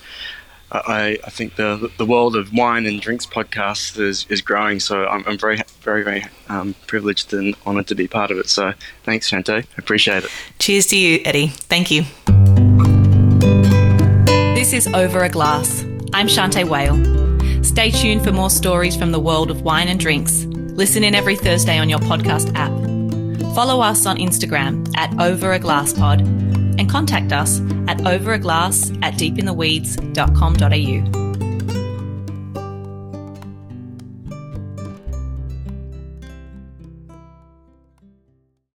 I, 0.72 1.20
I 1.24 1.30
think 1.30 1.56
the 1.56 1.92
the 1.98 2.06
world 2.06 2.36
of 2.36 2.52
wine 2.54 2.86
and 2.86 3.00
drinks 3.00 3.26
podcast 3.26 4.00
is, 4.00 4.26
is 4.30 4.42
growing. 4.42 4.80
So 4.80 5.06
I'm, 5.08 5.24
I'm 5.28 5.38
very 5.38 5.62
very 5.82 6.04
very 6.04 6.26
um, 6.50 6.76
privileged 6.88 7.34
and 7.34 7.56
honoured 7.66 7.88
to 7.88 7.96
be 7.96 8.08
part 8.08 8.32
of 8.32 8.38
it. 8.38 8.50
So 8.50 8.74
thanks, 9.04 9.30
Shante. 9.30 9.64
I 9.64 9.68
appreciate 9.78 10.24
it. 10.24 10.32
Cheers 10.60 10.88
to 10.88 10.98
you, 10.98 11.22
Eddie. 11.26 11.48
Thank 11.48 11.92
you. 11.92 12.04
This 14.56 14.74
is 14.74 14.88
Over 14.88 15.24
a 15.24 15.30
Glass. 15.30 15.84
I'm 16.14 16.28
Shante 16.28 16.68
Whale. 16.68 17.64
Stay 17.64 17.92
tuned 17.92 18.24
for 18.24 18.32
more 18.32 18.50
stories 18.50 18.96
from 18.96 19.12
the 19.12 19.20
world 19.20 19.52
of 19.52 19.62
wine 19.62 19.88
and 19.88 20.00
drinks. 20.00 20.46
Listen 20.46 21.04
in 21.04 21.14
every 21.14 21.36
Thursday 21.36 21.78
on 21.78 21.90
your 21.90 22.00
podcast 22.00 22.52
app. 22.56 22.72
Follow 23.54 23.82
us 23.82 24.06
on 24.06 24.18
Instagram 24.18 24.92
at 24.98 25.18
Over 25.20 25.54
a 25.54 25.60
Glass 25.60 25.94
Pod 25.94 26.22
and 26.86 26.92
contact 26.92 27.32
us 27.32 27.60
at 27.88 27.98
overaglass 28.00 28.98
at 29.04 29.14
deepintheweeds.com.au. 29.16 31.35